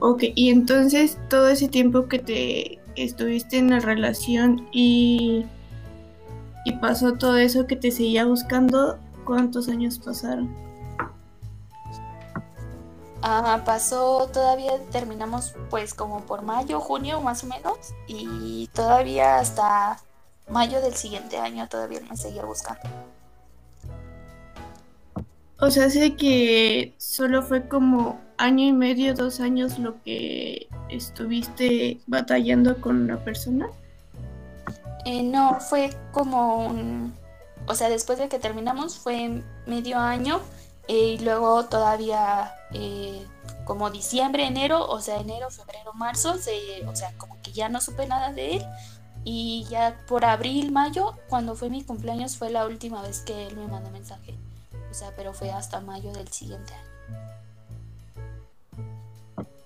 Ok, 0.00 0.24
y 0.34 0.50
entonces 0.50 1.18
todo 1.28 1.48
ese 1.48 1.68
tiempo 1.68 2.06
que 2.06 2.18
te 2.20 2.78
estuviste 2.94 3.58
en 3.58 3.70
la 3.70 3.80
relación 3.80 4.68
y, 4.72 5.44
y 6.64 6.72
pasó 6.74 7.14
todo 7.14 7.36
eso 7.36 7.66
que 7.66 7.76
te 7.76 7.90
seguía 7.90 8.24
buscando, 8.24 8.98
¿cuántos 9.24 9.68
años 9.68 9.98
pasaron? 9.98 10.54
Ah, 13.22 13.62
pasó, 13.64 14.28
todavía 14.32 14.72
terminamos 14.92 15.54
pues 15.70 15.92
como 15.92 16.20
por 16.20 16.42
mayo, 16.42 16.80
junio 16.80 17.20
más 17.20 17.42
o 17.42 17.48
menos, 17.48 17.76
y 18.06 18.68
todavía 18.72 19.38
hasta 19.38 19.98
mayo 20.48 20.80
del 20.80 20.94
siguiente 20.94 21.38
año 21.38 21.68
todavía 21.68 22.00
me 22.08 22.16
seguía 22.16 22.44
buscando. 22.44 22.88
O 25.60 25.70
sea, 25.70 25.90
sé 25.90 26.14
que 26.14 26.94
solo 26.98 27.42
fue 27.42 27.66
como 27.66 28.20
año 28.38 28.64
y 28.64 28.72
medio, 28.72 29.14
dos 29.14 29.40
años 29.40 29.78
lo 29.78 30.02
que 30.02 30.68
estuviste 30.88 32.00
batallando 32.06 32.80
con 32.80 33.02
una 33.02 33.18
persona. 33.18 33.68
Eh, 35.04 35.22
no, 35.22 35.60
fue 35.60 35.90
como 36.12 36.66
un... 36.66 37.14
O 37.66 37.74
sea, 37.74 37.88
después 37.90 38.18
de 38.18 38.28
que 38.28 38.38
terminamos 38.38 38.98
fue 38.98 39.42
medio 39.66 39.98
año 39.98 40.40
eh, 40.86 41.16
y 41.16 41.18
luego 41.18 41.66
todavía 41.66 42.54
eh, 42.72 43.26
como 43.64 43.90
diciembre, 43.90 44.46
enero, 44.46 44.88
o 44.88 45.00
sea, 45.00 45.18
enero, 45.18 45.50
febrero, 45.50 45.92
marzo, 45.92 46.34
o 46.86 46.96
sea, 46.96 47.12
como 47.18 47.40
que 47.42 47.52
ya 47.52 47.68
no 47.68 47.80
supe 47.80 48.06
nada 48.06 48.32
de 48.32 48.56
él. 48.56 48.66
Y 49.24 49.66
ya 49.68 49.98
por 50.06 50.24
abril, 50.24 50.72
mayo, 50.72 51.14
cuando 51.28 51.54
fue 51.54 51.68
mi 51.68 51.82
cumpleaños, 51.82 52.38
fue 52.38 52.50
la 52.50 52.64
última 52.64 53.02
vez 53.02 53.20
que 53.20 53.48
él 53.48 53.56
me 53.56 53.66
mandó 53.66 53.90
mensaje. 53.90 54.34
O 54.90 54.94
sea, 54.94 55.12
pero 55.16 55.34
fue 55.34 55.50
hasta 55.50 55.80
mayo 55.80 56.12
del 56.12 56.28
siguiente 56.28 56.72
año. 56.72 56.88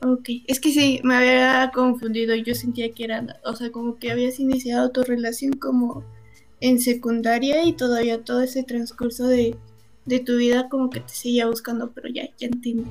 Ok, 0.05 0.29
es 0.49 0.59
que 0.59 0.73
sí, 0.73 1.01
me 1.05 1.15
había 1.15 1.71
confundido. 1.73 2.35
Yo 2.35 2.55
sentía 2.55 2.93
que 2.93 3.05
era, 3.05 3.41
o 3.45 3.55
sea, 3.55 3.71
como 3.71 3.99
que 3.99 4.11
habías 4.11 4.41
iniciado 4.41 4.91
tu 4.91 5.03
relación 5.05 5.53
como 5.53 6.03
en 6.61 6.81
secundaria 6.81 7.65
y 7.65 7.73
todavía 7.73 8.25
todo 8.25 8.41
ese 8.41 8.65
transcurso 8.65 9.27
de, 9.29 9.57
tu 10.27 10.37
vida 10.37 10.69
como 10.69 10.91
que 10.91 11.01
te 11.01 11.13
seguía 11.13 11.47
buscando, 11.47 11.93
pero 11.93 12.09
ya, 12.09 12.25
ya 12.37 12.49
entendí. 12.49 12.91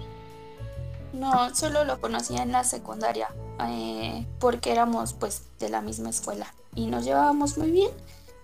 No, 1.14 1.54
solo 1.54 1.84
lo 1.84 2.00
conocía 2.00 2.44
en 2.44 2.54
la 2.54 2.64
secundaria, 2.64 3.28
eh, 3.68 4.26
porque 4.40 4.72
éramos 4.72 5.14
pues 5.14 5.44
de 5.60 5.70
la 5.70 5.82
misma 5.82 6.10
escuela 6.10 6.54
y 6.76 6.88
nos 6.88 7.04
llevábamos 7.04 7.58
muy 7.58 7.72
bien 7.72 7.92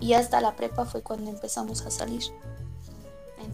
y 0.02 0.14
hasta 0.14 0.42
la 0.42 0.56
prepa 0.56 0.86
fue 0.86 1.02
cuando 1.02 1.30
empezamos 1.30 1.86
a 1.86 1.92
salir. 1.92 2.24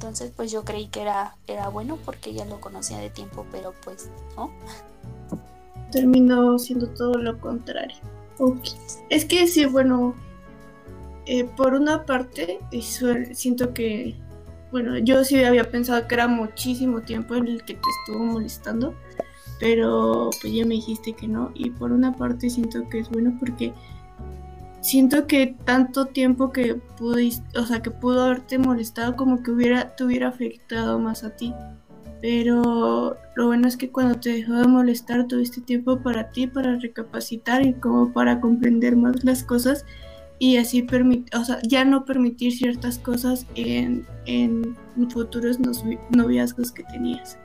Entonces 0.03 0.33
pues 0.35 0.51
yo 0.51 0.65
creí 0.65 0.87
que 0.87 1.01
era, 1.01 1.37
era 1.47 1.69
bueno 1.69 1.97
porque 2.03 2.33
ya 2.33 2.43
lo 2.43 2.59
conocía 2.59 2.97
de 2.97 3.09
tiempo, 3.09 3.45
pero 3.53 3.73
pues 3.85 4.09
no. 4.35 4.51
Terminó 5.93 6.59
siendo 6.59 6.87
todo 6.89 7.13
lo 7.13 7.39
contrario. 7.39 7.95
Es 9.09 9.23
que 9.23 9.47
sí, 9.47 9.65
bueno, 9.65 10.13
eh, 11.25 11.45
por 11.45 11.73
una 11.73 12.05
parte, 12.05 12.59
siento 13.31 13.73
que, 13.73 14.17
bueno, 14.73 14.97
yo 14.97 15.23
sí 15.23 15.41
había 15.41 15.71
pensado 15.71 16.05
que 16.05 16.15
era 16.15 16.27
muchísimo 16.27 17.01
tiempo 17.03 17.35
en 17.35 17.47
el 17.47 17.63
que 17.63 17.75
te 17.75 17.89
estuvo 18.01 18.25
molestando, 18.25 18.93
pero 19.57 20.31
pues 20.41 20.51
ya 20.51 20.65
me 20.65 20.73
dijiste 20.73 21.13
que 21.13 21.29
no. 21.29 21.51
Y 21.53 21.69
por 21.69 21.93
una 21.93 22.11
parte 22.11 22.49
siento 22.49 22.89
que 22.89 22.99
es 22.99 23.09
bueno 23.09 23.37
porque 23.39 23.71
siento 24.83 25.27
que 25.27 25.55
tanto 25.63 26.07
tiempo 26.07 26.51
que 26.51 26.75
pudiste, 26.75 27.57
o 27.57 27.65
sea, 27.65 27.81
que 27.81 27.89
pudo 27.89 28.25
haberte 28.25 28.59
molestado 28.59 29.15
como 29.15 29.41
que 29.41 29.49
hubiera, 29.51 29.95
te 29.95 30.03
hubiera 30.03 30.27
afectado 30.27 30.99
más 30.99 31.23
a 31.23 31.35
ti. 31.35 31.53
Pero 32.21 33.17
lo 33.35 33.47
bueno 33.47 33.67
es 33.67 33.75
que 33.77 33.89
cuando 33.89 34.19
te 34.19 34.31
dejó 34.31 34.53
de 34.53 34.67
molestar 34.67 35.27
tuviste 35.27 35.61
tiempo 35.61 35.99
para 35.99 36.29
ti, 36.29 36.47
para 36.47 36.77
recapacitar 36.77 37.65
y 37.65 37.73
como 37.73 38.13
para 38.13 38.39
comprender 38.39 38.95
más 38.95 39.23
las 39.23 39.43
cosas 39.43 39.85
y 40.37 40.57
así 40.57 40.83
permitir, 40.83 41.35
o 41.37 41.45
sea, 41.45 41.59
ya 41.63 41.85
no 41.85 42.05
permitir 42.05 42.51
ciertas 42.51 42.99
cosas 42.99 43.45
en, 43.55 44.05
en 44.25 44.75
futuros 45.09 45.59
noviazgos 46.11 46.71
que 46.71 46.83
tenías. 46.83 47.37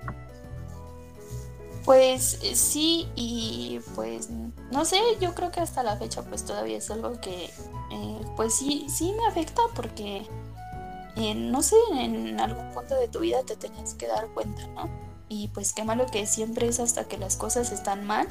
Pues 1.89 2.39
eh, 2.43 2.55
sí, 2.55 3.09
y 3.15 3.81
pues 3.95 4.29
no 4.29 4.85
sé, 4.85 5.01
yo 5.23 5.35
creo 5.35 5.51
que 5.51 5.61
hasta 5.61 5.83
la 5.83 5.97
fecha 5.97 6.21
pues 6.21 6.45
todavía 6.45 6.77
es 6.77 6.91
algo 6.91 7.19
que 7.19 7.45
eh, 7.45 8.21
pues 8.37 8.57
sí, 8.57 8.85
sí 8.91 9.15
me 9.17 9.27
afecta 9.27 9.63
porque 9.75 10.27
eh, 11.17 11.35
no 11.35 11.63
sé, 11.63 11.77
en 11.95 12.39
algún 12.41 12.75
punto 12.75 12.95
de 12.95 13.09
tu 13.09 13.21
vida 13.21 13.39
te 13.47 13.57
tenías 13.57 13.95
que 13.95 14.07
dar 14.07 14.29
cuenta, 14.35 14.67
¿no? 14.67 14.91
Y 15.31 15.49
pues 15.49 15.73
qué 15.73 15.83
malo 15.83 16.05
que 16.13 16.27
siempre 16.27 16.69
es 16.69 16.79
hasta 16.79 17.05
que 17.05 17.17
las 17.17 17.39
cosas 17.39 17.73
están 17.73 18.05
mal 18.05 18.29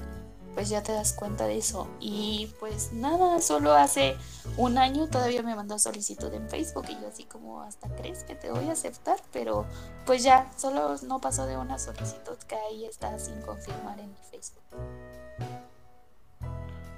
pues 0.58 0.70
ya 0.70 0.82
te 0.82 0.91
das 0.91 1.14
cuenta 1.14 1.45
de 1.45 1.60
eso. 1.60 1.88
Y 1.99 2.51
pues 2.60 2.91
nada, 2.91 3.39
solo 3.41 3.74
hace 3.74 4.18
un 4.58 4.80
año 4.80 5.08
todavía 5.08 5.43
me 5.43 5.55
mandó 5.55 5.78
solicitud 5.78 6.34
en 6.34 6.49
Facebook 6.49 6.86
y 6.89 6.99
yo 6.99 7.10
así 7.10 7.26
como, 7.26 7.62
hasta 7.62 7.88
crees 7.89 8.24
que 8.24 8.34
te 8.34 8.49
voy 8.49 8.68
a 8.68 8.72
aceptar, 8.72 9.20
pero 9.32 9.68
pues 10.08 10.24
ya, 10.24 10.51
solo 10.58 10.95
no 11.03 11.22
pasó 11.22 11.45
de 11.45 11.58
una 11.58 11.78
solicitud 11.78 12.38
que 12.47 12.55
ahí 12.55 12.86
está 12.86 13.20
sin 13.20 13.39
confirmar 13.41 13.99
en 13.99 14.10
mi 14.10 14.18
Facebook. 14.32 14.64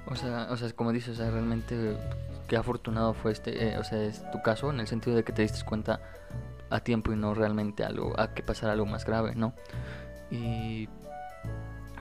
O 0.06 0.16
sea, 0.16 0.48
o 0.50 0.56
sea, 0.56 0.72
como 0.72 0.90
dices, 0.90 1.18
realmente 1.18 1.98
qué 2.48 2.56
afortunado 2.56 3.12
fue 3.12 3.32
este, 3.32 3.72
eh, 3.72 3.76
o 3.76 3.84
sea, 3.84 4.02
es 4.02 4.22
tu 4.30 4.40
caso 4.40 4.70
en 4.70 4.80
el 4.80 4.86
sentido 4.86 5.16
de 5.16 5.22
que 5.22 5.32
te 5.34 5.42
diste 5.42 5.62
cuenta 5.66 6.00
a 6.70 6.80
tiempo 6.80 7.12
y 7.12 7.16
no 7.16 7.34
realmente 7.34 7.84
algo, 7.84 8.18
a 8.18 8.32
que 8.32 8.42
pasara 8.42 8.72
algo 8.72 8.86
más 8.86 9.04
grave, 9.04 9.34
¿no? 9.34 9.52
Y 10.30 10.88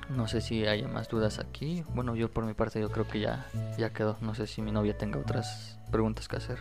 no 0.10 0.28
sé 0.28 0.41
si 0.41 0.66
haya 0.66 0.88
más 0.88 1.07
dudas 1.07 1.39
aquí. 1.39 1.84
Bueno, 1.93 2.16
yo 2.16 2.30
por 2.30 2.45
mi 2.45 2.53
parte 2.53 2.80
yo 2.82 2.89
creo 2.91 3.07
que 3.07 3.20
ya, 3.20 3.47
ya 3.78 3.91
quedó. 3.91 4.18
No 4.22 4.36
sé 4.36 4.47
si 4.47 4.62
mi 4.62 4.72
novia 4.72 4.97
tenga 4.97 5.20
otras 5.20 5.80
preguntas 5.91 6.28
que 6.28 6.38
hacer. 6.38 6.60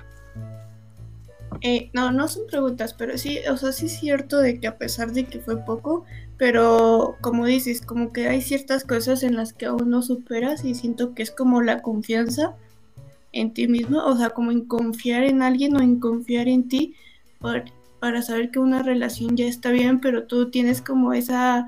Eh, 1.62 1.90
no, 1.92 2.12
no 2.12 2.28
son 2.28 2.46
preguntas, 2.46 2.94
pero 2.94 3.16
sí, 3.16 3.40
o 3.50 3.56
sea, 3.56 3.72
sí 3.72 3.86
es 3.86 3.98
cierto 3.98 4.38
de 4.38 4.60
que 4.60 4.66
a 4.66 4.76
pesar 4.76 5.12
de 5.12 5.24
que 5.24 5.40
fue 5.40 5.56
poco, 5.64 6.04
pero 6.36 7.16
como 7.20 7.46
dices, 7.46 7.80
como 7.80 8.12
que 8.12 8.28
hay 8.28 8.42
ciertas 8.42 8.84
cosas 8.84 9.22
en 9.22 9.34
las 9.34 9.54
que 9.54 9.66
aún 9.66 9.90
no 9.90 10.02
superas 10.02 10.64
y 10.64 10.74
siento 10.74 11.14
que 11.14 11.22
es 11.22 11.30
como 11.30 11.62
la 11.62 11.80
confianza 11.80 12.54
en 13.32 13.54
ti 13.54 13.66
mismo, 13.66 14.04
o 14.04 14.16
sea, 14.16 14.30
como 14.30 14.52
en 14.52 14.66
confiar 14.66 15.24
en 15.24 15.42
alguien 15.42 15.74
o 15.76 15.80
en 15.80 15.98
confiar 15.98 16.48
en 16.48 16.68
ti 16.68 16.94
para 17.40 18.22
saber 18.22 18.50
que 18.50 18.58
una 18.58 18.82
relación 18.82 19.36
ya 19.36 19.46
está 19.46 19.70
bien, 19.70 20.00
pero 20.00 20.24
tú 20.24 20.50
tienes 20.50 20.82
como 20.82 21.12
esa 21.12 21.66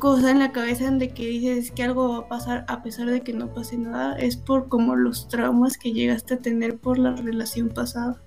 cosa 0.00 0.30
en 0.30 0.40
la 0.40 0.50
cabeza 0.50 0.90
de 0.90 1.10
que 1.10 1.26
dices 1.26 1.70
que 1.70 1.84
algo 1.84 2.08
va 2.08 2.18
a 2.18 2.28
pasar 2.28 2.64
a 2.66 2.82
pesar 2.82 3.08
de 3.08 3.20
que 3.20 3.32
no 3.32 3.54
pase 3.54 3.76
nada, 3.76 4.16
es 4.16 4.36
por 4.36 4.68
como 4.68 4.96
los 4.96 5.28
traumas 5.28 5.76
que 5.76 5.92
llegaste 5.92 6.34
a 6.34 6.38
tener 6.38 6.78
por 6.78 6.98
la 6.98 7.12
relación 7.12 7.68
pasada. 7.68 8.20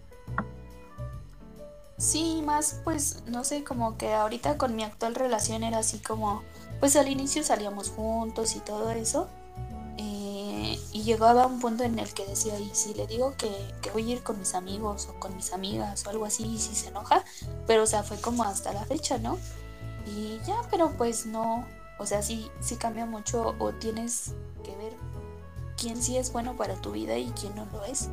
Sí, 1.98 2.42
más 2.46 2.80
pues 2.84 3.24
no 3.28 3.44
sé, 3.44 3.64
como 3.64 3.98
que 3.98 4.14
ahorita 4.14 4.58
con 4.58 4.76
mi 4.76 4.84
actual 4.84 5.16
relación 5.16 5.64
era 5.64 5.80
así 5.80 5.98
como, 5.98 6.44
pues 6.80 6.96
al 6.96 7.10
inicio 7.10 7.44
salíamos 7.44 7.90
juntos 7.90 8.56
y 8.56 8.60
todo 8.60 8.92
eso. 8.92 9.28
Eh, 9.98 10.80
y 10.92 11.04
llegaba 11.04 11.48
un 11.48 11.60
punto 11.60 11.84
en 11.84 11.98
el 12.00 12.14
que 12.14 12.26
decía, 12.26 12.60
y 12.60 12.70
si 12.74 12.94
le 12.94 13.08
digo 13.08 13.36
que, 13.38 13.52
que, 13.82 13.90
voy 13.92 14.12
a 14.12 14.16
ir 14.16 14.24
con 14.24 14.40
mis 14.40 14.56
amigos 14.56 15.08
o 15.10 15.20
con 15.20 15.36
mis 15.36 15.54
amigas 15.54 16.06
o 16.06 16.10
algo 16.10 16.26
así, 16.26 16.46
y 16.46 16.60
si 16.60 16.76
se 16.76 16.90
enoja, 16.90 17.24
pero 17.68 17.84
o 17.84 17.86
sea, 17.88 18.04
fue 18.04 18.20
como 18.20 18.44
hasta 18.44 18.74
la 18.74 18.86
fecha, 18.86 19.18
¿no? 19.18 19.38
Y 20.06 20.40
ya, 20.46 20.56
pero 20.70 20.92
pues 20.98 21.26
no, 21.26 21.66
o 21.98 22.06
sea, 22.06 22.22
sí, 22.22 22.50
sí 22.60 22.76
cambia 22.76 23.06
mucho 23.06 23.56
o 23.60 23.72
tienes 23.74 24.36
que 24.64 24.76
ver 24.76 24.94
quién 25.78 26.02
sí 26.02 26.18
es 26.18 26.32
bueno 26.32 26.56
para 26.56 26.76
tu 26.76 26.92
vida 26.92 27.18
y 27.18 27.32
quién 27.32 27.56
no 27.56 27.66
lo 27.72 27.84
es. 27.86 28.10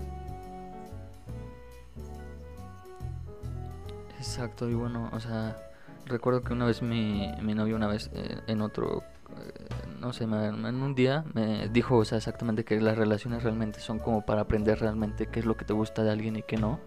Exacto, 4.19 4.69
y 4.69 4.75
bueno, 4.75 5.09
o 5.13 5.21
sea, 5.21 5.57
recuerdo 6.05 6.43
que 6.43 6.53
una 6.53 6.67
vez 6.67 6.83
mi, 6.83 7.33
mi 7.41 7.55
novio, 7.55 7.77
una 7.77 7.87
vez 7.87 8.11
eh, 8.13 8.41
en 8.47 8.61
otro, 8.61 9.03
eh, 9.39 9.69
no 9.99 10.13
sé, 10.13 10.25
en 10.25 10.65
un 10.65 10.95
día 10.95 11.25
me 11.33 11.69
dijo, 11.69 11.97
o 11.97 12.05
sea, 12.05 12.19
exactamente 12.19 12.65
que 12.65 12.79
las 12.81 12.99
relaciones 12.99 13.43
realmente 13.43 13.81
son 13.81 13.99
como 13.99 14.27
para 14.27 14.43
aprender 14.43 14.79
realmente 14.79 15.27
qué 15.27 15.41
es 15.41 15.47
lo 15.47 15.57
que 15.57 15.65
te 15.65 15.73
gusta 15.73 16.03
de 16.03 16.11
alguien 16.11 16.37
y 16.37 16.43
qué 16.43 16.59
no. 16.59 16.81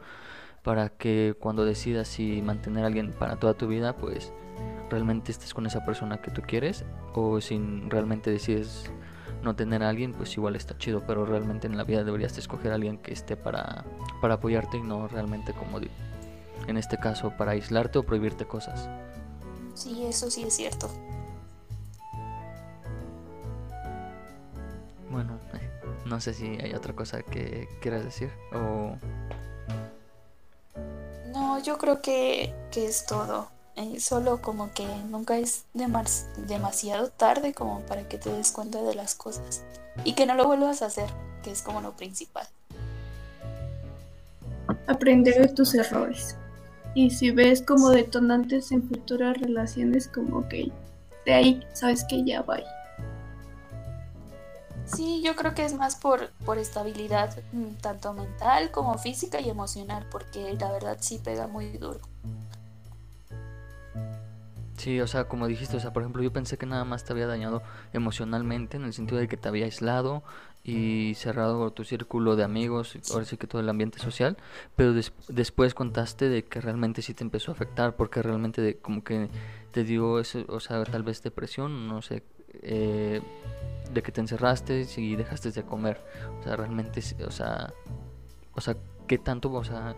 Para 0.63 0.89
que 0.89 1.35
cuando 1.39 1.65
decidas 1.65 2.07
si 2.07 2.41
mantener 2.41 2.85
a 2.85 2.87
alguien 2.87 3.11
para 3.11 3.35
toda 3.35 3.53
tu 3.53 3.67
vida, 3.67 3.95
pues 3.97 4.31
realmente 4.89 5.31
estés 5.31 5.53
con 5.53 5.65
esa 5.65 5.85
persona 5.85 6.21
que 6.21 6.31
tú 6.31 6.41
quieres 6.41 6.85
o 7.13 7.41
si 7.41 7.59
realmente 7.89 8.31
decides 8.31 8.89
no 9.43 9.55
tener 9.55 9.83
a 9.83 9.89
alguien, 9.89 10.13
pues 10.13 10.35
igual 10.37 10.55
está 10.55 10.77
chido, 10.77 11.03
pero 11.05 11.25
realmente 11.25 11.67
en 11.67 11.77
la 11.77 11.83
vida 11.83 12.03
deberías 12.03 12.37
escoger 12.37 12.71
a 12.71 12.75
alguien 12.75 12.97
que 12.97 13.11
esté 13.11 13.35
para, 13.35 13.83
para 14.21 14.35
apoyarte 14.35 14.77
y 14.77 14.81
no 14.81 15.07
realmente 15.09 15.53
como 15.53 15.79
en 16.67 16.77
este 16.77 16.97
caso 16.97 17.31
para 17.37 17.51
aislarte 17.51 17.99
o 17.99 18.03
prohibirte 18.03 18.45
cosas. 18.45 18.89
Sí, 19.73 20.05
eso 20.05 20.31
sí 20.31 20.43
es 20.43 20.53
cierto. 20.53 20.89
Bueno, 25.11 25.37
no 26.05 26.21
sé 26.21 26.33
si 26.33 26.45
hay 26.61 26.73
otra 26.73 26.93
cosa 26.93 27.21
que 27.21 27.67
quieras 27.81 28.05
decir 28.05 28.31
o... 28.53 28.95
No, 31.33 31.61
yo 31.61 31.77
creo 31.77 32.01
que, 32.01 32.53
que 32.71 32.85
es 32.85 33.05
todo. 33.05 33.49
Eh, 33.75 33.99
solo 33.99 34.39
como 34.39 34.71
que 34.71 34.85
nunca 35.09 35.37
es 35.39 35.65
demasiado 35.73 37.09
tarde 37.09 37.53
como 37.55 37.79
para 37.81 38.07
que 38.07 38.19
te 38.19 38.31
des 38.31 38.51
cuenta 38.51 38.83
de 38.83 38.93
las 38.93 39.15
cosas 39.15 39.63
y 40.03 40.13
que 40.13 40.27
no 40.27 40.35
lo 40.35 40.45
vuelvas 40.45 40.83
a 40.83 40.85
hacer, 40.85 41.09
que 41.41 41.49
es 41.49 41.63
como 41.63 41.81
lo 41.81 41.93
principal. 41.93 42.47
Aprender 44.85 45.41
de 45.41 45.47
tus 45.47 45.73
errores. 45.73 46.37
Y 46.93 47.09
si 47.09 47.31
ves 47.31 47.63
como 47.63 47.89
detonantes 47.89 48.71
en 48.71 48.87
futuras 48.87 49.35
relaciones, 49.39 50.07
como 50.07 50.47
que 50.47 50.71
de 51.25 51.33
ahí 51.33 51.67
sabes 51.73 52.05
que 52.07 52.23
ya 52.23 52.43
va. 52.43 52.59
Sí, 54.85 55.21
yo 55.23 55.35
creo 55.35 55.53
que 55.53 55.65
es 55.65 55.73
más 55.73 55.95
por, 55.95 56.31
por 56.45 56.57
estabilidad, 56.57 57.35
mm, 57.51 57.75
tanto 57.81 58.13
mental 58.13 58.71
como 58.71 58.97
física 58.97 59.39
y 59.39 59.49
emocional, 59.49 60.05
porque 60.11 60.55
la 60.59 60.71
verdad 60.71 60.97
sí 60.99 61.19
pega 61.23 61.47
muy 61.47 61.77
duro. 61.77 62.01
Sí, 64.77 64.99
o 64.99 65.07
sea, 65.07 65.29
como 65.29 65.47
dijiste, 65.47 65.77
o 65.77 65.79
sea, 65.79 65.93
por 65.93 66.03
ejemplo, 66.03 66.21
yo 66.21 66.33
pensé 66.33 66.57
que 66.57 66.65
nada 66.65 66.83
más 66.83 67.05
te 67.05 67.13
había 67.13 67.25
dañado 67.25 67.61
emocionalmente, 67.93 68.75
en 68.75 68.83
el 68.83 68.93
sentido 68.93 69.17
de 69.17 69.29
que 69.29 69.37
te 69.37 69.47
había 69.47 69.63
aislado 69.63 70.23
y 70.65 71.13
cerrado 71.15 71.71
tu 71.71 71.85
círculo 71.85 72.35
de 72.35 72.43
amigos, 72.43 72.97
ahora 73.11 73.23
sí 73.23 73.37
que 73.37 73.47
todo 73.47 73.61
el 73.61 73.69
ambiente 73.69 73.99
social, 73.99 74.35
pero 74.75 74.93
después 75.29 75.73
contaste 75.73 76.27
de 76.27 76.43
que 76.43 76.59
realmente 76.59 77.01
sí 77.01 77.13
te 77.13 77.23
empezó 77.23 77.51
a 77.51 77.53
afectar, 77.53 77.95
porque 77.95 78.21
realmente 78.21 78.61
de, 78.61 78.77
como 78.77 79.05
que 79.05 79.29
te 79.71 79.85
dio, 79.85 80.19
ese, 80.19 80.45
o 80.49 80.59
sea, 80.59 80.83
tal 80.83 81.03
vez 81.03 81.23
depresión, 81.23 81.87
no 81.87 82.01
sé, 82.01 82.23
eh, 82.61 83.21
de 83.91 84.01
que 84.03 84.11
te 84.11 84.21
encerraste 84.21 84.87
y 84.97 85.15
dejaste 85.15 85.51
de 85.51 85.63
comer, 85.63 86.01
o 86.39 86.43
sea, 86.43 86.55
realmente, 86.55 87.01
o 87.25 87.31
sea, 87.31 87.73
o 88.53 88.61
sea, 88.61 88.75
¿qué 89.07 89.17
tanto, 89.17 89.51
o 89.51 89.63
sea, 89.63 89.95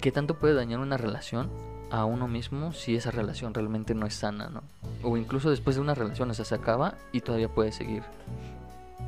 qué 0.00 0.12
tanto 0.12 0.38
puede 0.38 0.54
dañar 0.54 0.80
una 0.80 0.96
relación? 0.96 1.50
a 1.90 2.04
uno 2.04 2.26
mismo 2.26 2.72
si 2.72 2.96
esa 2.96 3.12
relación 3.12 3.54
realmente 3.54 3.94
no 3.94 4.06
es 4.06 4.14
sana, 4.14 4.48
¿no? 4.48 4.62
O 5.04 5.16
incluso 5.16 5.50
después 5.50 5.76
de 5.76 5.82
una 5.82 5.94
relación, 5.94 6.28
o 6.28 6.34
sea, 6.34 6.44
se 6.44 6.56
acaba 6.56 6.94
y 7.12 7.20
todavía 7.20 7.48
puede 7.48 7.70
seguir. 7.70 8.02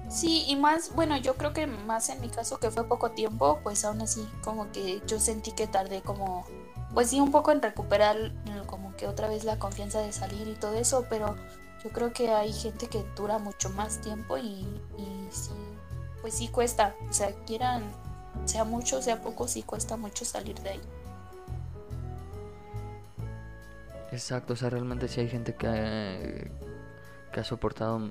Sí, 0.08 0.44
y 0.46 0.54
más, 0.54 0.94
bueno, 0.94 1.16
yo 1.16 1.34
creo 1.34 1.52
que 1.52 1.66
más 1.66 2.08
en 2.10 2.20
mi 2.20 2.28
caso 2.28 2.60
que 2.60 2.70
fue 2.70 2.86
poco 2.86 3.10
tiempo, 3.10 3.58
pues 3.64 3.84
aún 3.84 4.00
así 4.02 4.24
como 4.44 4.70
que 4.70 5.02
yo 5.06 5.18
sentí 5.18 5.50
que 5.50 5.66
tardé 5.66 6.00
como, 6.02 6.46
pues 6.94 7.10
sí, 7.10 7.18
un 7.18 7.32
poco 7.32 7.50
en 7.50 7.60
recuperar 7.60 8.32
como 8.66 8.94
que 8.94 9.08
otra 9.08 9.28
vez 9.28 9.42
la 9.42 9.58
confianza 9.58 10.00
de 10.00 10.12
salir 10.12 10.46
y 10.46 10.54
todo 10.54 10.74
eso, 10.74 11.06
pero 11.10 11.34
yo 11.86 11.92
creo 11.92 12.12
que 12.12 12.32
hay 12.32 12.52
gente 12.52 12.88
que 12.88 13.04
dura 13.14 13.38
mucho 13.38 13.70
más 13.70 14.00
tiempo 14.00 14.36
y, 14.36 14.66
sí, 15.30 15.52
pues 16.20 16.34
sí 16.34 16.48
cuesta, 16.48 16.96
o 17.08 17.12
sea, 17.12 17.32
quieran, 17.46 17.84
sea 18.44 18.64
mucho, 18.64 19.00
sea 19.00 19.22
poco, 19.22 19.46
sí 19.46 19.62
cuesta 19.62 19.96
mucho 19.96 20.24
salir 20.24 20.58
de 20.62 20.70
ahí. 20.70 20.80
Exacto, 24.10 24.54
o 24.54 24.56
sea, 24.56 24.68
realmente 24.68 25.06
sí 25.06 25.20
hay 25.20 25.28
gente 25.28 25.54
que, 25.54 26.50
ha 27.32 27.44
soportado 27.44 28.10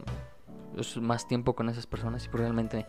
pues, 0.74 0.96
más 0.98 1.28
tiempo 1.28 1.54
con 1.54 1.68
esas 1.68 1.86
personas 1.86 2.24
y 2.24 2.30
pues 2.30 2.40
realmente, 2.40 2.86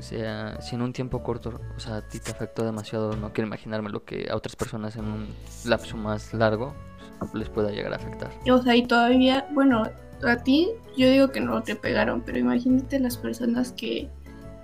sea, 0.00 0.60
si 0.60 0.74
en 0.74 0.82
un 0.82 0.92
tiempo 0.92 1.22
corto, 1.22 1.60
o 1.76 1.80
sea, 1.80 1.96
a 1.96 2.08
ti 2.08 2.18
te 2.18 2.30
afectó 2.30 2.64
demasiado, 2.64 3.16
no 3.16 3.32
quiero 3.32 3.48
imaginarme 3.48 3.90
lo 3.90 4.04
que 4.04 4.28
a 4.30 4.36
otras 4.36 4.56
personas 4.56 4.96
en 4.96 5.04
un 5.06 5.28
lapso 5.64 5.96
más 5.96 6.34
largo 6.34 6.74
pues, 7.18 7.34
les 7.34 7.48
pueda 7.48 7.70
llegar 7.70 7.92
a 7.92 7.96
afectar. 7.96 8.30
O 8.50 8.62
sea, 8.62 8.76
y 8.76 8.86
todavía, 8.86 9.46
bueno, 9.52 9.84
a 10.26 10.36
ti 10.36 10.70
yo 10.96 11.10
digo 11.10 11.30
que 11.30 11.40
no 11.40 11.62
te 11.62 11.76
pegaron, 11.76 12.22
pero 12.22 12.38
imagínate 12.38 12.98
las 12.98 13.16
personas 13.16 13.72
que 13.72 14.08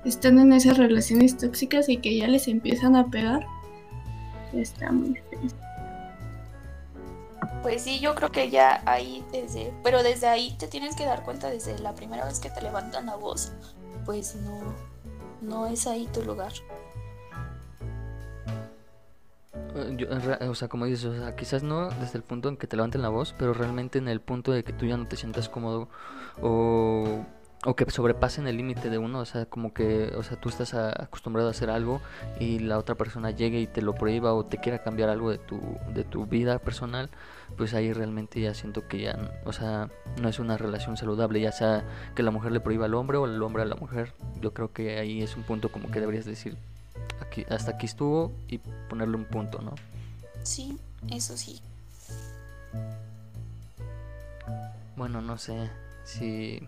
están 0.05 0.39
en 0.39 0.53
esas 0.53 0.79
relaciones 0.79 1.37
tóxicas 1.37 1.89
y 1.89 1.99
que 1.99 2.17
ya 2.17 2.29
les 2.29 2.49
empiezan 2.49 2.97
a 2.97 3.07
pegar. 3.09 3.45
Está 4.53 4.91
muy 4.91 5.15
feo. 5.15 5.41
Pues 7.63 7.83
sí, 7.83 8.01
yo 8.01 8.15
creo 8.15 8.31
que 8.31 8.51
ya 8.51 8.83
ahí 8.87 9.23
desde, 9.33 9.73
pero 9.83 10.03
desde 10.03 10.27
ahí 10.27 10.57
te 10.59 10.67
tienes 10.67 10.97
que 10.97 11.05
dar 11.05 11.23
cuenta 11.25 11.51
desde 11.51 11.79
la 11.79 11.95
primera 11.95 12.25
vez 12.25 12.41
que 12.41 12.49
te 12.49 12.63
levantan 12.63 13.07
la 13.07 13.17
voz, 13.17 13.53
pues 14.07 14.35
no, 14.37 14.61
no 15.41 15.67
es 15.67 15.87
ahí 15.87 16.09
tu 16.13 16.23
lugar. 16.23 16.53
Eh, 19.75 20.49
o 20.49 20.55
sea, 20.55 20.69
como 20.69 20.87
dices, 20.87 21.05
o 21.05 21.17
sea, 21.17 21.37
quizás 21.37 21.63
no 21.63 21.91
desde 21.91 22.19
el 22.19 22.25
punto 22.25 22.49
en 22.49 22.57
que 22.57 22.67
te 22.67 22.77
levanten 22.77 23.03
la 23.03 23.09
voz, 23.09 23.35
pero 23.39 23.53
realmente 23.55 23.99
en 23.99 24.09
el 24.09 24.21
punto 24.21 24.53
de 24.53 24.65
que 24.65 24.73
tú 24.73 24.87
ya 24.87 24.97
no 24.97 25.07
te 25.07 25.17
sientas 25.17 25.49
cómodo 25.49 25.89
o 26.43 27.25
o 27.67 27.77
que 27.77 27.91
sobrepasen 27.91 28.47
el 28.47 28.57
límite 28.57 28.89
de 28.89 28.97
uno, 28.97 29.21
o 29.21 29.25
sea, 29.27 29.45
como 29.45 29.75
que, 29.75 30.13
o 30.17 30.23
sea, 30.23 30.41
tú 30.41 30.49
estás 30.49 30.73
acostumbrado 30.73 31.49
a 31.49 31.51
hacer 31.51 31.69
algo 31.69 32.01
y 32.39 32.59
la 32.59 32.79
otra 32.79 32.95
persona 32.95 33.31
llegue 33.33 33.61
y 33.61 33.67
te 33.67 33.83
lo 33.83 33.95
prohíba 33.95 34.33
o 34.33 34.47
te 34.47 34.59
quiera 34.59 34.83
cambiar 34.83 35.11
algo 35.11 35.31
de 35.31 35.37
tu, 35.37 35.61
de 35.93 36.05
tu 36.05 36.25
vida 36.25 36.59
personal, 36.59 37.11
pues 37.59 37.75
ahí 37.75 37.93
realmente 37.93 38.41
ya 38.41 38.55
siento 38.55 38.89
que 38.89 39.03
ya, 39.03 39.43
o 39.45 39.53
sea, 39.53 39.91
no 40.23 40.29
es 40.31 40.39
una 40.39 40.57
relación 40.57 40.97
saludable, 40.97 41.41
ya 41.41 41.53
sea 41.53 41.85
que 42.15 42.23
la 42.23 42.31
mujer 42.31 42.53
le 42.53 42.61
prohíba 42.61 42.87
al 42.87 42.95
hombre 42.95 43.19
o 43.19 43.27
el 43.27 43.43
hombre 43.43 43.63
a 43.63 43.67
la 43.67 43.77
mujer, 43.77 44.15
yo 44.41 44.55
creo 44.55 44.73
que 44.73 44.99
ahí 44.99 45.21
es 45.21 45.37
un 45.37 45.43
punto 45.43 45.71
como 45.71 45.91
que 45.91 46.01
deberías 46.01 46.25
decir, 46.25 46.57
aquí, 47.21 47.45
hasta 47.51 47.73
aquí 47.73 47.85
estuvo 47.85 48.33
y 48.49 48.59
ponerle 48.89 49.17
un 49.17 49.27
punto, 49.27 49.61
¿no? 49.61 49.75
Sí, 50.45 50.79
eso 51.11 51.37
sí. 51.37 51.61
Bueno, 54.97 55.21
no 55.21 55.37
sé 55.37 55.71
si 56.05 56.67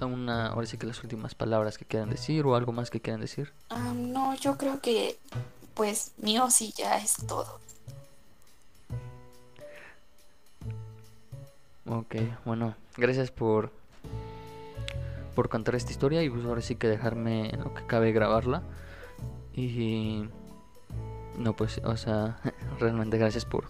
una, 0.00 0.48
ahora 0.48 0.66
sí 0.66 0.76
que 0.76 0.86
las 0.86 1.02
últimas 1.02 1.34
palabras 1.34 1.78
que 1.78 1.84
quieran 1.84 2.10
decir 2.10 2.44
o 2.46 2.56
algo 2.56 2.72
más 2.72 2.90
que 2.90 3.00
quieran 3.00 3.20
decir. 3.20 3.52
Ah, 3.70 3.92
no, 3.94 4.34
yo 4.34 4.56
creo 4.56 4.80
que 4.80 5.18
pues 5.74 6.12
mío 6.18 6.50
sí 6.50 6.72
ya 6.76 6.98
es 6.98 7.16
todo. 7.26 7.58
Ok, 11.86 12.16
bueno, 12.44 12.74
gracias 12.96 13.30
por 13.30 13.70
por 15.34 15.48
contar 15.48 15.74
esta 15.74 15.90
historia 15.90 16.22
y 16.22 16.30
pues 16.30 16.44
ahora 16.44 16.62
sí 16.62 16.76
que 16.76 16.86
dejarme 16.86 17.50
en 17.50 17.60
lo 17.60 17.74
que 17.74 17.84
cabe 17.86 18.12
grabarla. 18.12 18.62
Y 19.52 20.24
no 21.38 21.54
pues, 21.54 21.78
o 21.84 21.96
sea, 21.96 22.38
realmente 22.78 23.18
gracias 23.18 23.44
por 23.44 23.66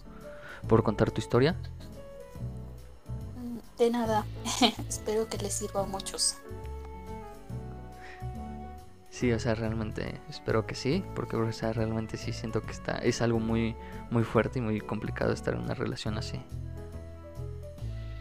por 0.67 0.83
contar 0.83 1.11
tu 1.11 1.21
historia. 1.21 1.55
De 3.77 3.89
nada. 3.89 4.25
Espero 4.89 5.27
que 5.27 5.37
les 5.37 5.53
sirva 5.53 5.81
a 5.81 5.85
muchos. 5.85 6.37
Sí, 9.15 9.31
o 9.31 9.39
sea, 9.39 9.55
realmente 9.55 10.19
espero 10.29 10.67
que 10.67 10.75
sí, 10.75 11.01
porque 11.15 11.37
o 11.37 11.53
sea, 11.53 11.71
realmente 11.71 12.17
sí 12.17 12.33
siento 12.33 12.61
que 12.61 12.73
está 12.73 12.97
es 12.97 13.21
algo 13.21 13.39
muy 13.39 13.73
muy 14.11 14.25
fuerte 14.25 14.59
y 14.59 14.61
muy 14.61 14.81
complicado 14.81 15.31
estar 15.31 15.53
en 15.53 15.61
una 15.61 15.73
relación 15.73 16.17
así. 16.17 16.41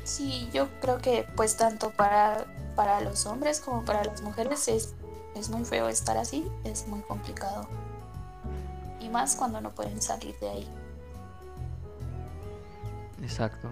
Sí, 0.05 0.49
yo 0.53 0.69
creo 0.81 0.99
que 0.99 1.27
pues 1.35 1.57
tanto 1.57 1.91
para 1.91 2.47
para 2.77 3.01
los 3.01 3.27
hombres 3.27 3.59
como 3.59 3.85
para 3.85 4.05
las 4.05 4.23
mujeres 4.23 4.69
es 4.69 4.95
es 5.35 5.51
muy 5.51 5.65
feo 5.65 5.89
estar 5.89 6.17
así, 6.17 6.47
es 6.63 6.87
muy 6.87 7.01
complicado. 7.01 7.67
Y 9.01 9.09
más 9.09 9.35
cuando 9.35 9.61
no 9.61 9.75
pueden 9.75 10.01
salir 10.01 10.39
de 10.39 10.49
ahí. 10.49 10.69
Exacto. 13.21 13.69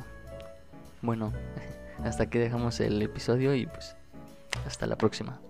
Bueno, 1.02 1.32
hasta 2.05 2.24
aquí 2.24 2.38
dejamos 2.38 2.80
el 2.80 3.01
episodio 3.03 3.55
y 3.55 3.66
pues 3.66 3.97
hasta 4.66 4.86
la 4.86 4.97
próxima. 4.97 5.40